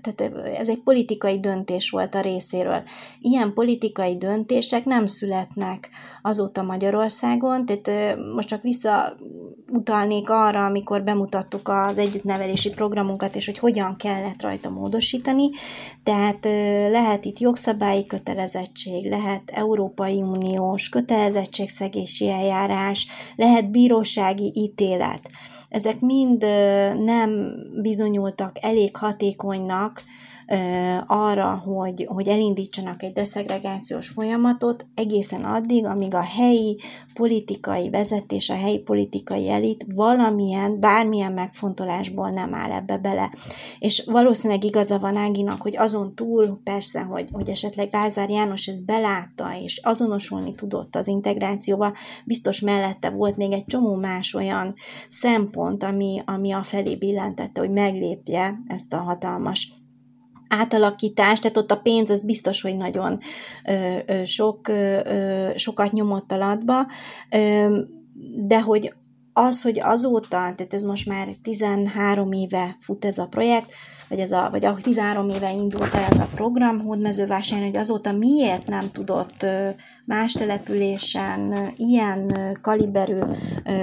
tehát 0.00 0.32
ez 0.58 0.68
egy 0.68 0.80
politikai 0.84 1.40
döntés 1.40 1.90
volt 1.90 2.14
a 2.14 2.20
részéről. 2.20 2.82
Ilyen 3.20 3.54
politikai 3.54 4.16
döntések 4.16 4.84
nem 4.84 5.06
születnek 5.06 5.90
azóta 6.22 6.62
Magyarországon, 6.62 7.66
tehát 7.66 8.16
most 8.34 8.48
csak 8.48 8.62
visszautalnék 8.62 10.30
arra, 10.30 10.64
amikor 10.64 11.02
bemutattuk 11.02 11.68
az 11.68 11.98
együttnevelési 11.98 12.70
programunkat, 12.70 13.36
és 13.36 13.46
hogy 13.46 13.58
hogyan 13.58 13.96
kellett 13.96 14.42
rajta 14.42 14.70
módosítani. 14.70 15.50
Tehát 16.02 16.44
lehet 16.90 17.24
itt 17.24 17.38
jogszabályi 17.38 18.06
kötelezettség, 18.06 19.08
lehet 19.08 19.50
Európa 19.50 20.03
Európai 20.04 20.22
Uniós 20.22 20.88
kötelezettségszegési 20.88 22.30
eljárás, 22.30 23.06
lehet 23.36 23.70
bírósági 23.70 24.52
ítélet. 24.54 25.30
Ezek 25.68 26.00
mind 26.00 26.42
nem 27.04 27.54
bizonyultak 27.82 28.64
elég 28.64 28.96
hatékonynak 28.96 30.02
arra, 31.06 31.54
hogy, 31.54 32.06
hogy 32.08 32.28
elindítsanak 32.28 33.02
egy 33.02 33.12
deszegregációs 33.12 34.08
folyamatot 34.08 34.86
egészen 34.94 35.44
addig, 35.44 35.84
amíg 35.84 36.14
a 36.14 36.22
helyi 36.22 36.80
politikai 37.14 37.90
vezetés, 37.90 38.50
a 38.50 38.54
helyi 38.54 38.78
politikai 38.78 39.50
elit 39.50 39.86
valamilyen, 39.94 40.80
bármilyen 40.80 41.32
megfontolásból 41.32 42.30
nem 42.30 42.54
áll 42.54 42.70
ebbe 42.70 42.98
bele. 42.98 43.32
És 43.78 44.04
valószínűleg 44.06 44.64
igaza 44.64 44.98
van 44.98 45.16
Áginak, 45.16 45.62
hogy 45.62 45.76
azon 45.76 46.14
túl 46.14 46.60
persze, 46.64 47.00
hogy, 47.00 47.28
hogy 47.32 47.48
esetleg 47.48 47.88
Lázár 47.92 48.30
János 48.30 48.66
ezt 48.66 48.84
belátta, 48.84 49.56
és 49.62 49.80
azonosulni 49.82 50.54
tudott 50.54 50.96
az 50.96 51.08
integrációval, 51.08 51.94
biztos 52.24 52.60
mellette 52.60 53.10
volt 53.10 53.36
még 53.36 53.52
egy 53.52 53.64
csomó 53.64 53.94
más 53.94 54.34
olyan 54.34 54.74
szempont, 55.08 55.82
ami, 55.82 56.22
ami 56.24 56.52
a 56.52 56.62
felé 56.62 56.96
billentette, 56.96 57.60
hogy 57.60 57.70
meglépje 57.70 58.60
ezt 58.66 58.92
a 58.92 58.96
hatalmas 58.96 59.72
átalakítás, 60.48 61.40
tehát 61.40 61.56
ott 61.56 61.70
a 61.70 61.80
pénz 61.80 62.10
az 62.10 62.24
biztos, 62.24 62.62
hogy 62.62 62.76
nagyon 62.76 63.20
ö, 63.66 63.98
ö, 64.06 64.24
sok, 64.24 64.68
ö, 64.68 65.50
sokat 65.56 65.92
nyomott 65.92 66.32
alatba, 66.32 66.86
ö, 67.30 67.78
de 68.46 68.60
hogy 68.60 68.92
az, 69.32 69.62
hogy 69.62 69.80
azóta, 69.80 70.28
tehát 70.28 70.74
ez 70.74 70.82
most 70.82 71.08
már 71.08 71.28
13 71.42 72.32
éve 72.32 72.76
fut 72.80 73.04
ez 73.04 73.18
a 73.18 73.26
projekt, 73.26 73.72
vagy, 74.08 74.18
ez 74.18 74.32
a, 74.32 74.48
vagy 74.50 74.64
a 74.64 74.76
13 74.82 75.28
éve 75.28 75.52
indult 75.52 75.94
el 75.94 76.04
ez 76.04 76.18
a 76.18 76.28
program 76.34 76.80
Hódmezővásárhelyen, 76.80 77.72
hogy 77.72 77.80
azóta 77.80 78.12
miért 78.12 78.66
nem 78.66 78.90
tudott 78.90 79.46
más 80.04 80.32
településen 80.32 81.54
ilyen 81.76 82.32
kaliberű 82.62 83.18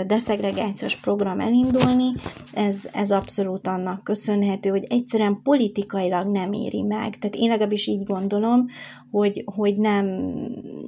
deszegregációs 0.08 0.96
program 0.96 1.40
elindulni, 1.40 2.14
ez, 2.54 2.90
ez 2.94 3.12
abszolút 3.12 3.68
annak 3.68 4.04
köszönhető, 4.04 4.70
hogy 4.70 4.86
egyszerűen 4.90 5.40
politikailag 5.44 6.28
nem 6.28 6.54
éri 6.54 6.82
meg. 6.82 7.18
Tehát 7.18 7.36
én 7.36 7.50
legalábbis 7.50 7.88
így 7.88 8.04
gondolom, 8.04 8.66
hogy, 9.12 9.44
hogy 9.56 9.78
nem, 9.78 10.06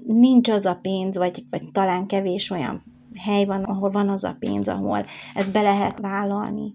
nincs 0.08 0.50
az 0.50 0.66
a 0.66 0.80
pénz, 0.82 1.18
vagy, 1.18 1.44
vagy 1.50 1.64
talán 1.72 2.06
kevés 2.06 2.50
olyan 2.50 2.84
hely 3.16 3.46
van, 3.46 3.64
ahol 3.64 3.90
van 3.90 4.10
az 4.10 4.24
a 4.24 4.36
pénz, 4.40 4.68
ahol 4.68 5.06
ezt 5.34 5.52
be 5.52 5.62
lehet 5.62 6.00
vállalni. 6.00 6.74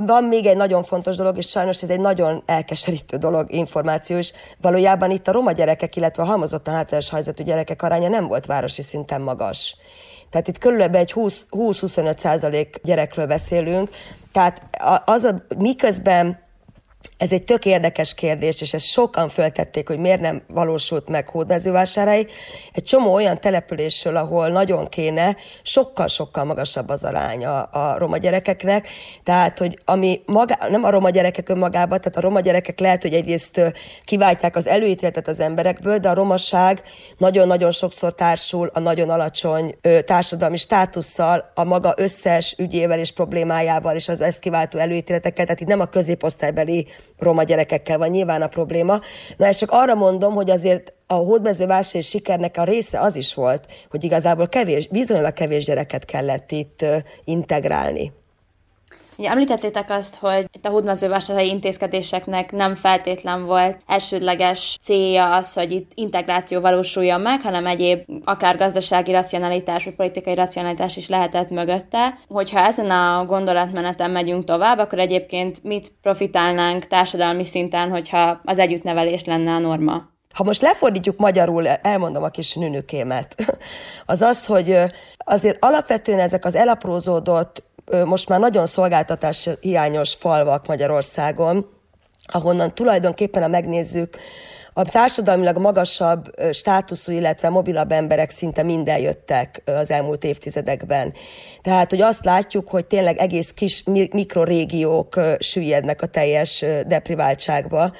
Van 0.00 0.24
még 0.24 0.46
egy 0.46 0.56
nagyon 0.56 0.82
fontos 0.82 1.16
dolog, 1.16 1.36
és 1.36 1.48
sajnos 1.48 1.82
ez 1.82 1.90
egy 1.90 2.00
nagyon 2.00 2.42
elkeserítő 2.46 3.16
dolog, 3.16 3.52
információ 3.52 4.16
is. 4.16 4.32
Valójában 4.60 5.10
itt 5.10 5.28
a 5.28 5.32
roma 5.32 5.52
gyerekek, 5.52 5.96
illetve 5.96 6.22
a 6.22 6.26
halmozottan 6.26 6.74
hátrányos 6.74 7.10
helyzetű 7.10 7.44
gyerekek 7.44 7.82
aránya 7.82 8.08
nem 8.08 8.26
volt 8.26 8.46
városi 8.46 8.82
szinten 8.82 9.20
magas. 9.20 9.76
Tehát 10.30 10.48
itt 10.48 10.58
körülbelül 10.58 10.96
egy 10.96 11.12
20-25 11.14 12.16
százalék 12.16 12.80
gyerekről 12.82 13.26
beszélünk. 13.26 13.90
Tehát 14.32 14.62
az 15.04 15.24
a, 15.24 15.34
miközben 15.56 16.38
ez 17.18 17.32
egy 17.32 17.42
tök 17.42 17.64
érdekes 17.64 18.14
kérdés, 18.14 18.60
és 18.60 18.74
ezt 18.74 18.86
sokan 18.86 19.28
föltették, 19.28 19.88
hogy 19.88 19.98
miért 19.98 20.20
nem 20.20 20.42
valósult 20.48 21.08
meg 21.08 21.28
hódmezővásárai. 21.28 22.26
Egy 22.72 22.82
csomó 22.82 23.12
olyan 23.12 23.40
településről, 23.40 24.16
ahol 24.16 24.48
nagyon 24.48 24.88
kéne, 24.88 25.36
sokkal-sokkal 25.62 26.44
magasabb 26.44 26.88
az 26.88 27.04
aránya 27.04 27.62
a 27.62 27.98
roma 27.98 28.16
gyerekeknek. 28.16 28.88
Tehát, 29.24 29.58
hogy 29.58 29.78
ami 29.84 30.22
maga, 30.26 30.58
nem 30.68 30.84
a 30.84 30.90
roma 30.90 31.10
gyerekek 31.10 31.48
önmagában, 31.48 31.98
tehát 31.98 32.16
a 32.16 32.20
roma 32.20 32.40
gyerekek 32.40 32.80
lehet, 32.80 33.02
hogy 33.02 33.14
egyrészt 33.14 33.72
kiváltják 34.04 34.56
az 34.56 34.66
előítéletet 34.66 35.28
az 35.28 35.40
emberekből, 35.40 35.98
de 35.98 36.08
a 36.08 36.14
romaság 36.14 36.82
nagyon-nagyon 37.16 37.70
sokszor 37.70 38.14
társul 38.14 38.70
a 38.72 38.78
nagyon 38.78 39.10
alacsony 39.10 39.78
társadalmi 40.04 40.56
státusszal, 40.56 41.50
a 41.54 41.64
maga 41.64 41.94
összes 41.96 42.54
ügyével 42.58 42.98
és 42.98 43.12
problémájával, 43.12 43.94
és 43.94 44.08
az 44.08 44.20
ezt 44.20 44.38
kiváltó 44.38 44.78
előítéleteket, 44.78 45.46
tehát 45.46 45.60
itt 45.60 45.66
nem 45.66 45.80
a 45.80 45.86
középosztálybeli 45.86 46.86
roma 47.18 47.42
gyerekekkel 47.42 47.98
van 47.98 48.08
nyilván 48.08 48.42
a 48.42 48.46
probléma. 48.46 49.00
Na 49.36 49.46
ezt 49.46 49.58
csak 49.58 49.70
arra 49.70 49.94
mondom, 49.94 50.34
hogy 50.34 50.50
azért 50.50 50.92
a 51.06 51.14
hódmezővásárhelyi 51.14 52.04
sikernek 52.04 52.56
a 52.56 52.64
része 52.64 53.00
az 53.00 53.16
is 53.16 53.34
volt, 53.34 53.66
hogy 53.90 54.04
igazából 54.04 54.48
kevés, 54.48 54.88
bizonylag 54.88 55.32
kevés 55.32 55.64
gyereket 55.64 56.04
kellett 56.04 56.50
itt 56.50 56.86
integrálni. 57.24 58.12
Ugye 59.18 59.30
említettétek 59.30 59.90
azt, 59.90 60.16
hogy 60.16 60.46
itt 60.52 60.64
a 60.66 60.70
hódmezővásárhelyi 60.70 61.48
intézkedéseknek 61.48 62.52
nem 62.52 62.74
feltétlen 62.74 63.44
volt 63.44 63.78
elsődleges 63.86 64.78
célja 64.82 65.34
az, 65.34 65.52
hogy 65.52 65.72
itt 65.72 65.90
integráció 65.94 66.60
valósuljon 66.60 67.20
meg, 67.20 67.42
hanem 67.42 67.66
egyéb 67.66 68.04
akár 68.24 68.56
gazdasági 68.56 69.12
racionalitás 69.12 69.84
vagy 69.84 69.94
politikai 69.94 70.34
racionalitás 70.34 70.96
is 70.96 71.08
lehetett 71.08 71.50
mögötte. 71.50 72.18
Hogyha 72.28 72.58
ezen 72.58 72.90
a 72.90 73.24
gondolatmeneten 73.26 74.10
megyünk 74.10 74.44
tovább, 74.44 74.78
akkor 74.78 74.98
egyébként 74.98 75.62
mit 75.62 75.92
profitálnánk 76.02 76.86
társadalmi 76.86 77.44
szinten, 77.44 77.90
hogyha 77.90 78.40
az 78.44 78.58
együttnevelés 78.58 79.24
lenne 79.24 79.52
a 79.52 79.58
norma? 79.58 80.02
Ha 80.34 80.44
most 80.44 80.62
lefordítjuk 80.62 81.16
magyarul, 81.16 81.66
elmondom 81.66 82.22
a 82.22 82.28
kis 82.28 82.54
nünükémet, 82.54 83.34
az 84.06 84.22
az, 84.22 84.46
hogy 84.46 84.78
azért 85.18 85.64
alapvetően 85.64 86.18
ezek 86.18 86.44
az 86.44 86.54
elaprózódott 86.54 87.66
most 88.04 88.28
már 88.28 88.40
nagyon 88.40 88.66
szolgáltatás 88.66 89.48
hiányos 89.60 90.14
falvak 90.14 90.66
Magyarországon, 90.66 91.66
ahonnan 92.22 92.74
tulajdonképpen, 92.74 93.42
ha 93.42 93.48
megnézzük, 93.48 94.16
a 94.78 94.84
társadalmilag 94.84 95.58
magasabb 95.58 96.34
státuszú, 96.52 97.12
illetve 97.12 97.48
mobilabb 97.48 97.92
emberek 97.92 98.30
szinte 98.30 98.62
minden 98.62 98.98
jöttek 98.98 99.62
az 99.64 99.90
elmúlt 99.90 100.24
évtizedekben. 100.24 101.14
Tehát, 101.62 101.90
hogy 101.90 102.00
azt 102.00 102.24
látjuk, 102.24 102.68
hogy 102.68 102.86
tényleg 102.86 103.16
egész 103.16 103.52
kis 103.52 103.82
mikrorégiók 104.12 105.20
süllyednek 105.38 106.02
a 106.02 106.06
teljes 106.06 106.64
depriváltságba, 106.86 107.92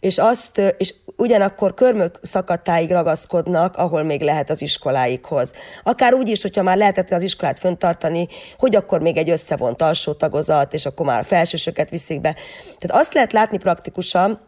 és, 0.00 0.18
azt, 0.18 0.74
és 0.78 0.94
ugyanakkor 1.16 1.74
körmök 1.74 2.18
szakadtáig 2.22 2.90
ragaszkodnak, 2.90 3.76
ahol 3.76 4.02
még 4.02 4.20
lehet 4.20 4.50
az 4.50 4.62
iskoláikhoz. 4.62 5.52
Akár 5.82 6.14
úgy 6.14 6.28
is, 6.28 6.42
hogyha 6.42 6.62
már 6.62 6.76
lehetett 6.76 7.10
az 7.10 7.22
iskolát 7.22 7.58
föntartani, 7.58 8.28
hogy 8.58 8.76
akkor 8.76 9.00
még 9.00 9.16
egy 9.16 9.30
összevont 9.30 9.82
alsó 9.82 10.12
tagozat, 10.12 10.72
és 10.72 10.86
akkor 10.86 11.06
már 11.06 11.24
felsősöket 11.24 11.90
viszik 11.90 12.20
be. 12.20 12.34
Tehát 12.78 13.02
azt 13.02 13.14
lehet 13.14 13.32
látni 13.32 13.58
praktikusan, 13.58 14.40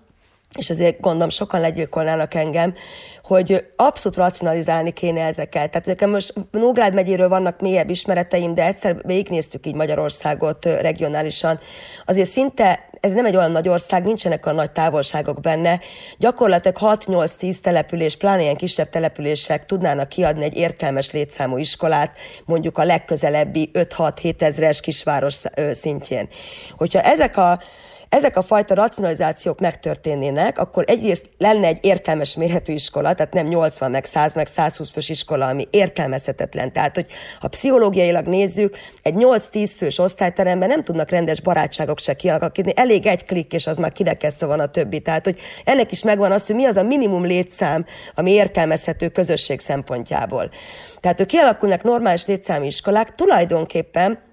és 0.59 0.71
ezért 0.71 1.01
gondolom 1.01 1.29
sokan 1.29 1.61
legyilkolnának 1.61 2.35
engem, 2.35 2.75
hogy 3.23 3.67
abszolút 3.77 4.19
racionalizálni 4.19 4.91
kéne 4.93 5.21
ezeket. 5.21 5.71
Tehát 5.71 5.87
nekem 5.87 6.11
most 6.11 6.35
Nógrád 6.51 6.95
megyéről 6.95 7.29
vannak 7.29 7.61
mélyebb 7.61 7.91
ismereteim, 7.91 8.55
de 8.55 8.67
egyszer 8.67 8.97
végignéztük 9.03 9.67
így 9.67 9.75
Magyarországot 9.75 10.65
regionálisan. 10.65 11.59
Azért 12.07 12.29
szinte 12.29 12.86
ez 13.01 13.13
nem 13.13 13.25
egy 13.25 13.37
olyan 13.37 13.51
nagy 13.51 13.69
ország, 13.69 14.05
nincsenek 14.05 14.47
a 14.47 14.53
nagy 14.53 14.71
távolságok 14.71 15.41
benne. 15.41 15.81
Gyakorlatilag 16.19 16.77
6-8-10 16.81 17.59
település, 17.59 18.17
pláne 18.17 18.43
ilyen 18.43 18.57
kisebb 18.57 18.89
települések 18.89 19.67
tudnának 19.67 20.09
kiadni 20.09 20.45
egy 20.45 20.57
értelmes 20.57 21.11
létszámú 21.11 21.57
iskolát, 21.57 22.17
mondjuk 22.45 22.79
a 22.79 22.85
legközelebbi 22.85 23.71
5-6-7 23.73 24.41
ezres 24.41 24.81
kisváros 24.81 25.43
szintjén. 25.73 26.29
Hogyha 26.77 27.01
ezek 27.01 27.37
a 27.37 27.61
ezek 28.09 28.37
a 28.37 28.43
fajta 28.43 28.75
racionalizációk 28.75 29.61
megtörténnének, 29.61 30.59
akkor 30.59 30.85
egyrészt 30.87 31.31
lenne 31.39 31.67
egy 31.67 31.79
értelmes 31.81 32.35
mérhető 32.35 32.73
iskola, 32.73 33.15
tehát 33.15 33.33
nem 33.33 33.47
80 33.47 33.91
meg 33.91 34.05
100 34.05 34.35
meg 34.35 34.47
120 34.47 34.91
fős 34.91 35.09
iskola, 35.09 35.47
ami 35.47 35.69
értelmezhetetlen. 35.71 36.73
Tehát, 36.73 36.95
hogy 36.95 37.07
ha 37.41 37.49
pszichológiailag 37.49 38.27
nézzük, 38.27 38.77
egy 39.03 39.15
8-10 39.17 39.73
fős 39.77 39.99
osztályteremben 39.99 40.69
nem 40.69 40.83
tudnak 40.83 41.11
rendes 41.11 41.41
barátságok 41.41 41.99
se 41.99 42.15
kialakítani, 42.15 42.75
elég 42.77 43.07
egy 43.07 43.25
klik, 43.25 43.53
és 43.53 43.67
az 43.67 43.77
már 43.77 43.93
kirekesztve 43.93 44.47
van 44.47 44.61
a 44.61 44.71
többi. 44.71 45.01
Tehát, 45.01 45.25
hogy 45.25 45.39
ennek 45.65 45.91
is 45.93 46.03
megvan 46.03 46.33
az, 46.33 46.47
hogy 46.47 46.57
mi 46.57 46.65
az 46.65 46.77
a 46.77 46.83
minimum 46.83 47.25
létszám, 47.25 47.87
ami 48.15 48.31
értelmezhető 48.31 49.09
közösség 49.09 49.61
szempontjából. 49.61 50.51
Tehát, 51.01 51.19
hogy 51.19 51.27
kialakulnak 51.27 51.83
normális 51.83 52.27
létszámi 52.27 52.67
iskolák, 52.67 53.15
tulajdonképpen 53.15 54.26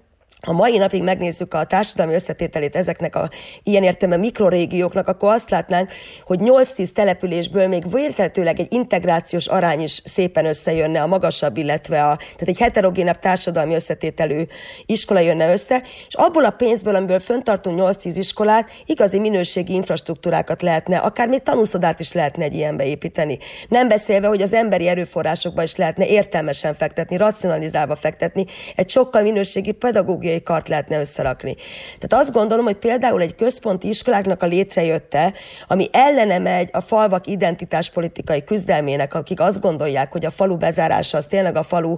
ha 0.44 0.52
mai 0.52 0.76
napig 0.78 1.02
megnézzük 1.02 1.54
a 1.54 1.64
társadalmi 1.64 2.14
összetételét 2.14 2.76
ezeknek 2.76 3.16
a 3.16 3.30
ilyen 3.62 3.82
értelme 3.82 4.16
mikrorégióknak, 4.16 5.08
akkor 5.08 5.32
azt 5.32 5.50
látnánk, 5.50 5.92
hogy 6.24 6.38
8-10 6.42 6.88
településből 6.88 7.68
még 7.68 7.92
vérkeltőleg 7.92 8.60
egy 8.60 8.72
integrációs 8.72 9.46
arány 9.46 9.80
is 9.80 10.02
szépen 10.04 10.46
összejönne 10.46 11.02
a 11.02 11.06
magasabb, 11.06 11.56
illetve 11.56 12.02
a, 12.02 12.16
tehát 12.16 12.48
egy 12.48 12.58
heterogénebb 12.58 13.18
társadalmi 13.18 13.74
összetételű 13.74 14.42
iskola 14.86 15.20
jönne 15.20 15.52
össze, 15.52 15.82
és 16.06 16.14
abból 16.14 16.44
a 16.44 16.50
pénzből, 16.50 16.94
amiből 16.94 17.18
föntartunk 17.18 17.80
8-10 17.82 18.12
iskolát, 18.16 18.70
igazi 18.86 19.18
minőségi 19.18 19.74
infrastruktúrákat 19.74 20.62
lehetne, 20.62 20.96
akár 20.96 21.28
még 21.28 21.42
tanúszodát 21.42 22.00
is 22.00 22.12
lehetne 22.12 22.44
egy 22.44 22.54
ilyenbe 22.54 22.86
építeni. 22.86 23.38
Nem 23.68 23.88
beszélve, 23.88 24.26
hogy 24.26 24.42
az 24.42 24.52
emberi 24.52 24.88
erőforrásokba 24.88 25.62
is 25.62 25.76
lehetne 25.76 26.06
értelmesen 26.06 26.74
fektetni, 26.74 27.16
racionalizálva 27.16 27.94
fektetni, 27.94 28.44
egy 28.76 28.90
sokkal 28.90 29.22
minőségi 29.22 29.72
pedagógiai 29.72 30.33
pedagógiai 30.34 30.42
kart 30.42 30.68
lehetne 30.68 31.00
összerakni. 31.00 31.54
Tehát 31.98 32.24
azt 32.24 32.32
gondolom, 32.32 32.64
hogy 32.64 32.76
például 32.76 33.20
egy 33.20 33.34
központi 33.34 33.88
iskoláknak 33.88 34.42
a 34.42 34.46
létrejötte, 34.46 35.32
ami 35.68 35.88
ellene 35.92 36.38
megy 36.38 36.68
a 36.72 36.80
falvak 36.80 37.26
identitáspolitikai 37.26 38.44
küzdelmének, 38.44 39.14
akik 39.14 39.40
azt 39.40 39.60
gondolják, 39.60 40.12
hogy 40.12 40.24
a 40.24 40.30
falu 40.30 40.56
bezárása 40.56 41.16
az 41.16 41.26
tényleg 41.26 41.56
a 41.56 41.62
falu 41.62 41.96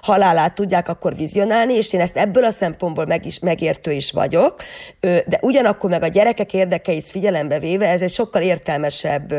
halálát 0.00 0.54
tudják 0.54 0.88
akkor 0.88 1.16
vizionálni, 1.16 1.74
és 1.74 1.92
én 1.92 2.00
ezt 2.00 2.16
ebből 2.16 2.44
a 2.44 2.50
szempontból 2.50 3.06
meg 3.06 3.26
is, 3.26 3.38
megértő 3.38 3.92
is 3.92 4.12
vagyok, 4.12 4.62
de 5.00 5.38
ugyanakkor 5.40 5.90
meg 5.90 6.02
a 6.02 6.06
gyerekek 6.06 6.52
érdekeit 6.52 7.04
figyelembe 7.04 7.58
véve 7.58 7.88
ez 7.88 8.00
egy 8.00 8.12
sokkal 8.12 8.42
értelmesebb 8.42 9.34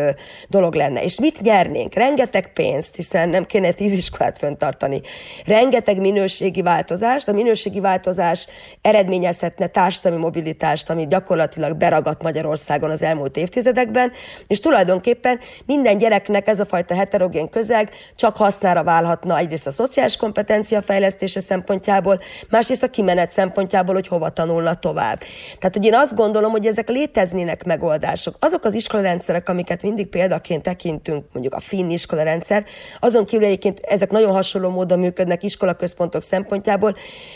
dolog 0.47 0.73
lenne. 0.73 1.01
És 1.01 1.19
mit 1.19 1.41
nyernénk? 1.41 1.93
Rengeteg 1.93 2.53
pénzt, 2.53 2.95
hiszen 2.95 3.29
nem 3.29 3.45
kéne 3.45 3.71
tíz 3.71 3.91
iskolát 3.91 4.37
föntartani. 4.37 5.01
Rengeteg 5.45 5.99
minőségi 5.99 6.61
változást, 6.61 7.27
a 7.27 7.31
minőségi 7.31 7.79
változás 7.79 8.36
mobilitás 8.45 8.47
eredményezhetne 8.81 9.67
társadalmi 9.67 10.23
mobilitást, 10.23 10.89
ami 10.89 11.07
gyakorlatilag 11.07 11.77
beragadt 11.77 12.21
Magyarországon 12.23 12.89
az 12.89 13.01
elmúlt 13.01 13.37
évtizedekben, 13.37 14.11
és 14.47 14.59
tulajdonképpen 14.59 15.39
minden 15.65 15.97
gyereknek 15.97 16.47
ez 16.47 16.59
a 16.59 16.65
fajta 16.65 16.95
heterogén 16.95 17.49
közeg 17.49 17.89
csak 18.15 18.35
hasznára 18.35 18.83
válhatna 18.83 19.37
egyrészt 19.37 19.67
a 19.67 19.71
szociális 19.71 20.17
kompetencia 20.17 20.81
fejlesztése 20.81 21.39
szempontjából, 21.39 22.19
másrészt 22.49 22.83
a 22.83 22.87
kimenet 22.89 23.31
szempontjából, 23.31 23.93
hogy 23.93 24.07
hova 24.07 24.29
tanulna 24.29 24.73
tovább. 24.73 25.19
Tehát, 25.59 25.75
hogy 25.75 25.85
én 25.85 25.95
azt 25.95 26.15
gondolom, 26.15 26.51
hogy 26.51 26.65
ezek 26.65 26.89
léteznének 26.89 27.63
megoldások. 27.63 28.35
Azok 28.39 28.63
az 28.63 28.73
iskolarendszerek, 28.73 29.49
amiket 29.49 29.81
mindig 29.81 30.07
példaként 30.07 30.63
tekintünk, 30.63 31.25
mondjuk 31.33 31.53
a 31.53 31.59
finn 31.59 31.89
iskolarendszer, 31.89 32.65
azon 32.99 33.25
kívül 33.25 33.45
egyébként 33.45 33.79
ezek 33.79 34.11
nagyon 34.11 34.31
hasonló 34.31 34.69
módon 34.69 34.99
működnek 34.99 35.43
iskolaközpontok 35.43 36.21
szempontjából, 36.21 36.95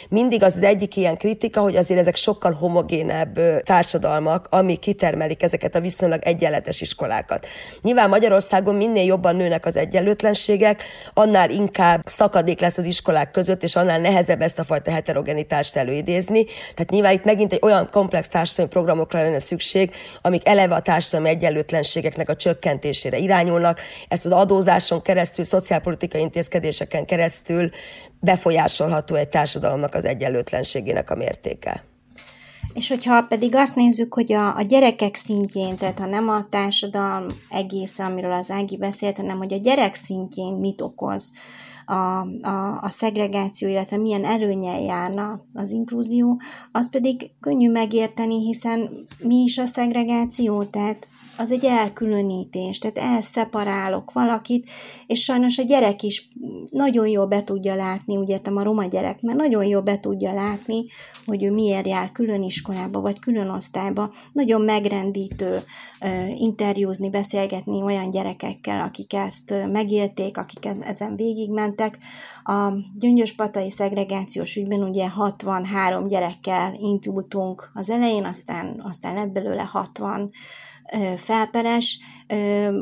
mindig 0.09 0.43
az, 0.43 0.55
az 0.55 0.63
egy 0.63 0.80
egyik 0.81 0.95
ilyen 0.95 1.17
kritika, 1.17 1.61
hogy 1.61 1.75
azért 1.75 1.99
ezek 1.99 2.15
sokkal 2.15 2.51
homogénebb 2.51 3.63
társadalmak, 3.63 4.47
ami 4.49 4.75
kitermelik 4.75 5.43
ezeket 5.43 5.75
a 5.75 5.79
viszonylag 5.79 6.19
egyenletes 6.23 6.81
iskolákat. 6.81 7.47
Nyilván 7.81 8.09
Magyarországon 8.09 8.75
minél 8.75 9.05
jobban 9.05 9.35
nőnek 9.35 9.65
az 9.65 9.75
egyenlőtlenségek, 9.75 10.83
annál 11.13 11.49
inkább 11.49 12.01
szakadék 12.05 12.59
lesz 12.59 12.77
az 12.77 12.85
iskolák 12.85 13.31
között, 13.31 13.63
és 13.63 13.75
annál 13.75 13.99
nehezebb 13.99 14.41
ezt 14.41 14.59
a 14.59 14.63
fajta 14.63 14.91
heterogenitást 14.91 15.75
előidézni. 15.75 16.43
Tehát 16.45 16.89
nyilván 16.89 17.13
itt 17.13 17.23
megint 17.23 17.53
egy 17.53 17.61
olyan 17.61 17.89
komplex 17.91 18.27
társadalmi 18.27 18.71
programokra 18.71 19.21
lenne 19.21 19.39
szükség, 19.39 19.91
amik 20.21 20.47
eleve 20.47 20.75
a 20.75 20.81
társadalmi 20.81 21.29
egyenlőtlenségeknek 21.29 22.29
a 22.29 22.35
csökkentésére 22.35 23.17
irányulnak. 23.17 23.81
Ezt 24.07 24.25
az 24.25 24.31
adózáson 24.31 25.01
keresztül, 25.01 25.45
szociálpolitikai 25.45 26.21
intézkedéseken 26.21 27.05
keresztül 27.05 27.69
befolyásolható 28.21 29.15
egy 29.15 29.29
társadalomnak 29.29 29.93
az 29.93 30.05
egyenlőtlenségének 30.05 31.09
a 31.09 31.15
mértéke. 31.15 31.83
És 32.73 32.89
hogyha 32.89 33.23
pedig 33.23 33.55
azt 33.55 33.75
nézzük, 33.75 34.13
hogy 34.13 34.33
a, 34.33 34.55
a 34.55 34.61
gyerekek 34.61 35.15
szintjén, 35.15 35.77
tehát 35.77 35.99
ha 35.99 36.05
nem 36.05 36.29
a 36.29 36.45
társadalom 36.49 37.25
egész, 37.49 37.99
amiről 37.99 38.33
az 38.33 38.51
Ági 38.51 38.77
beszélt, 38.77 39.17
hanem 39.17 39.37
hogy 39.37 39.53
a 39.53 39.57
gyerek 39.57 39.95
szintjén 39.95 40.53
mit 40.53 40.81
okoz 40.81 41.33
a, 41.85 41.93
a, 42.41 42.79
a 42.81 42.89
szegregáció, 42.89 43.67
illetve 43.69 43.97
milyen 43.97 44.25
előnyel 44.25 44.81
járna 44.81 45.45
az 45.53 45.69
inkluzió, 45.69 46.41
az 46.71 46.89
pedig 46.89 47.31
könnyű 47.39 47.71
megérteni, 47.71 48.45
hiszen 48.45 49.07
mi 49.19 49.35
is 49.35 49.57
a 49.57 49.65
szegregáció, 49.65 50.63
tehát 50.63 51.07
az 51.41 51.51
egy 51.51 51.65
elkülönítés, 51.65 52.79
tehát 52.79 52.97
elszeparálok 52.97 54.11
valakit, 54.11 54.69
és 55.07 55.23
sajnos 55.23 55.57
a 55.57 55.63
gyerek 55.63 56.03
is 56.03 56.29
nagyon 56.69 57.07
jól 57.07 57.25
be 57.25 57.43
tudja 57.43 57.75
látni, 57.75 58.17
úgy 58.17 58.29
értem 58.29 58.57
a 58.57 58.63
roma 58.63 58.85
gyerek, 58.85 59.21
mert 59.21 59.37
nagyon 59.37 59.65
jól 59.65 59.81
be 59.81 59.99
tudja 59.99 60.33
látni, 60.33 60.85
hogy 61.25 61.43
ő 61.43 61.51
miért 61.51 61.87
jár 61.87 62.11
külön 62.11 62.43
iskolába, 62.43 63.01
vagy 63.01 63.19
külön 63.19 63.49
osztályba. 63.49 64.11
Nagyon 64.33 64.61
megrendítő 64.61 65.63
interjúzni, 66.35 67.09
beszélgetni 67.09 67.81
olyan 67.81 68.09
gyerekekkel, 68.09 68.81
akik 68.81 69.13
ezt 69.13 69.53
megélték, 69.71 70.37
akik 70.37 70.67
ezen 70.79 71.15
végigmentek. 71.15 71.97
A 72.43 72.73
gyöngyöspatai 72.99 73.71
szegregációs 73.71 74.55
ügyben 74.55 74.83
ugye 74.83 75.09
63 75.09 76.07
gyerekkel 76.07 76.73
indultunk 76.79 77.71
az 77.73 77.89
elején, 77.89 78.23
aztán, 78.23 78.81
aztán 78.83 79.13
lett 79.13 79.31
belőle 79.31 79.63
60 79.63 80.31
felperes, 81.17 81.99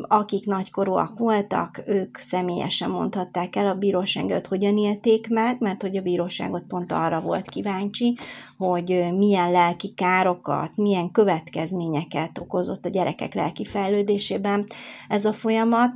akik 0.02 0.46
nagykorúak 0.46 1.18
voltak, 1.18 1.84
ők 1.86 2.18
személyesen 2.18 2.90
mondhatták 2.90 3.56
el 3.56 3.68
a 3.68 3.74
bíróságot, 3.74 4.48
hogyan 4.48 4.78
élték 4.78 5.30
meg, 5.30 5.56
mert 5.60 5.82
hogy 5.82 5.98
a 5.98 6.02
bíróságot 6.02 6.64
pont 6.68 6.92
arra 6.92 7.20
volt 7.20 7.50
kíváncsi, 7.50 8.18
hogy 8.58 9.06
milyen 9.18 9.52
lelki 9.52 9.94
károkat, 9.94 10.72
milyen 10.76 11.12
következményeket 11.12 12.38
okozott 12.38 12.86
a 12.86 12.90
gyerekek 12.90 13.34
lelki 13.34 13.66
fejlődésében 13.66 14.66
ez 15.08 15.26
a 15.26 15.34
folyamat, 15.34 15.92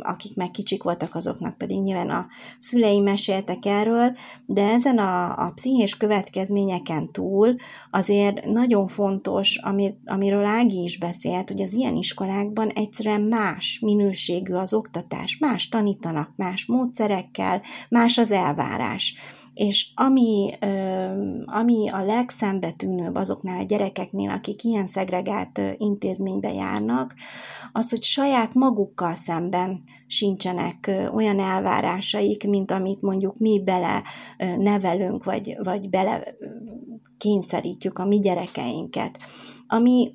akik 0.00 0.36
meg 0.36 0.50
kicsik 0.50 0.82
voltak, 0.82 1.14
azoknak 1.14 1.58
pedig 1.58 1.82
nyilván 1.82 2.10
a 2.10 2.26
szüleim 2.58 3.02
meséltek 3.02 3.64
erről, 3.64 4.16
de 4.46 4.62
ezen 4.62 4.98
a, 4.98 5.46
a 5.46 5.52
pszichés 5.54 5.96
következményeken 5.96 7.12
túl 7.12 7.56
azért 7.90 8.44
nagyon 8.44 8.88
fontos, 8.88 9.56
ami, 9.56 9.94
amiről 10.04 10.44
Ági 10.44 10.82
is 10.82 10.98
beszélt, 10.98 11.48
hogy 11.48 11.60
az 11.62 11.72
ilyen 11.72 11.94
iskolákban 11.94 12.68
egyszerűen 12.68 13.20
más 13.20 13.78
minőségű 13.82 14.52
az 14.52 14.74
oktatás, 14.74 15.38
más 15.38 15.68
tanítanak, 15.68 16.30
más 16.36 16.66
módszerekkel, 16.66 17.62
más 17.88 18.18
az 18.18 18.30
elvárás. 18.30 19.14
És 19.56 19.90
ami, 19.94 20.50
ami 21.44 21.88
a 21.88 22.04
legszembetűnőbb 22.04 23.14
azoknál 23.14 23.60
a 23.60 23.64
gyerekeknél, 23.64 24.30
akik 24.30 24.64
ilyen 24.64 24.86
szegregált 24.86 25.60
intézménybe 25.76 26.52
járnak, 26.52 27.14
az, 27.72 27.90
hogy 27.90 28.02
saját 28.02 28.54
magukkal 28.54 29.14
szemben 29.14 29.82
sincsenek 30.06 30.90
olyan 31.14 31.38
elvárásaik, 31.38 32.48
mint 32.48 32.70
amit 32.70 33.00
mondjuk 33.00 33.38
mi 33.38 33.62
bele 33.62 34.02
nevelünk, 34.58 35.24
vagy, 35.24 35.56
vagy 35.62 35.90
bele 35.90 36.36
kényszerítjük 37.18 37.98
a 37.98 38.06
mi 38.06 38.18
gyerekeinket. 38.18 39.18
Ami 39.66 40.14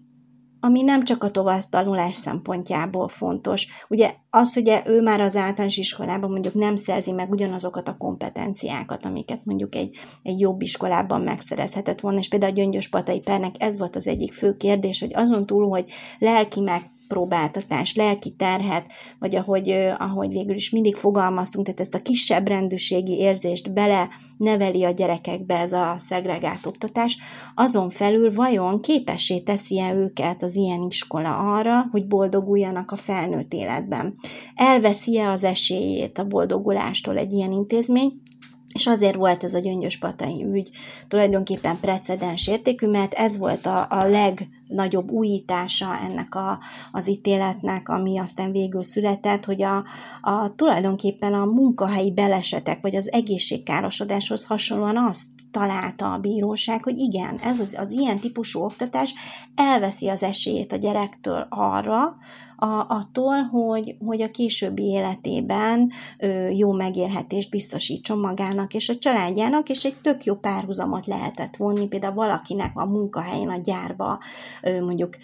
ami 0.64 0.82
nem 0.82 1.04
csak 1.04 1.24
a 1.24 1.32
továbbtanulás 1.32 2.16
szempontjából 2.16 3.08
fontos. 3.08 3.68
Ugye 3.90 4.14
az, 4.30 4.54
hogy 4.54 4.82
ő 4.86 5.02
már 5.02 5.20
az 5.20 5.36
általános 5.36 5.78
iskolában 5.78 6.32
mondjuk 6.32 6.54
nem 6.54 6.76
szerzi 6.76 7.12
meg 7.12 7.32
ugyanazokat 7.32 7.88
a 7.88 7.98
kompetenciákat, 7.98 9.06
amiket 9.06 9.42
mondjuk 9.44 9.76
egy, 9.76 9.98
egy 10.24 10.40
jobb 10.40 10.62
iskolában 10.62 11.22
megszerezhetett 11.22 12.00
volna, 12.00 12.20
és 12.20 12.28
például 12.28 12.52
a 12.52 12.56
Gyöngyös 12.56 12.90
Patai 12.90 13.20
Pernek 13.20 13.56
ez 13.58 13.78
volt 13.78 13.96
az 13.96 14.08
egyik 14.08 14.34
fő 14.34 14.58
kérdés, 14.58 15.00
hogy 15.00 15.14
azon 15.14 15.46
túl, 15.46 15.70
hogy 15.70 15.86
lelki 16.20 16.60
meg 16.60 16.92
próbáltatás, 17.12 17.96
lelki 17.96 18.32
terhet, 18.32 18.86
vagy 19.20 19.36
ahogy, 19.36 19.70
ahogy 19.98 20.30
végül 20.30 20.56
is 20.56 20.70
mindig 20.70 20.96
fogalmaztunk, 20.96 21.66
tehát 21.66 21.80
ezt 21.80 21.94
a 21.94 22.02
kisebb 22.02 22.48
rendűségi 22.48 23.18
érzést 23.18 23.74
bele 23.74 24.10
neveli 24.38 24.84
a 24.84 24.92
gyerekekbe 24.92 25.60
ez 25.60 25.74
a 25.74 25.96
szegregált 25.98 26.66
oktatás, 26.66 27.18
azon 27.56 27.90
felül 27.90 28.34
vajon 28.34 28.82
képessé 28.82 29.40
teszi-e 29.40 29.94
őket 29.94 30.44
az 30.44 30.56
ilyen 30.56 30.82
iskola 30.90 31.38
arra, 31.38 31.88
hogy 31.92 32.08
boldoguljanak 32.08 32.92
a 32.92 32.96
felnőtt 32.96 33.54
életben? 33.54 34.16
Elveszi-e 34.56 35.30
az 35.30 35.44
esélyét 35.44 36.18
a 36.18 36.28
boldogulástól 36.28 37.18
egy 37.18 37.32
ilyen 37.32 37.52
intézmény, 37.52 38.12
és 38.74 38.88
azért 38.88 39.16
volt 39.16 39.44
ez 39.44 39.54
a 39.54 39.60
gyöngyös 39.60 39.98
patai 39.98 40.44
ügy 40.44 40.70
tulajdonképpen 41.08 41.80
precedens 41.82 42.48
értékű, 42.48 42.88
mert 42.88 43.14
ez 43.14 43.38
volt 43.38 43.66
a, 43.66 43.88
a 43.90 44.04
legnagyobb 44.72 45.12
újítása 45.12 45.98
ennek 45.98 46.36
a, 46.36 46.60
az 46.92 47.10
ítéletnek, 47.10 47.90
ami 47.90 48.20
aztán 48.20 48.52
végül 48.52 48.84
született, 48.84 49.46
hogy 49.46 49.64
a, 49.64 49.84
a 50.22 50.56
tulajdonképpen 50.56 51.34
a 51.34 51.46
munkahelyi 51.46 52.14
belesetek, 52.14 52.82
vagy 52.82 52.96
az 52.96 53.12
egészségkárosodáshoz 53.12 54.46
hasonlóan 54.46 54.98
azt 54.98 55.28
találta 55.52 56.14
a 56.14 56.20
bíróság, 56.20 56.84
hogy 56.84 56.98
igen, 56.98 57.38
ez 57.38 57.60
az, 57.60 57.76
az 57.78 57.92
ilyen 57.92 58.20
típusú 58.20 58.64
oktatás 58.64 59.14
elveszi 59.56 60.08
az 60.08 60.24
esélyét 60.24 60.72
a 60.72 60.78
gyerektől 60.78 61.46
arra, 61.50 62.18
a, 62.64 62.86
attól, 62.88 63.42
hogy, 63.42 63.96
hogy 64.06 64.22
a 64.22 64.32
későbbi 64.32 64.84
életében 64.84 65.92
ö, 66.18 66.50
jó 66.50 66.72
megélhetést 66.72 67.50
biztosítson 67.50 68.20
magának 68.20 68.74
és 68.74 68.90
a 68.90 68.98
családjának, 68.98 69.70
és 69.70 69.84
egy 69.84 69.96
tök 70.02 70.24
jó 70.24 70.36
párhuzamot 70.36 71.06
lehetett 71.06 71.56
vonni, 71.56 71.88
például 71.88 72.14
valakinek 72.14 72.72
a 72.74 72.86
munkahelyén, 72.86 73.50
a 73.50 73.58
gyárba 73.58 74.20
mondjuk 74.82 75.16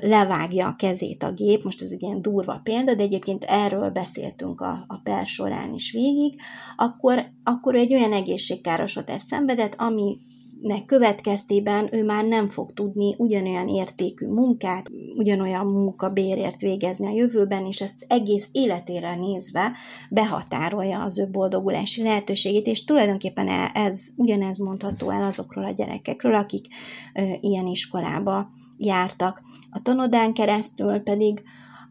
levágja 0.00 0.66
a 0.66 0.76
kezét 0.78 1.22
a 1.22 1.32
gép, 1.32 1.64
most 1.64 1.82
ez 1.82 1.90
egy 1.90 2.02
ilyen 2.02 2.22
durva 2.22 2.60
példa, 2.62 2.94
de 2.94 3.02
egyébként 3.02 3.44
erről 3.44 3.90
beszéltünk 3.90 4.60
a, 4.60 4.84
a 4.88 5.00
per 5.02 5.26
során 5.26 5.74
is 5.74 5.92
végig, 5.92 6.40
akkor, 6.76 7.24
akkor 7.44 7.74
egy 7.74 7.92
olyan 7.92 8.12
egészségkárosodást 8.12 9.26
szenvedett, 9.26 9.74
ami 9.78 10.18
nek 10.62 10.84
következtében 10.84 11.88
ő 11.94 12.04
már 12.04 12.24
nem 12.24 12.48
fog 12.48 12.72
tudni 12.72 13.14
ugyanolyan 13.18 13.68
értékű 13.68 14.26
munkát, 14.26 14.90
ugyanolyan 15.16 15.66
munkabérért 15.66 16.60
végezni 16.60 17.06
a 17.06 17.14
jövőben, 17.14 17.66
és 17.66 17.80
ezt 17.80 18.04
egész 18.08 18.48
életére 18.52 19.14
nézve 19.14 19.72
behatárolja 20.10 21.02
az 21.02 21.18
ő 21.18 21.28
boldogulási 21.30 22.02
lehetőségét, 22.02 22.66
és 22.66 22.84
tulajdonképpen 22.84 23.48
e, 23.48 23.70
ez 23.74 24.00
ugyanez 24.16 24.58
mondható 24.58 25.10
el 25.10 25.24
azokról 25.24 25.64
a 25.64 25.70
gyerekekről, 25.70 26.34
akik 26.34 26.66
ö, 27.14 27.22
ilyen 27.40 27.66
iskolába 27.66 28.50
jártak. 28.76 29.42
A 29.70 29.82
tanodán 29.82 30.32
keresztül 30.32 30.98
pedig 30.98 31.42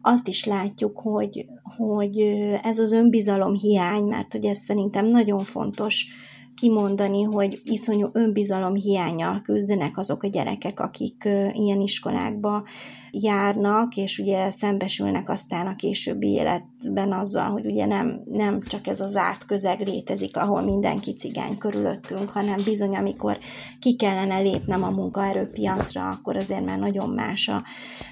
azt 0.02 0.28
is 0.28 0.44
látjuk, 0.44 0.98
hogy, 0.98 1.46
hogy 1.76 2.18
ez 2.62 2.78
az 2.78 2.92
önbizalom 2.92 3.54
hiány, 3.54 4.04
mert 4.04 4.32
hogy 4.32 4.44
ez 4.44 4.58
szerintem 4.58 5.06
nagyon 5.06 5.44
fontos 5.44 6.06
kimondani, 6.54 7.22
hogy 7.22 7.60
iszonyú 7.64 8.08
önbizalom 8.12 8.74
hiánya 8.74 9.40
küzdenek 9.42 9.98
azok 9.98 10.22
a 10.22 10.28
gyerekek, 10.28 10.80
akik 10.80 11.24
ilyen 11.52 11.80
iskolákba 11.80 12.64
járnak, 13.12 13.96
és 13.96 14.18
ugye 14.18 14.50
szembesülnek 14.50 15.30
aztán 15.30 15.66
a 15.66 15.76
későbbi 15.76 16.28
életben 16.28 17.12
azzal, 17.12 17.50
hogy 17.50 17.66
ugye 17.66 17.86
nem, 17.86 18.22
nem 18.24 18.60
csak 18.62 18.86
ez 18.86 19.00
a 19.00 19.06
zárt 19.06 19.46
közeg 19.46 19.80
létezik, 19.80 20.36
ahol 20.36 20.62
mindenki 20.62 21.14
cigány 21.14 21.58
körülöttünk, 21.58 22.30
hanem 22.30 22.60
bizony, 22.64 22.96
amikor 22.96 23.38
ki 23.80 23.96
kellene 23.96 24.38
lépnem 24.38 24.82
a 24.82 24.90
munkaerőpiacra, 24.90 26.08
akkor 26.08 26.36
azért 26.36 26.64
már 26.64 26.78
nagyon 26.78 27.08
más 27.08 27.48
a 27.48 27.62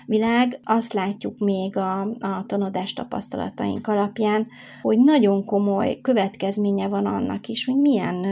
világ. 0.06 0.60
Azt 0.64 0.92
látjuk 0.92 1.38
még 1.38 1.76
a, 1.76 2.00
a 2.18 2.44
tanodás 2.46 2.92
tapasztalataink 2.92 3.86
alapján, 3.86 4.46
hogy 4.82 4.98
nagyon 4.98 5.44
komoly 5.44 5.98
következménye 6.00 6.88
van 6.88 7.06
annak 7.06 7.48
is, 7.48 7.64
hogy 7.64 7.76
milyen 7.76 8.26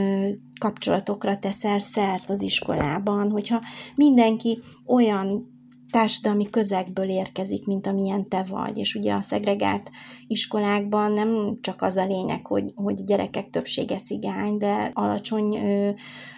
kapcsolatokra 0.61 1.39
teszel 1.39 1.79
szert 1.79 2.31
az 2.31 2.43
iskolában, 2.43 3.31
hogyha 3.31 3.61
mindenki 3.95 4.59
olyan 4.87 5.57
társadalmi 5.91 6.51
közegből 6.51 7.09
érkezik, 7.09 7.67
mint 7.67 7.87
amilyen 7.87 8.29
te 8.29 8.43
vagy. 8.49 8.79
És 8.79 8.95
ugye 8.95 9.13
a 9.15 9.23
szegregált 9.23 9.91
iskolákban 10.27 11.13
nem 11.13 11.59
csak 11.61 11.83
az 11.83 11.97
a 11.97 12.07
lényeg, 12.07 12.47
hogy, 12.47 12.73
hogy 12.75 13.05
gyerekek 13.05 13.51
többsége 13.51 14.01
cigány, 14.01 14.59
de 14.59 14.91
alacsony 14.95 15.57
ö, 15.57 15.91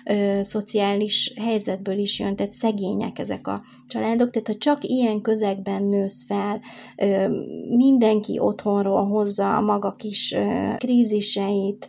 ö, 0.04 0.42
szociális 0.42 1.32
helyzetből 1.40 1.98
is 1.98 2.18
jön, 2.18 2.36
tehát 2.36 2.52
szegények 2.52 3.18
ezek 3.18 3.46
a 3.46 3.62
családok. 3.88 4.30
Tehát 4.30 4.48
ha 4.48 4.56
csak 4.56 4.84
ilyen 4.84 5.20
közegben 5.20 5.82
nősz 5.82 6.26
fel, 6.26 6.60
ö, 6.96 7.28
mindenki 7.68 8.38
otthonról 8.38 9.06
hozza 9.06 9.56
a 9.56 9.60
maga 9.60 9.94
kis 9.94 10.32
ö, 10.32 10.70
kríziseit, 10.76 11.88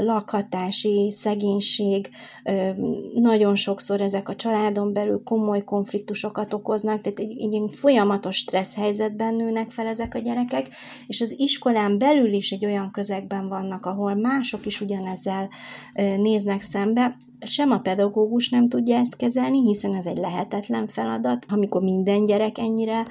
lakhatási, 0.00 1.10
szegénység, 1.12 2.10
nagyon 3.14 3.54
sokszor 3.54 4.00
ezek 4.00 4.28
a 4.28 4.36
családon 4.36 4.92
belül 4.92 5.22
komoly 5.24 5.64
konfliktusokat 5.64 6.54
okoznak, 6.54 7.00
tehát 7.00 7.18
egy, 7.18 7.54
egy 7.54 7.74
folyamatos 7.74 8.36
stressz 8.36 8.74
helyzetben 8.74 9.34
nőnek 9.34 9.70
fel 9.70 9.86
ezek 9.86 10.14
a 10.14 10.18
gyerekek, 10.18 10.68
és 11.06 11.20
az 11.20 11.34
iskolán 11.38 11.98
belül 11.98 12.32
is 12.32 12.50
egy 12.50 12.64
olyan 12.64 12.90
közegben 12.90 13.48
vannak, 13.48 13.86
ahol 13.86 14.14
mások 14.14 14.66
is 14.66 14.80
ugyanezzel 14.80 15.48
néznek 16.16 16.62
szembe, 16.62 17.16
sem 17.40 17.70
a 17.70 17.78
pedagógus 17.78 18.48
nem 18.48 18.68
tudja 18.68 18.96
ezt 18.96 19.16
kezelni, 19.16 19.62
hiszen 19.62 19.94
ez 19.94 20.06
egy 20.06 20.16
lehetetlen 20.16 20.86
feladat, 20.86 21.46
amikor 21.48 21.82
minden 21.82 22.24
gyerek 22.24 22.58
ennyire 22.58 23.06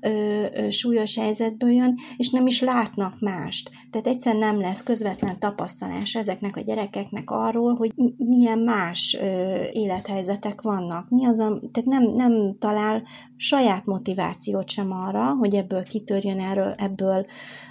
ö, 0.00 0.46
ö, 0.54 0.70
súlyos 0.70 1.16
helyzetből 1.16 1.70
jön, 1.70 1.98
és 2.16 2.30
nem 2.30 2.46
is 2.46 2.60
látnak 2.60 3.20
mást. 3.20 3.70
Tehát 3.90 4.06
egyszer 4.06 4.36
nem 4.36 4.60
lesz 4.60 4.82
közvetlen 4.82 5.38
tapasztalás 5.38 6.14
ezeknek 6.14 6.56
a 6.56 6.60
gyerekeknek 6.60 7.30
arról, 7.30 7.74
hogy 7.74 7.92
milyen 8.16 8.58
más 8.58 9.18
ö, 9.20 9.60
élethelyzetek 9.72 10.60
vannak. 10.62 11.10
Mi 11.10 11.26
az 11.26 11.38
a, 11.38 11.60
tehát 11.72 11.88
nem, 11.88 12.02
nem 12.02 12.56
talál 12.58 13.02
saját 13.42 13.86
motivációt 13.86 14.70
sem 14.70 14.92
arra, 14.92 15.34
hogy 15.34 15.54
ebből 15.54 15.82
kitörjön 15.82 16.40
erről, 16.40 16.74
ebből 16.76 17.26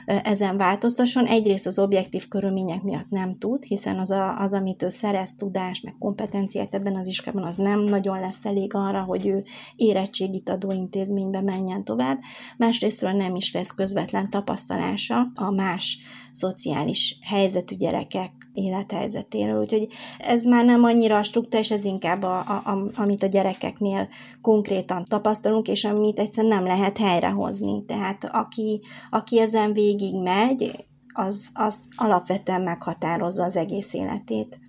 ezen 0.05 0.57
változtasson. 0.57 1.26
Egyrészt 1.26 1.65
az 1.65 1.80
objektív 1.80 2.28
körülmények 2.28 2.84
miatt 2.84 3.09
nem 3.09 3.38
tud, 3.38 3.63
hiszen 3.63 3.99
az, 3.99 4.11
a, 4.11 4.39
az 4.39 4.53
amit 4.53 4.84
ő 4.84 4.89
szerez 4.89 5.36
tudást, 5.36 5.84
meg 5.84 5.95
kompetenciát 5.99 6.74
ebben 6.74 6.95
az 6.95 7.07
iskában, 7.07 7.43
az 7.43 7.55
nem 7.55 7.80
nagyon 7.80 8.20
lesz 8.20 8.45
elég 8.45 8.74
arra, 8.74 9.03
hogy 9.03 9.28
ő 9.28 9.43
érettségit 9.76 10.49
adó 10.49 10.72
intézménybe 10.72 11.41
menjen 11.41 11.84
tovább. 11.84 12.20
Másrésztről 12.57 13.11
nem 13.11 13.36
is 13.36 13.53
lesz 13.53 13.72
közvetlen 13.72 14.30
tapasztalása 14.30 15.32
a 15.36 15.51
más 15.51 15.97
szociális 16.32 17.18
helyzetű 17.22 17.76
gyerekek 17.76 18.32
élethelyzetéről. 18.54 19.62
Úgyhogy 19.62 19.88
ez 20.18 20.44
már 20.44 20.66
nem 20.66 20.84
annyira 20.84 21.18
a 21.18 21.24
struktúra, 21.24 21.64
ez 21.70 21.84
inkább 21.84 22.24
a, 22.24 22.38
a, 22.38 22.70
a, 22.70 22.90
amit 22.96 23.24
a 23.24 23.28
gyerekeknél 23.28 24.08
konkrétan 24.42 25.06
tapasztalunk, 25.06 25.68
és 25.68 25.86
amit 25.86 26.20
egyszerűen 26.20 26.54
nem 26.54 26.64
lehet 26.64 26.98
helyrehozni. 26.98 27.86
Tehát 27.86 28.30
aki, 28.32 28.82
aki 29.10 29.40
ezen 29.40 29.74
végig 29.74 30.22
megy, 30.22 30.88
az, 31.14 31.50
az 31.54 31.82
alapvetően 31.96 32.62
meghatározza 32.62 33.44
az 33.44 33.58
egész 33.58 33.94
életét. 33.94 34.60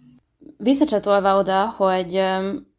Visszacsatolva 0.56 1.38
oda, 1.38 1.68
hogy 1.68 2.22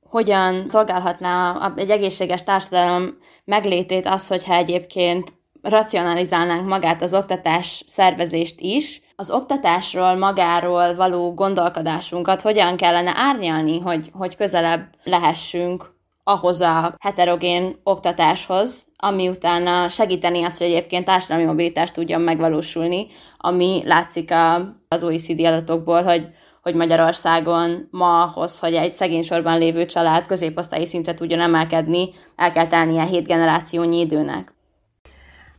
hogyan 0.09 0.69
szolgálhatná 0.69 1.71
egy 1.75 1.89
egészséges 1.89 2.43
társadalom 2.43 3.17
meglétét 3.45 4.05
az, 4.05 4.27
hogyha 4.27 4.53
egyébként 4.53 5.33
racionalizálnánk 5.61 6.67
magát 6.67 7.01
az 7.01 7.13
oktatás 7.13 7.83
szervezést 7.85 8.59
is, 8.59 9.01
az 9.15 9.31
oktatásról, 9.31 10.15
magáról 10.15 10.95
való 10.95 11.33
gondolkodásunkat 11.33 12.41
hogyan 12.41 12.75
kellene 12.75 13.11
árnyalni, 13.15 13.79
hogy, 13.79 14.09
hogy 14.13 14.35
közelebb 14.35 14.89
lehessünk 15.03 15.99
ahhoz 16.23 16.61
a 16.61 16.95
heterogén 16.99 17.75
oktatáshoz, 17.83 18.87
ami 18.97 19.29
utána 19.29 19.89
segíteni 19.89 20.43
azt, 20.43 20.57
hogy 20.57 20.67
egyébként 20.67 21.05
társadalmi 21.05 21.47
mobilitást 21.47 21.93
tudjon 21.93 22.21
megvalósulni, 22.21 23.07
ami 23.37 23.81
látszik 23.85 24.31
a, 24.31 24.55
az 24.87 25.03
OECD 25.03 25.39
adatokból, 25.39 26.03
hogy, 26.03 26.27
hogy 26.61 26.75
Magyarországon 26.75 27.87
ma 27.91 28.23
ahhoz, 28.23 28.59
hogy 28.59 28.73
egy 28.73 28.93
szegény 28.93 29.23
sorban 29.23 29.57
lévő 29.57 29.85
család 29.85 30.27
középosztályi 30.27 30.85
szintre 30.85 31.13
tudjon 31.13 31.39
emelkedni, 31.39 32.09
el 32.35 32.51
kell 32.51 32.67
telnie 32.67 33.03
hét 33.03 33.27
generációnyi 33.27 33.99
időnek. 33.99 34.53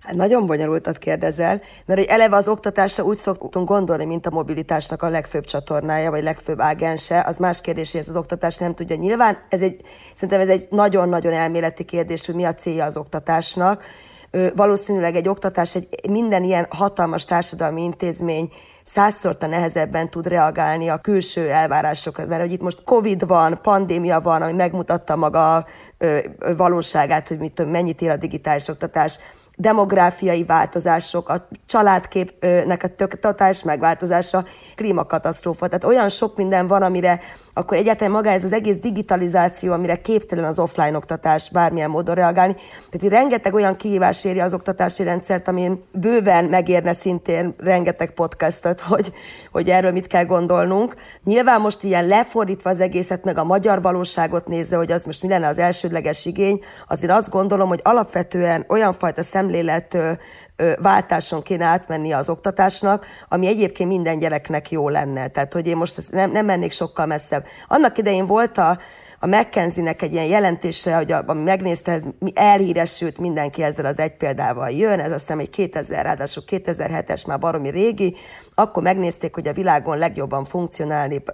Hát 0.02 0.14
nagyon 0.14 0.46
bonyolultat 0.46 0.98
kérdezel, 0.98 1.60
mert 1.86 2.00
egy 2.00 2.06
eleve 2.06 2.36
az 2.36 2.48
oktatásra 2.48 3.04
úgy 3.04 3.18
szoktunk 3.18 3.68
gondolni, 3.68 4.04
mint 4.04 4.26
a 4.26 4.30
mobilitásnak 4.30 5.02
a 5.02 5.08
legfőbb 5.08 5.44
csatornája, 5.44 6.10
vagy 6.10 6.22
legfőbb 6.22 6.60
ágense. 6.60 7.24
Az 7.26 7.38
más 7.38 7.60
kérdés, 7.60 7.92
hogy 7.92 8.00
ez 8.00 8.08
az 8.08 8.16
oktatás 8.16 8.56
nem 8.56 8.74
tudja. 8.74 8.96
Nyilván 8.96 9.38
ez 9.48 9.62
egy, 9.62 9.80
szerintem 10.14 10.40
ez 10.40 10.48
egy 10.48 10.66
nagyon-nagyon 10.70 11.32
elméleti 11.32 11.84
kérdés, 11.84 12.26
hogy 12.26 12.34
mi 12.34 12.44
a 12.44 12.54
célja 12.54 12.84
az 12.84 12.96
oktatásnak. 12.96 13.84
Valószínűleg 14.54 15.16
egy 15.16 15.28
oktatás, 15.28 15.74
egy 15.74 15.88
minden 16.10 16.44
ilyen 16.44 16.66
hatalmas 16.70 17.24
társadalmi 17.24 17.82
intézmény 17.82 18.52
százszorta 18.82 19.46
nehezebben 19.46 20.10
tud 20.10 20.26
reagálni 20.26 20.88
a 20.88 20.98
külső 20.98 21.48
elvárásokra, 21.48 22.26
mert 22.26 22.40
hogy 22.40 22.52
itt 22.52 22.62
most 22.62 22.84
Covid 22.84 23.26
van, 23.26 23.58
pandémia 23.62 24.20
van, 24.20 24.42
ami 24.42 24.52
megmutatta 24.52 25.16
maga 25.16 25.66
valóságát, 26.56 27.28
hogy 27.28 27.38
mit, 27.38 27.70
mennyit 27.70 28.00
ér 28.00 28.10
a 28.10 28.16
digitális 28.16 28.68
oktatás, 28.68 29.18
demográfiai 29.62 30.44
változások, 30.44 31.28
a 31.28 31.48
családképnek 31.66 32.82
a 32.82 33.16
totális 33.20 33.62
megváltozása, 33.62 34.44
klímakatasztrófa. 34.76 35.66
Tehát 35.66 35.84
olyan 35.84 36.08
sok 36.08 36.36
minden 36.36 36.66
van, 36.66 36.82
amire 36.82 37.20
akkor 37.54 37.76
egyáltalán 37.76 38.12
maga 38.12 38.30
ez 38.30 38.44
az 38.44 38.52
egész 38.52 38.78
digitalizáció, 38.78 39.72
amire 39.72 39.96
képtelen 39.96 40.44
az 40.44 40.58
offline 40.58 40.96
oktatás 40.96 41.50
bármilyen 41.50 41.90
módon 41.90 42.14
reagálni. 42.14 42.54
Tehát 42.54 43.02
így 43.02 43.08
rengeteg 43.08 43.54
olyan 43.54 43.76
kihívás 43.76 44.24
éri 44.24 44.40
az 44.40 44.54
oktatási 44.54 45.02
rendszert, 45.02 45.48
amin 45.48 45.82
bőven 45.92 46.44
megérne 46.44 46.92
szintén 46.92 47.54
rengeteg 47.58 48.10
podcastot, 48.10 48.80
hogy, 48.90 49.12
hogy 49.52 49.68
erről 49.68 49.92
mit 49.92 50.06
kell 50.06 50.24
gondolnunk. 50.24 50.94
Nyilván 51.24 51.60
most 51.60 51.82
ilyen 51.82 52.06
lefordítva 52.06 52.70
az 52.70 52.80
egészet, 52.80 53.24
meg 53.24 53.38
a 53.38 53.44
magyar 53.44 53.82
valóságot 53.82 54.46
nézve, 54.46 54.76
hogy 54.76 54.92
az 54.92 55.04
most 55.04 55.22
mi 55.22 55.28
lenne 55.28 55.46
az 55.46 55.58
elsődleges 55.58 56.26
igény, 56.26 56.60
azért 56.88 57.12
azt 57.12 57.30
gondolom, 57.30 57.68
hogy 57.68 57.80
alapvetően 57.82 58.64
olyan 58.68 58.92
fajta 58.92 59.22
szemlélet 59.22 59.50
váltáson 60.80 61.42
kéne 61.42 61.64
átmenni 61.64 62.12
az 62.12 62.28
oktatásnak, 62.28 63.06
ami 63.28 63.46
egyébként 63.46 63.88
minden 63.88 64.18
gyereknek 64.18 64.70
jó 64.70 64.88
lenne. 64.88 65.28
Tehát, 65.28 65.52
hogy 65.52 65.66
én 65.66 65.76
most 65.76 66.10
nem, 66.10 66.30
nem 66.30 66.44
mennék 66.44 66.72
sokkal 66.72 67.06
messzebb. 67.06 67.46
Annak 67.68 67.98
idején 67.98 68.26
volt 68.26 68.58
a, 68.58 68.78
a 69.18 69.26
McKenzie-nek 69.26 70.02
egy 70.02 70.12
ilyen 70.12 70.24
jelentése, 70.24 70.96
hogy 70.96 71.12
a, 71.12 71.22
ami 71.26 71.42
megnézte, 71.42 71.92
ez 71.92 72.02
elhíresült 72.34 73.18
mindenki 73.18 73.62
ezzel 73.62 73.86
az 73.86 73.98
egy 73.98 74.16
példával 74.16 74.70
jön, 74.70 75.00
ez 75.00 75.12
azt 75.12 75.20
hiszem 75.20 75.38
egy 75.38 75.50
2000, 75.50 76.04
ráadásul 76.04 76.42
2007-es, 76.46 77.26
már 77.26 77.38
baromi 77.38 77.70
régi, 77.70 78.16
akkor 78.62 78.82
megnézték, 78.82 79.34
hogy 79.34 79.48
a 79.48 79.52
világon 79.52 79.98
legjobban 79.98 80.44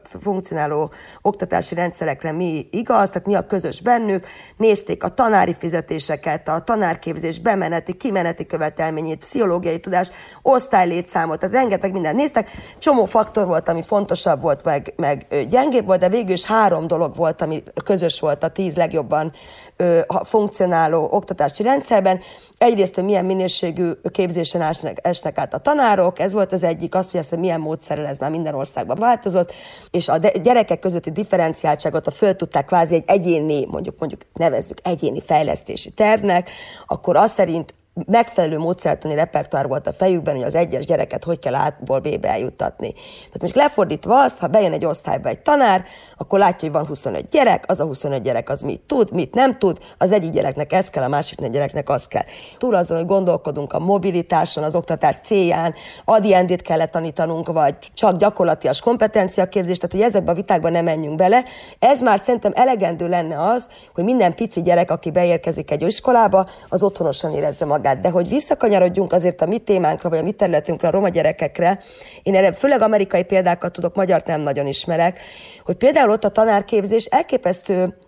funkcionáló 0.03 0.91
oktatási 1.23 1.75
rendszerekre 1.75 2.33
mi 2.33 2.69
igaz, 2.71 3.09
tehát 3.11 3.27
mi 3.27 3.35
a 3.35 3.47
közös 3.47 3.81
bennük, 3.81 4.27
nézték 4.57 5.05
a 5.05 5.09
tanári 5.09 5.55
fizetéseket, 5.55 6.49
a 6.49 6.63
tanárképzés 6.65 7.39
bemeneti, 7.41 7.95
kimeneti 7.95 8.47
követelményét, 8.47 9.19
pszichológiai 9.19 9.81
tudás, 9.81 10.11
osztálylétszámot, 10.43 11.39
tehát 11.39 11.55
rengeteg 11.55 11.93
mindent 11.93 12.17
néztek, 12.17 12.51
csomó 12.79 13.05
faktor 13.05 13.47
volt, 13.47 13.69
ami 13.69 13.83
fontosabb 13.83 14.41
volt, 14.41 14.65
meg, 14.65 14.93
meg 14.97 15.47
gyengébb 15.49 15.87
volt, 15.87 16.01
de 16.01 16.09
végül 16.09 16.33
is 16.33 16.45
három 16.45 16.87
dolog 16.87 17.15
volt, 17.15 17.43
ami 17.43 17.63
közös 17.85 18.21
volt 18.21 18.45
a 18.45 18.49
tíz 18.49 18.77
legjobban 18.77 19.33
ö, 19.77 20.01
funkcionáló 20.23 21.09
oktatási 21.11 21.63
rendszerben. 21.63 22.21
Egyrészt, 22.59 22.95
hogy 22.95 23.05
milyen 23.05 23.25
minőségű 23.25 23.91
képzésen 24.11 24.63
esnek 25.03 25.39
át 25.39 25.55
a 25.55 25.59
tanárok, 25.59 26.19
ez 26.19 26.33
volt 26.33 26.53
az 26.53 26.63
egyik, 26.63 26.95
az, 26.95 27.11
hogy 27.11 27.18
ezt 27.19 27.37
milyen 27.37 27.61
módszerrel 27.61 28.07
ez 28.07 28.19
már 28.19 28.31
minden 28.31 28.55
országban 28.55 28.97
változott, 28.99 29.53
és 29.91 30.09
a 30.09 30.17
gyerekek 30.17 30.79
közötti 30.79 31.11
differenciáltságot 31.11 32.07
a 32.07 32.11
föl 32.11 32.37
tudták 32.37 32.65
kvázi 32.65 32.95
egy 32.95 33.05
egyéni, 33.07 33.67
mondjuk, 33.67 33.99
mondjuk 33.99 34.21
nevezzük 34.33 34.79
egyéni 34.83 35.21
fejlesztési 35.21 35.91
tervnek, 35.91 36.51
akkor 36.87 37.17
az 37.17 37.31
szerint 37.31 37.75
megfelelő 38.07 38.59
módszertani 38.59 39.15
repertoár 39.15 39.69
volt 39.69 39.87
a 39.87 39.93
fejükben, 39.93 40.35
hogy 40.35 40.45
az 40.45 40.55
egyes 40.55 40.85
gyereket 40.85 41.25
hogy 41.25 41.39
kell 41.39 41.55
átból 41.55 42.01
B-be 42.01 42.29
eljuttatni. 42.29 42.93
Tehát 42.93 43.41
most 43.41 43.55
lefordítva 43.55 44.23
azt, 44.23 44.39
ha 44.39 44.47
bejön 44.47 44.73
egy 44.73 44.85
osztályba 44.85 45.29
egy 45.29 45.41
tanár, 45.41 45.85
akkor 46.17 46.39
látja, 46.39 46.69
hogy 46.69 46.79
van 46.79 46.87
25 46.87 47.29
gyerek, 47.29 47.65
az 47.67 47.81
a 47.81 47.85
25 47.85 48.23
gyerek 48.23 48.49
az 48.49 48.61
mit 48.61 48.81
tud, 48.81 49.13
mit 49.13 49.35
nem 49.35 49.59
tud, 49.59 49.79
az 49.99 50.13
egyik 50.13 50.31
gyereknek 50.31 50.73
ez 50.73 50.91
kell, 50.91 51.03
a 51.03 51.09
másik 51.09 51.49
gyereknek 51.49 51.89
az 51.89 52.07
kell. 52.07 52.25
Túl 52.59 52.75
azon, 52.75 52.97
hogy 52.97 53.07
gondolkodunk 53.07 53.73
a 53.73 53.79
mobilitáson, 53.79 54.65
az 54.65 54.75
oktatás 54.75 55.17
célján, 55.17 55.75
adiendét 56.05 56.63
kellett 56.63 56.91
tanítanunk, 56.91 57.53
vagy 57.53 57.75
csak 57.95 58.17
gyakorlatias 58.17 58.81
kompetenciaképzést, 58.81 59.81
tehát 59.81 59.97
hogy 59.97 60.05
ezekbe 60.05 60.31
a 60.31 60.35
vitákba 60.35 60.69
nem 60.69 60.85
menjünk 60.85 61.17
bele. 61.17 61.45
Ez 61.79 62.03
már 62.03 62.19
szerintem 62.19 62.53
elegendő 62.55 63.09
lenne 63.09 63.49
az, 63.49 63.69
hogy 63.95 64.05
minden 64.05 64.35
pici 64.35 64.63
gyerek, 64.63 64.91
aki 64.91 65.11
beérkezik 65.11 65.71
egy 65.71 65.83
iskolába, 65.83 66.49
az 66.69 66.83
otthonosan 66.83 67.35
érezze 67.35 67.65
magát 67.65 67.88
magát. 67.89 68.03
De 68.03 68.11
hogy 68.11 68.29
visszakanyarodjunk 68.29 69.13
azért 69.13 69.41
a 69.41 69.47
mi 69.47 69.59
témánkra, 69.59 70.09
vagy 70.09 70.19
a 70.19 70.23
mi 70.23 70.33
területünkre, 70.33 70.89
a 70.89 70.91
roma 70.91 71.09
gyerekekre, 71.09 71.81
én 72.23 72.35
erre 72.35 72.53
főleg 72.53 72.83
amerikai 72.83 73.23
példákat 73.23 73.73
tudok, 73.73 73.95
magyart 73.95 74.27
nem 74.27 74.41
nagyon 74.41 74.67
ismerek, 74.67 75.21
hogy 75.65 75.77
például 75.77 76.11
ott 76.11 76.25
a 76.25 76.29
tanárképzés 76.29 77.05
elképesztő 77.05 77.99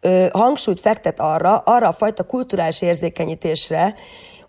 ö, 0.00 0.26
hangsúlyt 0.32 0.80
fektet 0.80 1.20
arra, 1.20 1.56
arra 1.58 1.88
a 1.88 1.92
fajta 1.92 2.22
kulturális 2.22 2.82
érzékenyítésre, 2.82 3.94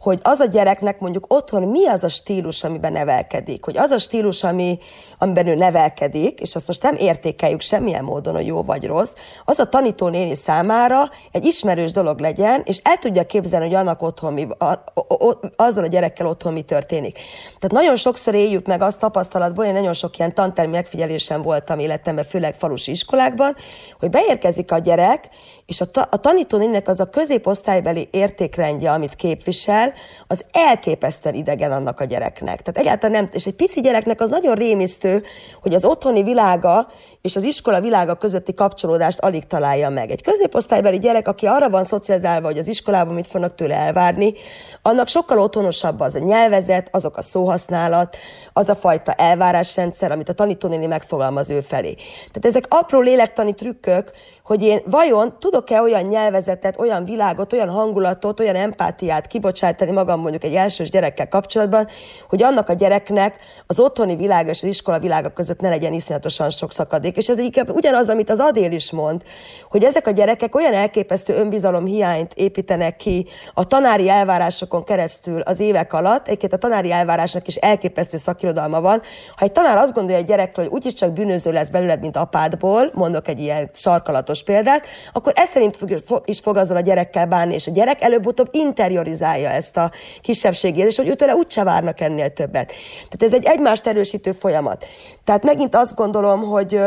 hogy 0.02 0.20
az 0.24 0.40
a 0.40 0.46
gyereknek 0.46 1.00
mondjuk 1.00 1.26
otthon 1.28 1.64
mi 1.64 1.88
az 1.88 2.04
a 2.04 2.08
stílus, 2.08 2.64
amiben 2.64 2.92
nevelkedik, 2.92 3.66
hogy 3.66 3.78
az 3.78 3.92
a 3.92 3.98
stílus, 3.98 4.44
ami, 4.44 4.80
amiben 5.18 5.48
ő 5.48 5.56
nevelkedik, 5.56 6.40
és 6.40 6.56
azt 6.56 6.68
most 6.68 6.84
nem 6.84 6.96
értékeljük 6.96 7.62
semmilyen 7.62 8.04
módon, 8.04 8.34
hogy 8.34 8.46
jó 8.46 8.64
vagy 8.64 8.86
rossz, 8.86 9.14
az 9.46 9.60
a 9.60 9.66
tanítónéni 9.66 10.36
számára 10.36 11.10
egy 11.32 11.46
ismerős 11.46 11.92
dolog 11.92 12.20
legyen, 12.20 12.62
és 12.66 12.80
el 12.84 12.98
tudja 12.98 13.26
képzelni, 13.26 13.66
hogy 13.66 13.76
annak 13.76 14.02
otthon 14.02 14.34
mi, 14.34 14.48
a, 14.58 14.66
a, 14.66 14.82
a, 14.94 15.40
azzal 15.56 15.84
a 15.84 15.88
gyerekkel 15.88 16.28
otthon 16.28 16.54
mi 16.54 16.62
történik. 16.62 17.14
Tehát 17.60 17.72
nagyon 17.72 17.96
sokszor 17.96 18.34
éljük 18.34 18.66
meg 18.66 18.82
azt 18.82 19.00
tapasztalatból, 19.00 19.66
én 19.66 19.74
nagyon 19.74 19.94
sok 19.94 20.18
ilyen 20.18 20.34
tantermi 20.34 20.72
megfigyelésem 20.72 21.42
voltam 21.42 21.80
életemben, 21.80 22.24
főleg 22.24 22.56
falusi 22.56 22.92
iskolákban, 22.92 23.56
hogy 24.00 24.10
beérkezik 24.10 24.72
a 24.72 24.78
gyerek, 24.78 25.30
és 25.72 25.82
a, 25.82 25.86
ta, 25.86 26.08
a 26.12 26.18
tanítónéninek 26.18 26.88
az 26.88 27.00
a 27.00 27.10
középosztálybeli 27.10 28.08
értékrendje, 28.12 28.92
amit 28.92 29.16
képvisel, 29.16 29.94
az 30.28 30.46
elképesztően 30.52 31.36
idegen 31.36 31.72
annak 31.72 32.00
a 32.00 32.04
gyereknek. 32.04 32.62
Tehát 32.62 32.80
egyáltalán 32.80 33.24
nem, 33.24 33.30
és 33.34 33.46
egy 33.46 33.56
pici 33.56 33.82
gyereknek 33.82 34.22
az 34.22 34.30
nagyon 34.30 34.56
rémisztő, 34.56 35.24
hogy 35.62 35.74
az 35.74 35.86
otthoni 35.86 36.24
világa 36.24 36.88
és 37.22 37.36
az 37.36 37.44
iskola 37.44 37.82
világa 37.82 38.16
közötti 38.16 38.54
kapcsolódást 38.54 39.20
alig 39.20 39.46
találja 39.46 39.90
meg. 39.90 40.12
Egy 40.12 40.24
középosztálybeli 40.24 40.98
gyerek, 41.00 41.28
aki 41.28 41.46
arra 41.46 41.70
van 41.70 41.84
szocializálva, 41.84 42.48
hogy 42.48 42.58
az 42.58 42.68
iskolában 42.68 43.14
mit 43.14 43.28
fognak 43.28 43.56
tőle 43.56 43.76
elvárni, 43.76 44.34
annak 44.82 45.08
sokkal 45.08 45.40
otthonosabb 45.40 46.00
az 46.00 46.16
a 46.16 46.20
nyelvezet, 46.20 46.90
azok 46.92 47.18
a 47.18 47.22
szóhasználat, 47.22 48.18
az 48.54 48.70
a 48.70 48.76
fajta 48.76 49.14
elvárásrendszer, 49.14 50.12
amit 50.12 50.30
a 50.30 50.34
tanítónéni 50.34 50.86
megfogalmaz 50.86 51.50
ő 51.50 51.62
felé. 51.62 51.94
Tehát 52.16 52.46
ezek 52.46 52.66
apró 52.70 53.00
lélektani 53.00 53.54
trükkök, 53.54 54.12
hogy 54.44 54.62
én 54.62 54.80
vajon 54.86 55.36
tudok-e 55.40 55.82
olyan 55.82 56.04
nyelvezetet, 56.04 56.80
olyan 56.80 57.06
világot, 57.06 57.54
olyan 57.54 57.70
hangulatot, 57.70 58.40
olyan 58.40 58.56
empátiát 58.56 59.28
kibocsátani 59.28 59.92
magam 59.92 60.20
mondjuk 60.20 60.44
egy 60.44 60.54
elsős 60.54 60.90
gyerekkel 60.90 61.30
kapcsolatban, 61.30 61.88
hogy 62.30 62.44
annak 62.44 62.70
a 62.70 62.74
gyereknek 62.74 63.36
az 63.68 63.80
otthoni 63.80 64.16
világ 64.16 64.48
és 64.48 64.64
az 64.64 64.70
iskola 64.70 65.00
világa 65.00 65.30
között 65.30 65.60
ne 65.60 65.70
legyen 65.70 65.94
iszonyatosan 65.94 66.50
sok 66.50 66.72
szakadék. 66.72 67.11
És 67.18 67.30
ez 67.30 67.38
inkább 67.38 67.76
ugyanaz, 67.76 68.10
amit 68.10 68.30
az 68.30 68.40
Adél 68.40 68.72
is 68.72 68.92
mond, 68.92 69.24
hogy 69.70 69.84
ezek 69.84 70.08
a 70.08 70.12
gyerekek 70.12 70.56
olyan 70.56 70.74
elképesztő 70.74 71.34
önbizalom 71.36 71.86
hiányt 71.86 72.34
építenek 72.34 72.96
ki 72.96 73.28
a 73.54 73.68
tanári 73.68 74.10
elvárásokon 74.10 74.84
keresztül 74.84 75.42
az 75.42 75.60
évek 75.60 75.94
alatt. 75.94 76.28
Egyébként 76.28 76.54
a 76.54 76.58
tanári 76.58 76.92
elvárásnak 76.92 77.48
is 77.48 77.56
elképesztő 77.56 78.18
szakirodalma 78.18 78.82
van. 78.82 79.02
Ha 79.36 79.46
egy 79.46 79.52
tanár 79.52 79.78
azt 79.78 79.94
gondolja 79.94 80.18
egy 80.18 80.26
gyerekről, 80.26 80.66
hogy 80.66 80.74
úgyis 80.74 80.94
csak 80.94 81.14
bűnöző 81.14 81.52
lesz 81.52 81.70
belőled, 81.70 82.00
mint 82.00 82.18
apádból, 82.18 82.92
mondok 82.94 83.28
egy 83.28 83.40
ilyen 83.40 83.70
sarkalatos 83.74 84.44
példát, 84.44 84.88
akkor 85.14 85.32
ez 85.36 85.50
szerint 85.50 85.78
is 86.26 86.40
fog 86.40 86.58
azzal 86.58 86.78
a 86.78 86.82
gyerekkel 86.82 87.26
bánni, 87.26 87.54
és 87.54 87.68
a 87.68 87.72
gyerek 87.72 88.02
előbb-utóbb 88.02 88.50
interiorizálja 88.52 89.50
ezt 89.50 89.78
a 89.78 89.92
kisebbségét, 90.22 90.86
és 90.86 90.98
hogy 90.98 91.08
őtőle 91.08 91.36
úgyse 91.36 91.64
várnak 91.64 92.00
ennél 92.00 92.34
többet. 92.34 92.74
Tehát 93.10 93.34
ez 93.34 93.34
egy 93.34 93.46
egymást 93.46 93.88
erősítő 93.88 94.32
folyamat. 94.32 94.86
Tehát 95.24 95.44
megint 95.44 95.76
azt 95.76 95.96
gondolom, 95.96 96.42
hogy 96.42 96.80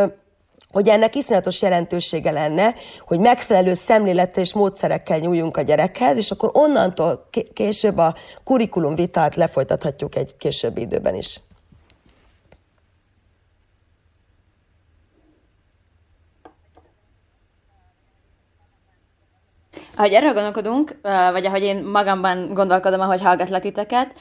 hogy 0.74 0.88
ennek 0.88 1.14
iszonyatos 1.14 1.62
jelentősége 1.62 2.30
lenne, 2.30 2.74
hogy 3.00 3.18
megfelelő 3.18 3.74
szemlélettel 3.74 4.42
és 4.42 4.54
módszerekkel 4.54 5.18
nyúljunk 5.18 5.56
a 5.56 5.62
gyerekhez, 5.62 6.16
és 6.16 6.30
akkor 6.30 6.50
onnantól 6.52 7.28
később 7.52 7.98
a 7.98 8.14
kurikulum 8.44 8.94
vitát 8.94 9.36
lefolytathatjuk 9.36 10.16
egy 10.16 10.36
későbbi 10.36 10.80
időben 10.80 11.14
is. 11.14 11.40
Ahogy 19.96 20.12
erről 20.12 20.32
gondolkodunk, 20.32 20.98
vagy 21.32 21.46
ahogy 21.46 21.62
én 21.62 21.84
magamban 21.84 22.54
gondolkodom, 22.54 23.00
ahogy 23.00 23.22
hallgatlak 23.22 23.60
titeket, 23.60 24.14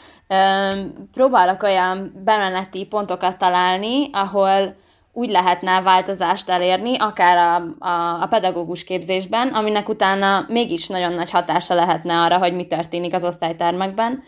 próbálok 1.11 1.63
olyan 1.63 2.21
bemeneti 2.23 2.85
pontokat 2.85 3.37
találni, 3.37 4.09
ahol 4.11 4.75
úgy 5.13 5.29
lehetne 5.29 5.81
változást 5.81 6.49
elérni, 6.49 6.97
akár 6.97 7.37
a, 7.37 7.85
a, 7.85 8.21
a 8.21 8.27
pedagógus 8.27 8.83
képzésben, 8.83 9.47
aminek 9.47 9.89
utána 9.89 10.45
mégis 10.47 10.87
nagyon 10.87 11.13
nagy 11.13 11.31
hatása 11.31 11.73
lehetne 11.73 12.21
arra, 12.21 12.37
hogy 12.37 12.53
mi 12.53 12.65
történik 12.65 13.13
az 13.13 13.23
osztálytermekben, 13.23 14.23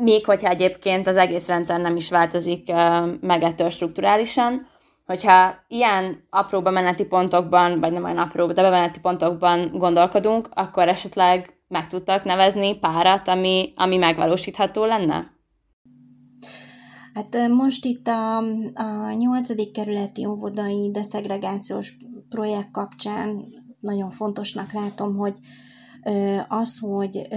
még 0.00 0.24
hogyha 0.24 0.48
egyébként 0.48 1.06
az 1.06 1.16
egész 1.16 1.48
rendszer 1.48 1.80
nem 1.80 1.96
is 1.96 2.10
változik 2.10 2.72
meg 3.20 3.42
ettől 3.42 3.70
strukturálisan 3.70 4.70
hogyha 5.06 5.54
ilyen 5.68 6.26
apró 6.30 6.62
bemeneti 6.62 7.04
pontokban, 7.04 7.80
vagy 7.80 7.92
nem 7.92 8.04
olyan 8.04 8.18
apró, 8.18 8.46
de 8.46 8.62
bemeneti 8.62 9.00
pontokban 9.00 9.70
gondolkodunk, 9.72 10.48
akkor 10.54 10.88
esetleg 10.88 11.56
meg 11.68 11.86
tudtak 11.86 12.24
nevezni 12.24 12.78
párat, 12.78 13.28
ami, 13.28 13.72
ami 13.76 13.96
megvalósítható 13.96 14.84
lenne? 14.84 15.30
Hát 17.14 17.48
most 17.48 17.84
itt 17.84 18.08
a, 18.08 18.36
a 18.74 19.12
8. 19.12 19.72
kerületi 19.72 20.24
óvodai 20.24 20.90
deszegregációs 20.90 21.96
projekt 22.28 22.70
kapcsán 22.70 23.44
nagyon 23.80 24.10
fontosnak 24.10 24.72
látom, 24.72 25.16
hogy 25.16 25.34
az, 26.48 26.78
hogy 26.78 27.28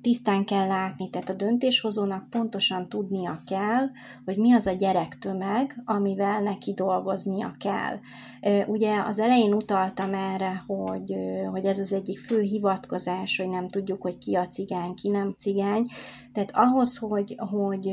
tisztán 0.00 0.44
kell 0.44 0.66
látni, 0.66 1.10
tehát 1.10 1.28
a 1.28 1.34
döntéshozónak 1.34 2.30
pontosan 2.30 2.88
tudnia 2.88 3.42
kell, 3.46 3.86
hogy 4.24 4.36
mi 4.36 4.52
az 4.52 4.66
a 4.66 4.72
gyerektömeg, 4.72 5.82
amivel 5.84 6.42
neki 6.42 6.72
dolgoznia 6.74 7.54
kell. 7.58 7.98
Ugye 8.66 9.00
az 9.00 9.18
elején 9.18 9.52
utaltam 9.54 10.14
erre, 10.14 10.62
hogy, 10.66 11.14
hogy 11.50 11.64
ez 11.64 11.78
az 11.78 11.92
egyik 11.92 12.18
fő 12.18 12.40
hivatkozás, 12.40 13.36
hogy 13.36 13.48
nem 13.48 13.68
tudjuk, 13.68 14.02
hogy 14.02 14.18
ki 14.18 14.34
a 14.34 14.48
cigány, 14.48 14.94
ki 14.94 15.08
nem 15.08 15.34
cigány, 15.38 15.86
tehát 16.32 16.50
ahhoz, 16.52 16.96
hogy, 16.96 17.34
hogy 17.50 17.90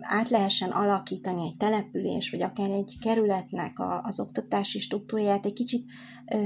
át 0.00 0.28
lehessen 0.28 0.70
alakítani 0.70 1.46
egy 1.46 1.56
település, 1.56 2.30
vagy 2.30 2.42
akár 2.42 2.70
egy 2.70 2.98
kerületnek 3.00 3.76
az 4.02 4.20
oktatási 4.20 4.78
struktúráját 4.78 5.46
egy 5.46 5.52
kicsit 5.52 5.84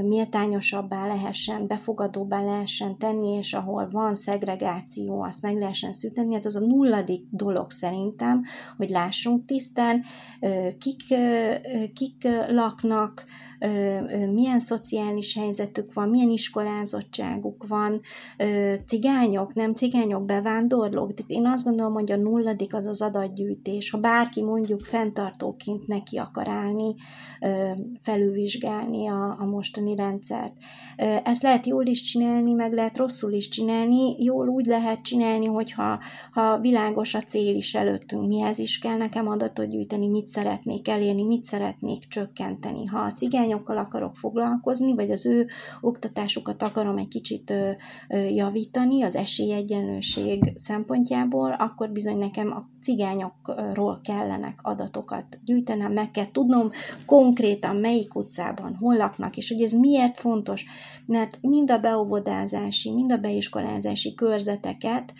méltányosabbá 0.02 1.06
lehessen, 1.06 1.66
befogadóbbá 1.66 2.42
lehessen 2.42 2.98
tenni, 2.98 3.28
és 3.28 3.52
ahol 3.52 3.88
van 3.90 4.14
szegregáció, 4.14 5.22
azt 5.22 5.42
meg 5.42 5.58
lehessen 5.58 5.92
szüntetni, 5.92 6.34
hát 6.34 6.44
az 6.44 6.56
a 6.56 6.66
nulladik 6.66 7.26
dolog 7.30 7.70
szerintem, 7.70 8.42
hogy 8.76 8.88
lássunk 8.88 9.44
tisztán, 9.44 10.04
kik, 10.78 11.02
kik 11.94 12.28
laknak, 12.48 13.24
milyen 14.32 14.58
szociális 14.58 15.34
helyzetük 15.38 15.92
van, 15.92 16.08
milyen 16.08 16.30
iskolázottságuk 16.30 17.66
van, 17.68 18.00
cigányok, 18.86 19.54
nem 19.54 19.74
cigányok, 19.74 20.24
bevándorlók. 20.24 21.14
Tehát 21.14 21.30
én 21.30 21.46
azt 21.46 21.64
gondolom, 21.64 21.92
hogy 21.92 22.12
a 22.12 22.16
nulladik 22.16 22.74
az 22.74 22.86
az 22.86 23.02
adatgyűjtés. 23.02 23.90
Ha 23.90 23.98
bárki 23.98 24.42
mondjuk 24.42 24.80
fenntartóként 24.80 25.86
neki 25.86 26.16
akar 26.16 26.48
állni, 26.48 26.94
felülvizsgálni 28.02 29.08
a, 29.08 29.36
a 29.40 29.44
mostani 29.44 29.96
rendszert. 29.96 30.52
Ezt 31.24 31.42
lehet 31.42 31.66
jól 31.66 31.86
is 31.86 32.02
csinálni, 32.02 32.52
meg 32.52 32.72
lehet 32.72 32.96
rosszul 32.96 33.32
is 33.32 33.48
csinálni. 33.48 34.24
Jól 34.24 34.48
úgy 34.48 34.66
lehet 34.66 35.02
csinálni, 35.02 35.46
hogyha 35.46 35.98
ha 36.32 36.58
világos 36.58 37.14
a 37.14 37.20
cél 37.20 37.56
is 37.56 37.74
előttünk, 37.74 38.26
mihez 38.26 38.58
is 38.58 38.78
kell 38.78 38.96
nekem 38.96 39.28
adatot 39.28 39.68
gyűjteni, 39.68 40.08
mit 40.08 40.28
szeretnék 40.28 40.88
elérni, 40.88 41.22
mit 41.22 41.44
szeretnék 41.44 42.08
csökkenteni. 42.08 42.84
Ha 42.84 42.98
a 42.98 43.12
cigányok 43.12 43.53
lányokkal 43.54 43.78
akarok 43.78 44.16
foglalkozni, 44.16 44.94
vagy 44.94 45.10
az 45.10 45.26
ő 45.26 45.46
oktatásukat 45.80 46.62
akarom 46.62 46.98
egy 46.98 47.08
kicsit 47.08 47.52
javítani 48.08 49.02
az 49.02 49.16
esélyegyenlőség 49.16 50.52
szempontjából, 50.54 51.52
akkor 51.52 51.90
bizony 51.90 52.18
nekem 52.18 52.52
a 52.52 52.68
cigányokról 52.82 54.00
kellenek 54.04 54.58
adatokat 54.62 55.38
gyűjtenem, 55.44 55.92
meg 55.92 56.10
kell 56.10 56.30
tudnom 56.32 56.70
konkrétan 57.06 57.76
melyik 57.76 58.14
utcában 58.14 58.76
hol 58.76 58.96
laknak, 58.96 59.36
és 59.36 59.48
hogy 59.48 59.62
ez 59.62 59.72
miért 59.72 60.18
fontos, 60.18 60.64
mert 61.06 61.38
mind 61.40 61.70
a 61.70 61.78
beóvodázási, 61.78 62.92
mind 62.92 63.12
a 63.12 63.16
beiskolázási 63.16 64.14
körzeteket 64.14 65.12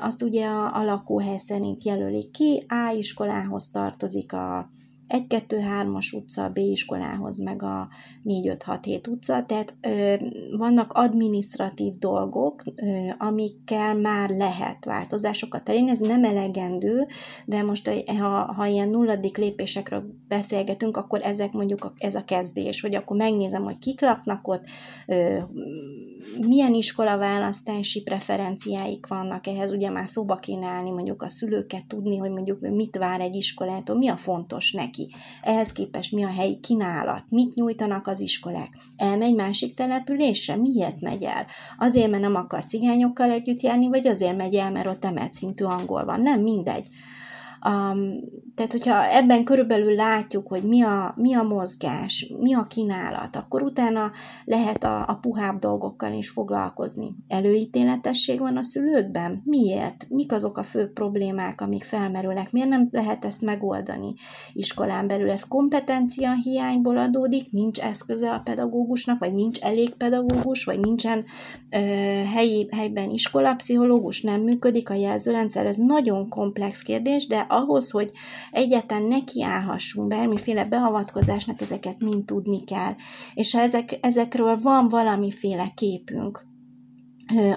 azt 0.00 0.22
ugye 0.22 0.46
a, 0.46 0.76
a 0.76 0.84
lakóhely 0.84 1.38
szerint 1.38 1.82
jelölik 1.82 2.30
ki, 2.30 2.64
A 2.68 2.92
iskolához 2.96 3.70
tartozik 3.70 4.32
a 4.32 4.70
1-2-3-as 5.08 6.14
utca 6.14 6.44
a 6.44 6.48
B 6.48 6.56
iskolához, 6.56 7.38
meg 7.38 7.62
a 7.62 7.88
4-5-6-7 8.24 9.08
utca, 9.08 9.44
tehát 9.44 9.74
ö, 9.80 10.14
vannak 10.56 10.92
administratív 10.92 11.98
dolgok, 11.98 12.62
ö, 12.74 13.08
amikkel 13.18 13.94
már 13.94 14.30
lehet 14.30 14.84
változásokat 14.84 15.68
elérni, 15.68 15.90
ez 15.90 15.98
nem 15.98 16.24
elegendő, 16.24 17.06
de 17.46 17.62
most 17.62 18.04
ha, 18.18 18.52
ha 18.52 18.66
ilyen 18.66 18.88
nulladik 18.88 19.36
lépésekről 19.36 20.04
beszélgetünk, 20.28 20.96
akkor 20.96 21.20
ezek 21.22 21.52
mondjuk 21.52 21.84
a, 21.84 21.92
ez 21.98 22.14
a 22.14 22.24
kezdés, 22.24 22.80
hogy 22.80 22.94
akkor 22.94 23.16
megnézem, 23.16 23.62
hogy 23.62 23.78
kik 23.78 24.00
laknak 24.00 24.48
ott, 24.48 24.64
ö, 25.06 25.38
milyen 26.46 26.74
iskolaválasztási 26.74 28.02
preferenciáik 28.02 29.06
vannak 29.06 29.46
ehhez, 29.46 29.72
ugye 29.72 29.90
már 29.90 30.08
szóba 30.08 30.36
kéne 30.36 30.66
állni 30.66 30.90
mondjuk 30.90 31.22
a 31.22 31.28
szülőket 31.28 31.86
tudni, 31.86 32.16
hogy 32.16 32.30
mondjuk 32.30 32.60
mit 32.60 32.96
vár 32.96 33.20
egy 33.20 33.34
iskolától, 33.34 33.96
mi 33.96 34.08
a 34.08 34.16
fontos 34.16 34.72
neki, 34.72 34.97
neki. 34.98 35.14
Ehhez 35.42 35.72
képest 35.72 36.12
mi 36.12 36.22
a 36.24 36.28
helyi 36.28 36.60
kínálat, 36.60 37.24
mit 37.28 37.54
nyújtanak 37.54 38.06
az 38.06 38.20
iskolák. 38.20 38.76
Elmegy 38.96 39.34
másik 39.34 39.74
településre? 39.74 40.56
Miért 40.56 41.00
megy 41.00 41.22
el? 41.22 41.46
Azért, 41.78 42.10
mert 42.10 42.22
nem 42.22 42.34
akar 42.34 42.64
cigányokkal 42.64 43.30
együtt 43.30 43.62
járni, 43.62 43.88
vagy 43.88 44.06
azért 44.06 44.36
megy 44.36 44.54
el, 44.54 44.70
mert 44.70 44.88
ott 44.88 45.04
emelt 45.04 45.34
szintű 45.34 45.64
angol 45.64 46.04
van. 46.04 46.20
Nem, 46.20 46.40
mindegy. 46.40 46.88
Um, 47.64 48.20
tehát, 48.54 48.72
hogyha 48.72 49.10
ebben 49.10 49.44
körülbelül 49.44 49.94
látjuk, 49.94 50.48
hogy 50.48 50.62
mi 50.62 50.82
a, 50.82 51.14
mi 51.16 51.34
a 51.34 51.42
mozgás, 51.42 52.32
mi 52.38 52.54
a 52.54 52.62
kínálat, 52.62 53.36
akkor 53.36 53.62
utána 53.62 54.10
lehet 54.44 54.84
a, 54.84 55.08
a 55.08 55.18
puhább 55.20 55.58
dolgokkal 55.58 56.12
is 56.12 56.28
foglalkozni. 56.28 57.14
Előítéletesség 57.28 58.38
van 58.38 58.56
a 58.56 58.62
szülőkben? 58.62 59.42
Miért? 59.44 60.06
Mik 60.08 60.32
azok 60.32 60.58
a 60.58 60.62
fő 60.62 60.92
problémák, 60.92 61.60
amik 61.60 61.84
felmerülnek? 61.84 62.52
Miért 62.52 62.68
nem 62.68 62.88
lehet 62.90 63.24
ezt 63.24 63.42
megoldani 63.42 64.14
iskolán 64.52 65.06
belül? 65.06 65.30
Ez 65.30 65.48
kompetencia 65.48 66.32
hiányból 66.42 66.98
adódik? 66.98 67.52
Nincs 67.52 67.78
eszköze 67.78 68.30
a 68.30 68.40
pedagógusnak, 68.44 69.18
vagy 69.18 69.34
nincs 69.34 69.60
elég 69.60 69.94
pedagógus, 69.94 70.64
vagy 70.64 70.80
nincsen 70.80 71.24
ö, 71.70 71.78
helyi, 72.34 72.68
helyben 72.70 73.10
iskolapszichológus, 73.10 74.22
nem 74.22 74.40
működik 74.40 74.90
a 74.90 74.94
jelzőrendszer? 74.94 75.66
Ez 75.66 75.76
nagyon 75.76 76.28
komplex 76.28 76.82
kérdés, 76.82 77.26
de 77.26 77.46
ahhoz, 77.48 77.90
hogy 77.90 78.10
egyáltalán 78.50 79.02
nekiállhassunk 79.02 80.08
bármiféle 80.08 80.64
beavatkozásnak, 80.64 81.60
ezeket 81.60 82.02
mind 82.02 82.24
tudni 82.24 82.64
kell. 82.64 82.94
És 83.34 83.54
ha 83.54 83.60
ezek, 83.60 83.98
ezekről 84.00 84.60
van 84.60 84.88
valamiféle 84.88 85.72
képünk, 85.74 86.47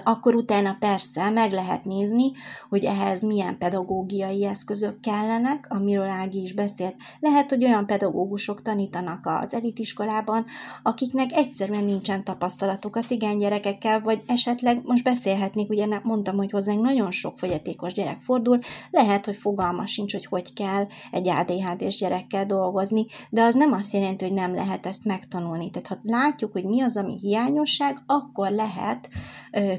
akkor 0.04 0.34
utána 0.34 0.76
persze 0.80 1.30
meg 1.30 1.50
lehet 1.50 1.84
nézni, 1.84 2.32
hogy 2.68 2.84
ehhez 2.84 3.22
milyen 3.22 3.58
pedagógiai 3.58 4.46
eszközök 4.46 5.00
kellenek, 5.00 5.66
amiről 5.68 6.08
Ági 6.08 6.42
is 6.42 6.52
beszélt. 6.52 6.94
Lehet, 7.20 7.48
hogy 7.48 7.64
olyan 7.64 7.86
pedagógusok 7.86 8.62
tanítanak 8.62 9.26
az 9.26 9.54
elitiskolában, 9.54 10.44
akiknek 10.82 11.32
egyszerűen 11.32 11.84
nincsen 11.84 12.24
tapasztalatuk 12.24 12.96
a 12.96 13.00
cigány 13.00 13.38
gyerekekkel, 13.38 14.00
vagy 14.00 14.22
esetleg 14.26 14.80
most 14.84 15.04
beszélhetnék, 15.04 15.70
ugye 15.70 15.86
mondtam, 16.02 16.36
hogy 16.36 16.50
hozzánk 16.50 16.82
nagyon 16.82 17.10
sok 17.10 17.38
fogyatékos 17.38 17.92
gyerek 17.92 18.20
fordul, 18.20 18.58
lehet, 18.90 19.24
hogy 19.24 19.36
fogalma 19.36 19.86
sincs, 19.86 20.12
hogy 20.12 20.26
hogy 20.26 20.52
kell 20.52 20.86
egy 21.10 21.28
ADHD-s 21.28 21.98
gyerekkel 21.98 22.46
dolgozni, 22.46 23.06
de 23.30 23.42
az 23.42 23.54
nem 23.54 23.72
azt 23.72 23.92
jelenti, 23.92 24.24
hogy 24.24 24.34
nem 24.34 24.54
lehet 24.54 24.86
ezt 24.86 25.04
megtanulni. 25.04 25.70
Tehát 25.70 25.88
ha 25.88 25.98
látjuk, 26.02 26.52
hogy 26.52 26.64
mi 26.64 26.80
az, 26.80 26.96
ami 26.96 27.18
hiányosság, 27.18 28.02
akkor 28.06 28.50
lehet 28.50 29.08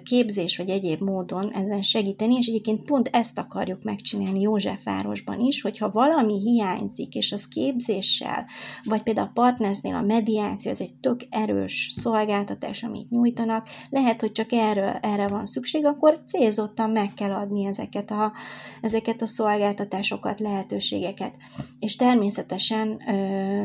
képzés 0.03 0.57
vagy 0.57 0.69
egyéb 0.69 1.01
módon 1.01 1.51
ezen 1.51 1.81
segíteni, 1.81 2.35
és 2.35 2.47
egyébként 2.47 2.85
pont 2.85 3.09
ezt 3.11 3.37
akarjuk 3.37 3.83
megcsinálni 3.83 4.41
Józsefvárosban 4.41 5.39
is, 5.39 5.61
hogyha 5.61 5.91
valami 5.91 6.39
hiányzik, 6.39 7.15
és 7.15 7.31
az 7.31 7.47
képzéssel, 7.47 8.45
vagy 8.83 9.03
például 9.03 9.27
a 9.27 9.31
partnersnél 9.33 9.95
a 9.95 10.01
mediáció, 10.01 10.71
ez 10.71 10.81
egy 10.81 10.93
tök 10.93 11.21
erős 11.29 11.89
szolgáltatás, 11.91 12.83
amit 12.83 13.09
nyújtanak, 13.09 13.67
lehet, 13.89 14.19
hogy 14.21 14.31
csak 14.31 14.51
erre, 14.51 14.99
erre 14.99 15.27
van 15.27 15.45
szükség, 15.45 15.85
akkor 15.85 16.21
célzottan 16.25 16.89
meg 16.89 17.13
kell 17.13 17.31
adni 17.31 17.65
ezeket 17.65 18.11
a, 18.11 18.33
ezeket 18.81 19.21
a 19.21 19.27
szolgáltatásokat, 19.27 20.39
lehetőségeket. 20.39 21.33
És 21.79 21.95
természetesen 21.95 23.01
ö, 23.07 23.13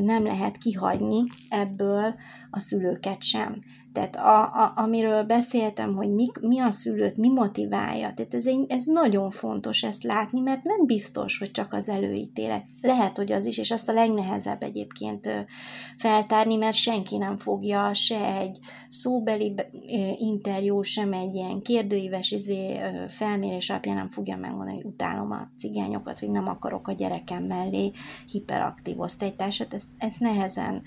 nem 0.00 0.24
lehet 0.24 0.58
kihagyni 0.58 1.22
ebből 1.48 2.14
a 2.50 2.60
szülőket 2.60 3.22
sem. 3.22 3.58
Tehát 3.92 4.16
a, 4.16 4.42
a, 4.42 4.72
amiről 4.76 5.22
beszéltem, 5.22 5.94
hogy 5.94 6.10
mi, 6.14 6.26
mi 6.40 6.58
a 6.58 6.72
szülőt, 6.72 7.16
mi 7.16 7.28
motiválja, 7.28 8.12
tehát 8.14 8.34
ez, 8.34 8.46
egy, 8.46 8.64
ez 8.68 8.84
nagyon 8.84 9.30
fontos 9.30 9.82
ezt 9.82 10.02
látni, 10.02 10.40
mert 10.40 10.64
nem 10.64 10.86
biztos, 10.86 11.38
hogy 11.38 11.50
csak 11.50 11.72
az 11.72 11.88
előítélet. 11.88 12.64
Lehet, 12.80 13.16
hogy 13.16 13.32
az 13.32 13.46
is, 13.46 13.58
és 13.58 13.70
azt 13.70 13.88
a 13.88 13.92
legnehezebb 13.92 14.62
egyébként 14.62 15.28
feltárni, 15.96 16.56
mert 16.56 16.76
senki 16.76 17.16
nem 17.16 17.38
fogja 17.38 17.94
se 17.94 18.36
egy 18.36 18.58
szóbeli 18.88 19.54
interjú, 20.18 20.82
sem 20.82 21.12
egy 21.12 21.34
ilyen 21.34 21.62
kérdőíves 21.62 22.30
izé, 22.30 22.80
felmérés 23.08 23.70
alapján 23.70 23.96
nem 23.96 24.10
fogja 24.10 24.36
megmondani, 24.36 24.74
hogy 24.74 24.84
utálom 24.84 25.30
a 25.30 25.50
cigányokat, 25.58 26.20
vagy 26.20 26.30
nem 26.30 26.48
akarok 26.48 26.88
a 26.88 26.92
gyerekem 26.92 27.44
mellé 27.44 27.92
hiperaktív 28.32 29.00
osztálytársat, 29.00 29.74
ezt, 29.74 29.88
ezt 29.98 30.20
nehezen 30.20 30.82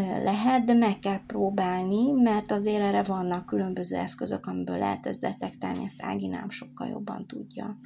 lehet, 0.00 0.64
de 0.64 0.74
meg 0.74 0.98
kell 0.98 1.20
próbálni, 1.26 2.10
mert 2.10 2.52
azért 2.52 2.82
erre 2.82 3.02
vannak 3.02 3.46
különböző 3.46 3.96
eszközök, 3.96 4.46
amiből 4.46 4.78
lehet 4.78 5.06
ezt 5.06 5.20
detektálni, 5.20 5.84
ezt 5.84 6.02
Ági 6.02 6.26
nem 6.26 6.50
sokkal 6.50 6.88
jobban 6.88 7.26
tudja. 7.26 7.78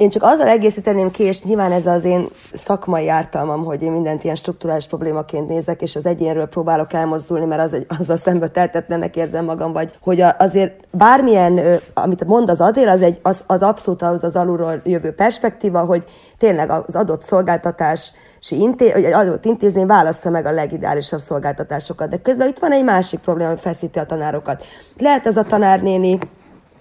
Én 0.00 0.08
csak 0.08 0.22
azzal 0.22 0.48
egészíteném 0.48 1.10
ki, 1.10 1.22
és 1.22 1.42
nyilván 1.42 1.72
ez 1.72 1.86
az 1.86 2.04
én 2.04 2.28
szakmai 2.52 3.08
ártalmam, 3.08 3.64
hogy 3.64 3.82
én 3.82 3.92
mindent 3.92 4.24
ilyen 4.24 4.34
struktúrális 4.34 4.86
problémaként 4.86 5.48
nézek, 5.48 5.82
és 5.82 5.96
az 5.96 6.06
egyénről 6.06 6.46
próbálok 6.46 6.92
elmozdulni, 6.92 7.44
mert 7.44 7.62
az 7.62 7.72
egy, 7.72 7.86
az 7.98 8.10
a 8.10 8.16
szembe 8.16 8.48
teltetnenek 8.48 9.16
érzem 9.16 9.44
magam, 9.44 9.72
vagy 9.72 9.94
hogy 10.02 10.20
azért 10.38 10.84
bármilyen, 10.90 11.80
amit 11.94 12.24
mond 12.24 12.50
az 12.50 12.60
Adél, 12.60 12.88
az, 12.88 13.02
egy, 13.02 13.18
az, 13.22 13.44
az 13.46 13.62
abszolút 13.62 14.02
az, 14.02 14.24
az 14.24 14.36
alulról 14.36 14.80
jövő 14.84 15.12
perspektíva, 15.12 15.84
hogy 15.84 16.04
tényleg 16.38 16.70
az 16.70 16.96
adott 16.96 17.22
szolgáltatás 17.22 18.12
inté- 18.50 18.92
vagy 18.92 19.04
adott 19.04 19.44
intézmény 19.44 19.86
válassza 19.86 20.30
meg 20.30 20.46
a 20.46 20.52
legideálisabb 20.52 21.20
szolgáltatásokat. 21.20 22.08
De 22.08 22.16
közben 22.16 22.48
itt 22.48 22.58
van 22.58 22.72
egy 22.72 22.84
másik 22.84 23.20
probléma, 23.20 23.50
ami 23.50 23.58
feszíti 23.58 23.98
a 23.98 24.04
tanárokat. 24.04 24.64
Lehet 24.98 25.26
ez 25.26 25.36
a 25.36 25.42
tanárnéni 25.42 26.18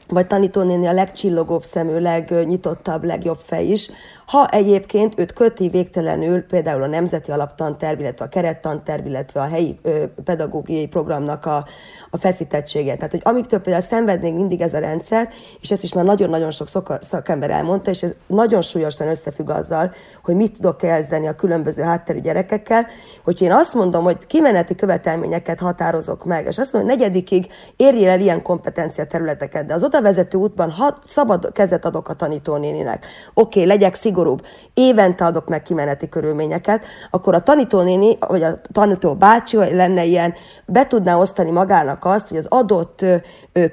vagy 0.10 0.28
tanítónéni 0.28 0.88
a 0.88 0.94
legcsillogóbb 0.94 1.64
szemű, 1.64 2.00
legnyitottabb, 2.00 3.04
legjobb 3.04 3.40
fej 3.46 3.66
is, 3.66 3.90
ha 4.30 4.48
egyébként 4.48 5.20
őt 5.20 5.34
köti 5.34 5.68
végtelenül 5.68 6.42
például 6.44 6.84
a 6.84 6.88
Nemzeti 6.88 7.32
Alaptanterv, 7.32 8.00
illetve 8.00 8.26
a 8.26 8.28
kerettanterv, 8.28 9.06
illetve 9.06 9.42
a 9.42 9.48
helyi 9.48 9.80
ö, 9.82 10.04
pedagógiai 10.24 10.88
programnak 10.88 11.46
a, 11.46 11.66
a 12.10 12.18
feszítettsége. 12.18 12.96
Tehát, 12.96 13.12
hogy 13.12 13.22
amiktől 13.24 13.60
például 13.60 13.84
szenved 13.84 14.22
még 14.22 14.34
mindig 14.34 14.62
ez 14.62 14.74
a 14.74 14.80
rendszer, 14.80 15.30
és 15.62 15.72
ezt 15.72 15.84
is 15.84 15.94
már 15.94 16.06
nagyon-nagyon 16.06 16.50
sok 16.50 16.68
szakember 17.02 17.50
elmondta, 17.50 17.90
és 17.90 18.04
ez 18.04 18.14
nagyon 18.28 18.62
súlyosan 18.62 19.08
összefügg 19.08 19.50
azzal, 19.50 19.94
hogy 20.24 20.36
mit 20.36 20.54
tudok 20.54 20.78
kezdeni 20.78 21.28
a 21.28 21.36
különböző 21.36 21.84
hátterű 21.84 22.20
gyerekekkel, 22.20 22.88
hogy 23.24 23.42
én 23.42 23.52
azt 23.52 23.74
mondom, 23.74 24.04
hogy 24.04 24.28
kimeneti 24.28 24.76
követelményeket 24.76 25.60
határozok 25.60 26.26
meg, 26.26 26.46
és 26.46 26.58
azt 26.58 26.74
mondom, 26.74 26.92
hogy 26.92 27.00
negyedikig 27.00 27.48
érjél 27.76 28.10
el 28.10 28.20
ilyen 28.20 28.42
kompetencia 28.42 29.06
területeket, 29.06 29.66
de 29.66 29.74
az 29.74 29.84
oda 29.84 30.02
vezető 30.02 30.38
útban 30.38 30.72
ha 30.72 31.00
szabad 31.06 31.52
kezet 31.52 31.86
adok 31.86 32.10
a 32.10 32.14
tanítónéninek. 32.14 33.06
Oké, 33.34 33.60
okay, 33.60 33.66
legyek 33.66 33.94
szigorúbb, 34.20 34.46
évente 34.74 35.26
adok 35.26 35.48
meg 35.48 35.62
kimeneti 35.62 36.10
körülményeket, 36.10 36.86
akkor 37.12 37.36
a 37.36 37.40
tanítónéni, 37.40 38.18
vagy 38.28 38.44
a 38.44 38.62
tanító 38.72 39.14
bácsi 39.14 39.58
lenne 39.58 40.04
ilyen, 40.04 40.34
be 40.66 40.88
tudná 40.88 41.18
osztani 41.18 41.52
magának 41.52 42.06
azt, 42.06 42.28
hogy 42.28 42.38
az 42.38 42.46
adott 42.50 43.06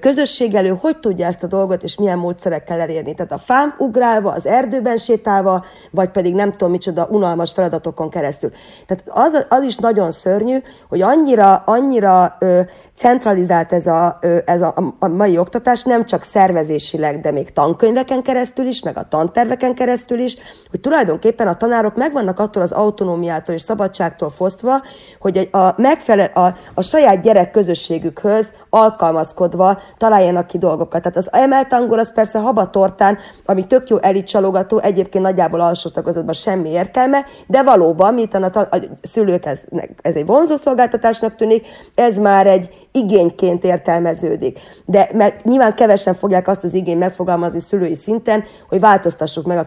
közösség 0.00 0.54
elő 0.54 0.76
hogy 0.80 0.98
tudja 0.98 1.26
ezt 1.26 1.42
a 1.42 1.46
dolgot, 1.46 1.82
és 1.82 1.96
milyen 1.96 2.18
módszerekkel 2.18 2.80
elérni. 2.80 3.14
Tehát 3.14 3.32
a 3.32 3.38
fám 3.38 3.74
ugrálva, 3.78 4.30
az 4.30 4.46
erdőben 4.46 4.96
sétálva, 4.96 5.64
vagy 5.90 6.08
pedig 6.08 6.34
nem 6.34 6.50
tudom 6.50 6.70
micsoda 6.70 7.06
unalmas 7.10 7.52
feladatokon 7.52 8.10
keresztül. 8.10 8.50
Tehát 8.86 9.04
az, 9.06 9.46
az 9.48 9.62
is 9.62 9.76
nagyon 9.76 10.10
szörnyű, 10.10 10.58
hogy 10.88 11.02
annyira, 11.02 11.62
annyira 11.66 12.36
ö, 12.38 12.60
centralizált 12.94 13.72
ez, 13.72 13.86
a, 13.86 14.18
ö, 14.20 14.38
ez 14.44 14.62
a, 14.62 14.74
a 14.98 15.08
mai 15.08 15.38
oktatás, 15.38 15.82
nem 15.82 16.04
csak 16.04 16.22
szervezésileg, 16.22 17.20
de 17.20 17.30
még 17.30 17.52
tankönyveken 17.52 18.22
keresztül 18.22 18.66
is, 18.66 18.82
meg 18.82 18.96
a 18.96 19.08
tanterveken 19.08 19.74
keresztül 19.74 20.18
is, 20.18 20.35
hogy 20.70 20.80
tulajdonképpen 20.80 21.48
a 21.48 21.56
tanárok 21.56 21.96
megvannak 21.96 22.38
attól 22.38 22.62
az 22.62 22.72
autonómiától 22.72 23.54
és 23.54 23.62
szabadságtól 23.62 24.30
fosztva, 24.30 24.82
hogy 25.20 25.48
a, 25.52 25.74
megfelel, 25.76 26.30
a, 26.34 26.54
a 26.74 26.82
saját 26.82 27.20
gyerek 27.20 27.50
közösségükhöz 27.50 28.52
alkalmazkodva 28.70 29.80
találjanak 29.96 30.46
ki 30.46 30.58
dolgokat. 30.58 31.02
Tehát 31.02 31.16
az 31.16 31.28
emelt 31.32 31.72
angol 31.72 31.98
az 31.98 32.12
persze 32.12 32.38
habatortán, 32.38 33.18
ami 33.44 33.66
tök 33.66 33.88
jó 33.88 33.96
elitcsalogató, 34.00 34.78
egyébként 34.78 35.24
nagyjából 35.24 35.60
alsó 35.60 35.90
tagozatban 35.90 36.34
semmi 36.34 36.68
értelme, 36.68 37.24
de 37.46 37.62
valóban, 37.62 38.14
miután 38.14 38.42
a, 38.42 38.58
a 38.60 38.78
szülők 39.02 39.44
ez, 39.44 39.60
ez 40.02 40.14
egy 40.14 40.26
vonzó 40.26 40.56
szolgáltatásnak 40.56 41.36
tűnik, 41.36 41.66
ez 41.94 42.16
már 42.16 42.46
egy 42.46 42.86
igényként 42.92 43.64
értelmeződik. 43.64 44.58
De 44.84 45.08
mert 45.12 45.44
nyilván 45.44 45.74
kevesen 45.74 46.14
fogják 46.14 46.48
azt 46.48 46.64
az 46.64 46.74
igényt 46.74 46.98
megfogalmazni 46.98 47.60
szülői 47.60 47.94
szinten, 47.94 48.44
hogy 48.68 48.80
változtassuk 48.80 49.46
meg 49.46 49.58
a 49.58 49.66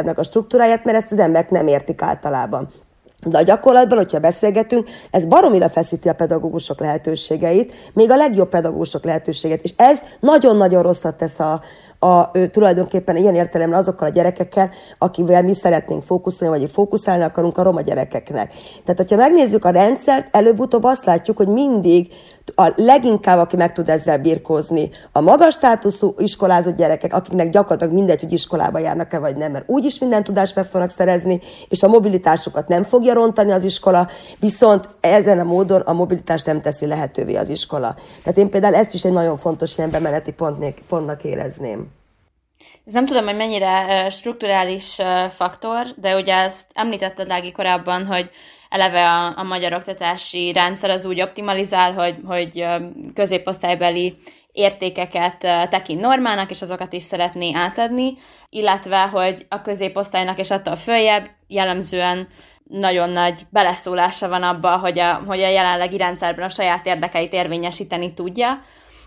kerettantervnek 0.00 0.18
a 0.18 0.22
struktúráját, 0.22 0.84
mert 0.84 0.96
ezt 0.96 1.12
az 1.12 1.18
emberek 1.18 1.50
nem 1.50 1.66
értik 1.66 2.02
általában. 2.02 2.68
De 3.26 3.38
a 3.38 3.42
gyakorlatban, 3.42 3.98
hogyha 3.98 4.18
beszélgetünk, 4.18 4.88
ez 5.10 5.26
baromira 5.26 5.68
feszíti 5.68 6.08
a 6.08 6.14
pedagógusok 6.14 6.80
lehetőségeit, 6.80 7.72
még 7.92 8.10
a 8.10 8.16
legjobb 8.16 8.48
pedagógusok 8.48 9.04
lehetőségét. 9.04 9.62
És 9.62 9.72
ez 9.76 10.00
nagyon-nagyon 10.20 10.82
rosszat 10.82 11.16
tesz 11.16 11.38
a, 11.38 11.60
a, 12.02 12.30
ő, 12.32 12.46
tulajdonképpen 12.46 13.16
ilyen 13.16 13.34
értelemben 13.34 13.78
azokkal 13.78 14.08
a 14.08 14.10
gyerekekkel, 14.10 14.70
akivel 14.98 15.42
mi 15.42 15.54
szeretnénk 15.54 16.02
fókuszálni, 16.02 16.58
vagy 16.58 16.70
fókuszálni 16.70 17.24
akarunk 17.24 17.58
a 17.58 17.62
roma 17.62 17.80
gyerekeknek. 17.80 18.52
Tehát, 18.84 18.96
hogyha 18.96 19.16
megnézzük 19.16 19.64
a 19.64 19.70
rendszert, 19.70 20.36
előbb-utóbb 20.36 20.84
azt 20.84 21.04
látjuk, 21.04 21.36
hogy 21.36 21.48
mindig 21.48 22.12
a 22.54 22.72
leginkább, 22.76 23.38
aki 23.38 23.56
meg 23.56 23.72
tud 23.72 23.88
ezzel 23.88 24.18
birkózni, 24.18 24.90
a 25.12 25.20
magas 25.20 25.54
státuszú 25.54 26.14
iskolázott 26.18 26.76
gyerekek, 26.76 27.12
akiknek 27.12 27.50
gyakorlatilag 27.50 27.94
mindegy, 27.94 28.20
hogy 28.20 28.32
iskolába 28.32 28.78
járnak-e 28.78 29.18
vagy 29.18 29.36
nem, 29.36 29.52
mert 29.52 29.68
úgyis 29.68 29.98
minden 29.98 30.24
tudást 30.24 30.54
meg 30.54 30.64
fognak 30.64 30.90
szerezni, 30.90 31.40
és 31.68 31.82
a 31.82 31.88
mobilitásukat 31.88 32.68
nem 32.68 32.82
fogja 32.82 33.14
rontani 33.14 33.52
az 33.52 33.64
iskola, 33.64 34.08
viszont 34.38 34.88
ezen 35.00 35.38
a 35.38 35.44
módon 35.44 35.80
a 35.80 35.92
mobilitást 35.92 36.46
nem 36.46 36.60
teszi 36.60 36.86
lehetővé 36.86 37.36
az 37.36 37.48
iskola. 37.48 37.94
Tehát 38.22 38.38
én 38.38 38.50
például 38.50 38.74
ezt 38.74 38.94
is 38.94 39.04
egy 39.04 39.12
nagyon 39.12 39.36
fontos 39.36 39.78
ilyen 39.78 39.90
bemeneti 39.90 40.34
pontnak 40.88 41.24
érezném. 41.24 41.89
Ez 42.84 42.92
nem 42.92 43.06
tudom, 43.06 43.24
hogy 43.24 43.36
mennyire 43.36 44.08
strukturális 44.10 44.98
faktor, 45.28 45.86
de 45.96 46.16
ugye 46.16 46.34
ezt 46.34 46.70
említetted 46.74 47.26
Lági 47.26 47.52
korábban, 47.52 48.06
hogy 48.06 48.30
eleve 48.68 49.08
a, 49.08 49.38
a 49.38 49.42
magyar 49.42 49.72
oktatási 49.72 50.52
rendszer 50.52 50.90
az 50.90 51.04
úgy 51.04 51.22
optimalizál, 51.22 51.92
hogy, 51.92 52.16
hogy 52.26 52.66
középosztálybeli 53.14 54.16
értékeket 54.52 55.38
tekint 55.70 56.00
normának, 56.00 56.50
és 56.50 56.62
azokat 56.62 56.92
is 56.92 57.02
szeretné 57.02 57.52
átadni, 57.54 58.14
illetve, 58.48 59.00
hogy 59.02 59.46
a 59.48 59.62
középosztálynak 59.62 60.38
és 60.38 60.50
attól 60.50 60.76
följebb 60.76 61.30
jellemzően 61.46 62.28
nagyon 62.64 63.10
nagy 63.10 63.40
beleszólása 63.50 64.28
van 64.28 64.42
abba, 64.42 64.78
hogy 64.78 64.98
a, 64.98 65.22
hogy 65.26 65.42
a 65.42 65.48
jelenlegi 65.48 65.96
rendszerben 65.96 66.44
a 66.44 66.48
saját 66.48 66.86
érdekeit 66.86 67.32
érvényesíteni 67.32 68.14
tudja, 68.14 68.58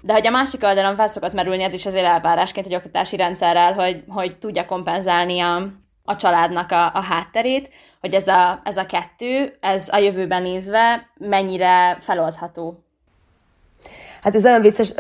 de 0.04 0.14
hogy 0.14 0.28
a 0.28 0.32
másik 0.32 0.64
oldalon 0.64 0.96
fel 0.96 1.08
szokott 1.08 1.34
merülni, 1.34 1.64
ez 1.64 1.74
is 1.74 1.86
azért 1.86 2.06
elvárásként 2.06 2.66
egy 2.66 2.76
oktatási 2.76 3.16
rendszerrel, 3.16 3.74
hogy, 3.74 4.04
hogy 4.08 4.38
tudja 4.38 4.66
kompenzálni 4.66 5.40
a, 5.40 5.64
a 6.04 6.16
családnak 6.16 6.72
a, 6.72 6.86
a 6.94 7.02
hátterét, 7.02 7.70
hogy 8.00 8.14
ez 8.14 8.28
a, 8.28 8.62
ez 8.64 8.78
a 8.78 8.86
kettő, 8.86 9.58
ez 9.60 9.90
a 9.92 9.98
jövőben 9.98 10.42
nézve 10.42 11.08
mennyire 11.18 11.98
feloldható. 12.00 12.83
Hát 14.24 14.36
ez 14.36 14.46
olyan 14.46 14.62
vicces, 14.62 14.94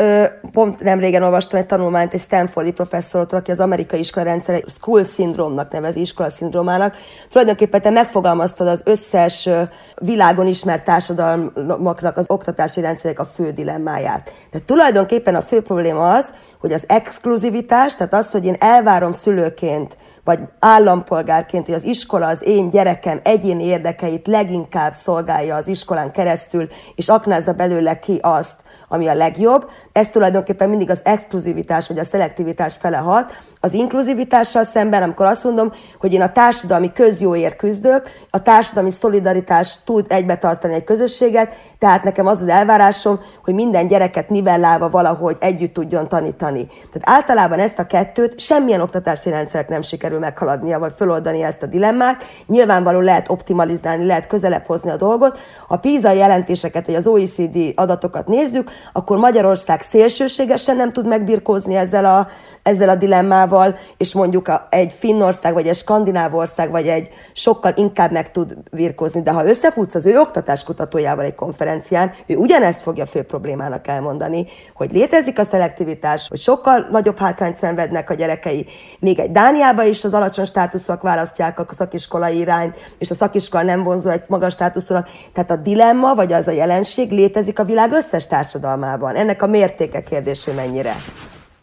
pont 0.51 0.79
nem 0.79 0.99
régen 0.99 1.23
olvastam 1.23 1.59
egy 1.59 1.65
tanulmányt 1.65 2.13
egy 2.13 2.19
Stanfordi 2.19 2.71
professzortól, 2.71 3.39
aki 3.39 3.51
az 3.51 3.59
amerikai 3.59 3.99
iskolarendszer 3.99 4.63
school 4.67 5.03
syndrome-nak 5.03 5.71
nevezi, 5.71 5.99
iskola 5.99 6.29
szindrómának. 6.29 6.95
Tulajdonképpen 7.29 7.81
te 7.81 7.89
megfogalmaztad 7.89 8.67
az 8.67 8.81
összes 8.85 9.49
világon 9.95 10.47
ismert 10.47 10.83
társadalmaknak 10.83 12.17
az 12.17 12.29
oktatási 12.29 12.81
rendszerek 12.81 13.19
a 13.19 13.25
fő 13.25 13.51
dilemmáját. 13.51 14.33
Tehát 14.51 14.67
tulajdonképpen 14.67 15.35
a 15.35 15.41
fő 15.41 15.61
probléma 15.61 16.13
az, 16.13 16.33
hogy 16.63 16.73
az 16.73 16.85
exkluzivitás, 16.87 17.95
tehát 17.95 18.13
az, 18.13 18.31
hogy 18.31 18.45
én 18.45 18.55
elvárom 18.59 19.11
szülőként, 19.11 19.97
vagy 20.23 20.39
állampolgárként, 20.59 21.65
hogy 21.65 21.75
az 21.75 21.83
iskola 21.83 22.27
az 22.27 22.43
én 22.45 22.69
gyerekem 22.69 23.19
egyéni 23.23 23.63
érdekeit 23.63 24.27
leginkább 24.27 24.93
szolgálja 24.93 25.55
az 25.55 25.67
iskolán 25.67 26.11
keresztül, 26.11 26.67
és 26.95 27.09
aknázza 27.09 27.53
belőle 27.53 27.99
ki 27.99 28.19
azt, 28.21 28.59
ami 28.87 29.07
a 29.07 29.13
legjobb. 29.13 29.69
Ez 29.91 30.09
tulajdonképpen 30.09 30.69
mindig 30.69 30.89
az 30.89 31.01
exkluzivitás 31.05 31.87
vagy 31.87 31.99
a 31.99 32.03
szelektivitás 32.03 32.77
fele 32.77 32.97
hat. 32.97 33.31
Az 33.59 33.73
inkluzivitással 33.73 34.63
szemben, 34.63 35.03
amikor 35.03 35.25
azt 35.25 35.43
mondom, 35.43 35.71
hogy 35.99 36.13
én 36.13 36.21
a 36.21 36.31
társadalmi 36.31 36.91
közjóért 36.91 37.55
küzdök, 37.55 38.09
a 38.29 38.41
társadalmi 38.41 38.91
szolidaritás 38.91 39.83
tud 39.83 40.05
egybetartani 40.09 40.73
egy 40.73 40.83
közösséget, 40.83 41.53
tehát 41.79 42.03
nekem 42.03 42.27
az 42.27 42.41
az 42.41 42.47
elvárásom, 42.47 43.19
hogy 43.43 43.53
minden 43.53 43.87
gyereket 43.87 44.29
nivellálva 44.29 44.89
valahogy 44.89 45.37
együtt 45.39 45.73
tudjon 45.73 46.07
tanítani. 46.07 46.52
Tehát 46.61 47.19
általában 47.19 47.59
ezt 47.59 47.79
a 47.79 47.85
kettőt 47.85 48.39
semmilyen 48.39 48.81
oktatási 48.81 49.29
rendszerek 49.29 49.69
nem 49.69 49.81
sikerül 49.81 50.19
meghaladnia, 50.19 50.79
vagy 50.79 50.93
föloldani 50.95 51.43
ezt 51.43 51.63
a 51.63 51.65
dilemmát. 51.65 52.25
Nyilvánvaló 52.47 52.99
lehet 52.99 53.29
optimalizálni, 53.29 54.05
lehet 54.05 54.27
közelebb 54.27 54.65
hozni 54.65 54.89
a 54.89 54.95
dolgot. 54.95 55.39
Ha 55.67 55.77
PISA 55.77 56.11
jelentéseket, 56.11 56.85
vagy 56.85 56.95
az 56.95 57.07
OECD 57.07 57.57
adatokat 57.75 58.27
nézzük, 58.27 58.71
akkor 58.93 59.17
Magyarország 59.17 59.81
szélsőségesen 59.81 60.75
nem 60.75 60.93
tud 60.93 61.07
megbirkózni 61.07 61.75
ezzel 61.75 62.05
a, 62.05 62.27
ezzel 62.63 62.89
a 62.89 62.95
dilemmával, 62.95 63.75
és 63.97 64.13
mondjuk 64.13 64.47
a, 64.47 64.67
egy 64.69 64.93
Finnország, 64.93 65.53
vagy 65.53 65.67
egy 65.67 65.75
Skandináv 65.75 66.35
ország, 66.35 66.71
vagy 66.71 66.87
egy 66.87 67.09
sokkal 67.33 67.73
inkább 67.75 68.11
meg 68.11 68.31
tud 68.31 68.55
birkózni. 68.71 69.21
De 69.21 69.31
ha 69.31 69.45
összefutsz 69.45 69.95
az 69.95 70.05
ő 70.05 70.19
oktatáskutatójával 70.19 71.25
egy 71.25 71.35
konferencián, 71.35 72.11
ő 72.25 72.35
ugyanezt 72.35 72.81
fogja 72.81 73.05
fő 73.05 73.21
problémának 73.21 73.87
elmondani, 73.87 74.47
hogy 74.73 74.91
létezik 74.91 75.39
a 75.39 75.43
szelektivitás, 75.43 76.27
hogy 76.33 76.41
sokkal 76.41 76.87
nagyobb 76.91 77.17
hátrányt 77.17 77.55
szenvednek 77.55 78.09
a 78.09 78.13
gyerekei. 78.13 78.65
Még 78.99 79.19
egy 79.19 79.31
Dániában 79.31 79.87
is 79.87 80.03
az 80.03 80.13
alacsony 80.13 80.45
státuszúak 80.45 81.01
választják 81.01 81.59
a 81.59 81.65
szakiskolai 81.69 82.37
irányt, 82.37 82.75
és 82.97 83.09
a 83.09 83.13
szakiskola 83.13 83.63
nem 83.63 83.83
vonzó 83.83 84.09
egy 84.09 84.23
magas 84.27 84.53
státuszúnak. 84.53 85.09
Tehát 85.33 85.51
a 85.51 85.55
dilemma, 85.55 86.15
vagy 86.15 86.33
az 86.33 86.47
a 86.47 86.51
jelenség 86.51 87.11
létezik 87.11 87.59
a 87.59 87.63
világ 87.63 87.91
összes 87.91 88.27
társadalmában. 88.27 89.15
Ennek 89.15 89.41
a 89.41 89.47
mértéke 89.47 90.03
kérdés, 90.03 90.45
hogy 90.45 90.55
mennyire. 90.55 90.95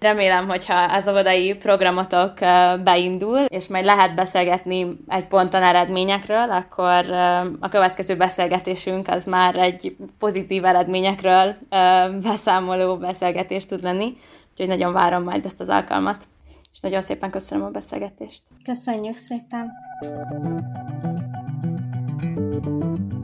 Remélem, 0.00 0.48
hogyha 0.48 0.74
az 0.74 1.08
óvodai 1.08 1.54
programotok 1.54 2.32
beindul, 2.84 3.38
és 3.38 3.68
majd 3.68 3.84
lehet 3.84 4.14
beszélgetni 4.14 4.86
egy 5.08 5.26
ponton 5.26 5.62
eredményekről, 5.62 6.50
akkor 6.50 7.04
a 7.60 7.68
következő 7.68 8.16
beszélgetésünk 8.16 9.08
az 9.08 9.24
már 9.24 9.56
egy 9.56 9.96
pozitív 10.18 10.64
eredményekről 10.64 11.54
beszámoló 12.22 12.96
beszélgetés 12.96 13.64
tud 13.64 13.82
lenni. 13.82 14.12
Úgyhogy 14.60 14.78
nagyon 14.78 14.92
várom 14.92 15.22
majd 15.22 15.44
ezt 15.44 15.60
az 15.60 15.68
alkalmat. 15.68 16.26
És 16.72 16.80
nagyon 16.80 17.00
szépen 17.00 17.30
köszönöm 17.30 17.64
a 17.64 17.70
beszélgetést. 17.70 18.42
Köszönjük 18.64 19.16
szépen! 19.16 19.72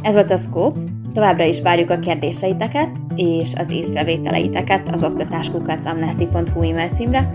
Ez 0.02 0.14
volt 0.14 0.30
a 0.30 0.36
Scope. 0.36 0.80
Továbbra 1.12 1.44
is 1.44 1.60
várjuk 1.60 1.90
a 1.90 1.98
kérdéseiteket 1.98 2.90
és 3.14 3.54
az 3.54 3.70
észrevételeiteket 3.70 4.88
az 4.88 5.04
oktatáskukacamnesty.hu 5.04 6.62
e-mail 6.62 6.88
címre, 6.88 7.30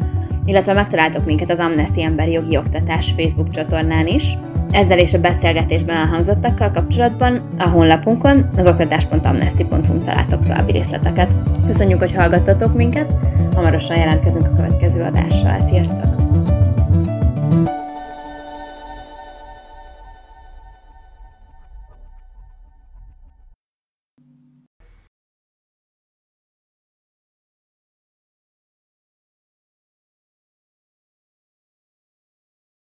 illetve 0.46 0.74
megtaláltok 0.74 1.26
minket 1.26 1.50
az 1.50 1.60
Amnesty 1.60 2.02
Emberi 2.02 2.32
Jogi 2.32 2.58
Oktatás 2.58 3.14
Facebook 3.18 3.50
csatornán 3.50 4.08
is. 4.08 4.38
Ezzel 4.72 4.98
és 4.98 5.14
a 5.14 5.20
beszélgetésben 5.20 5.96
elhangzottakkal 5.96 6.72
kapcsolatban 6.72 7.42
a 7.58 7.70
honlapunkon 7.70 8.50
az 8.56 8.68
oktatás.amnesty.hu 8.68 10.02
találtok 10.02 10.44
további 10.44 10.72
részleteket. 10.72 11.36
Köszönjük, 11.66 12.00
hogy 12.00 12.14
hallgattatok 12.14 12.76
minket, 12.76 13.14
hamarosan 13.56 13.98
jelentkezünk 13.98 14.46
a 14.46 14.56
következő 14.56 15.04
adással. 15.04 15.62
Sziasztok! 15.62 16.21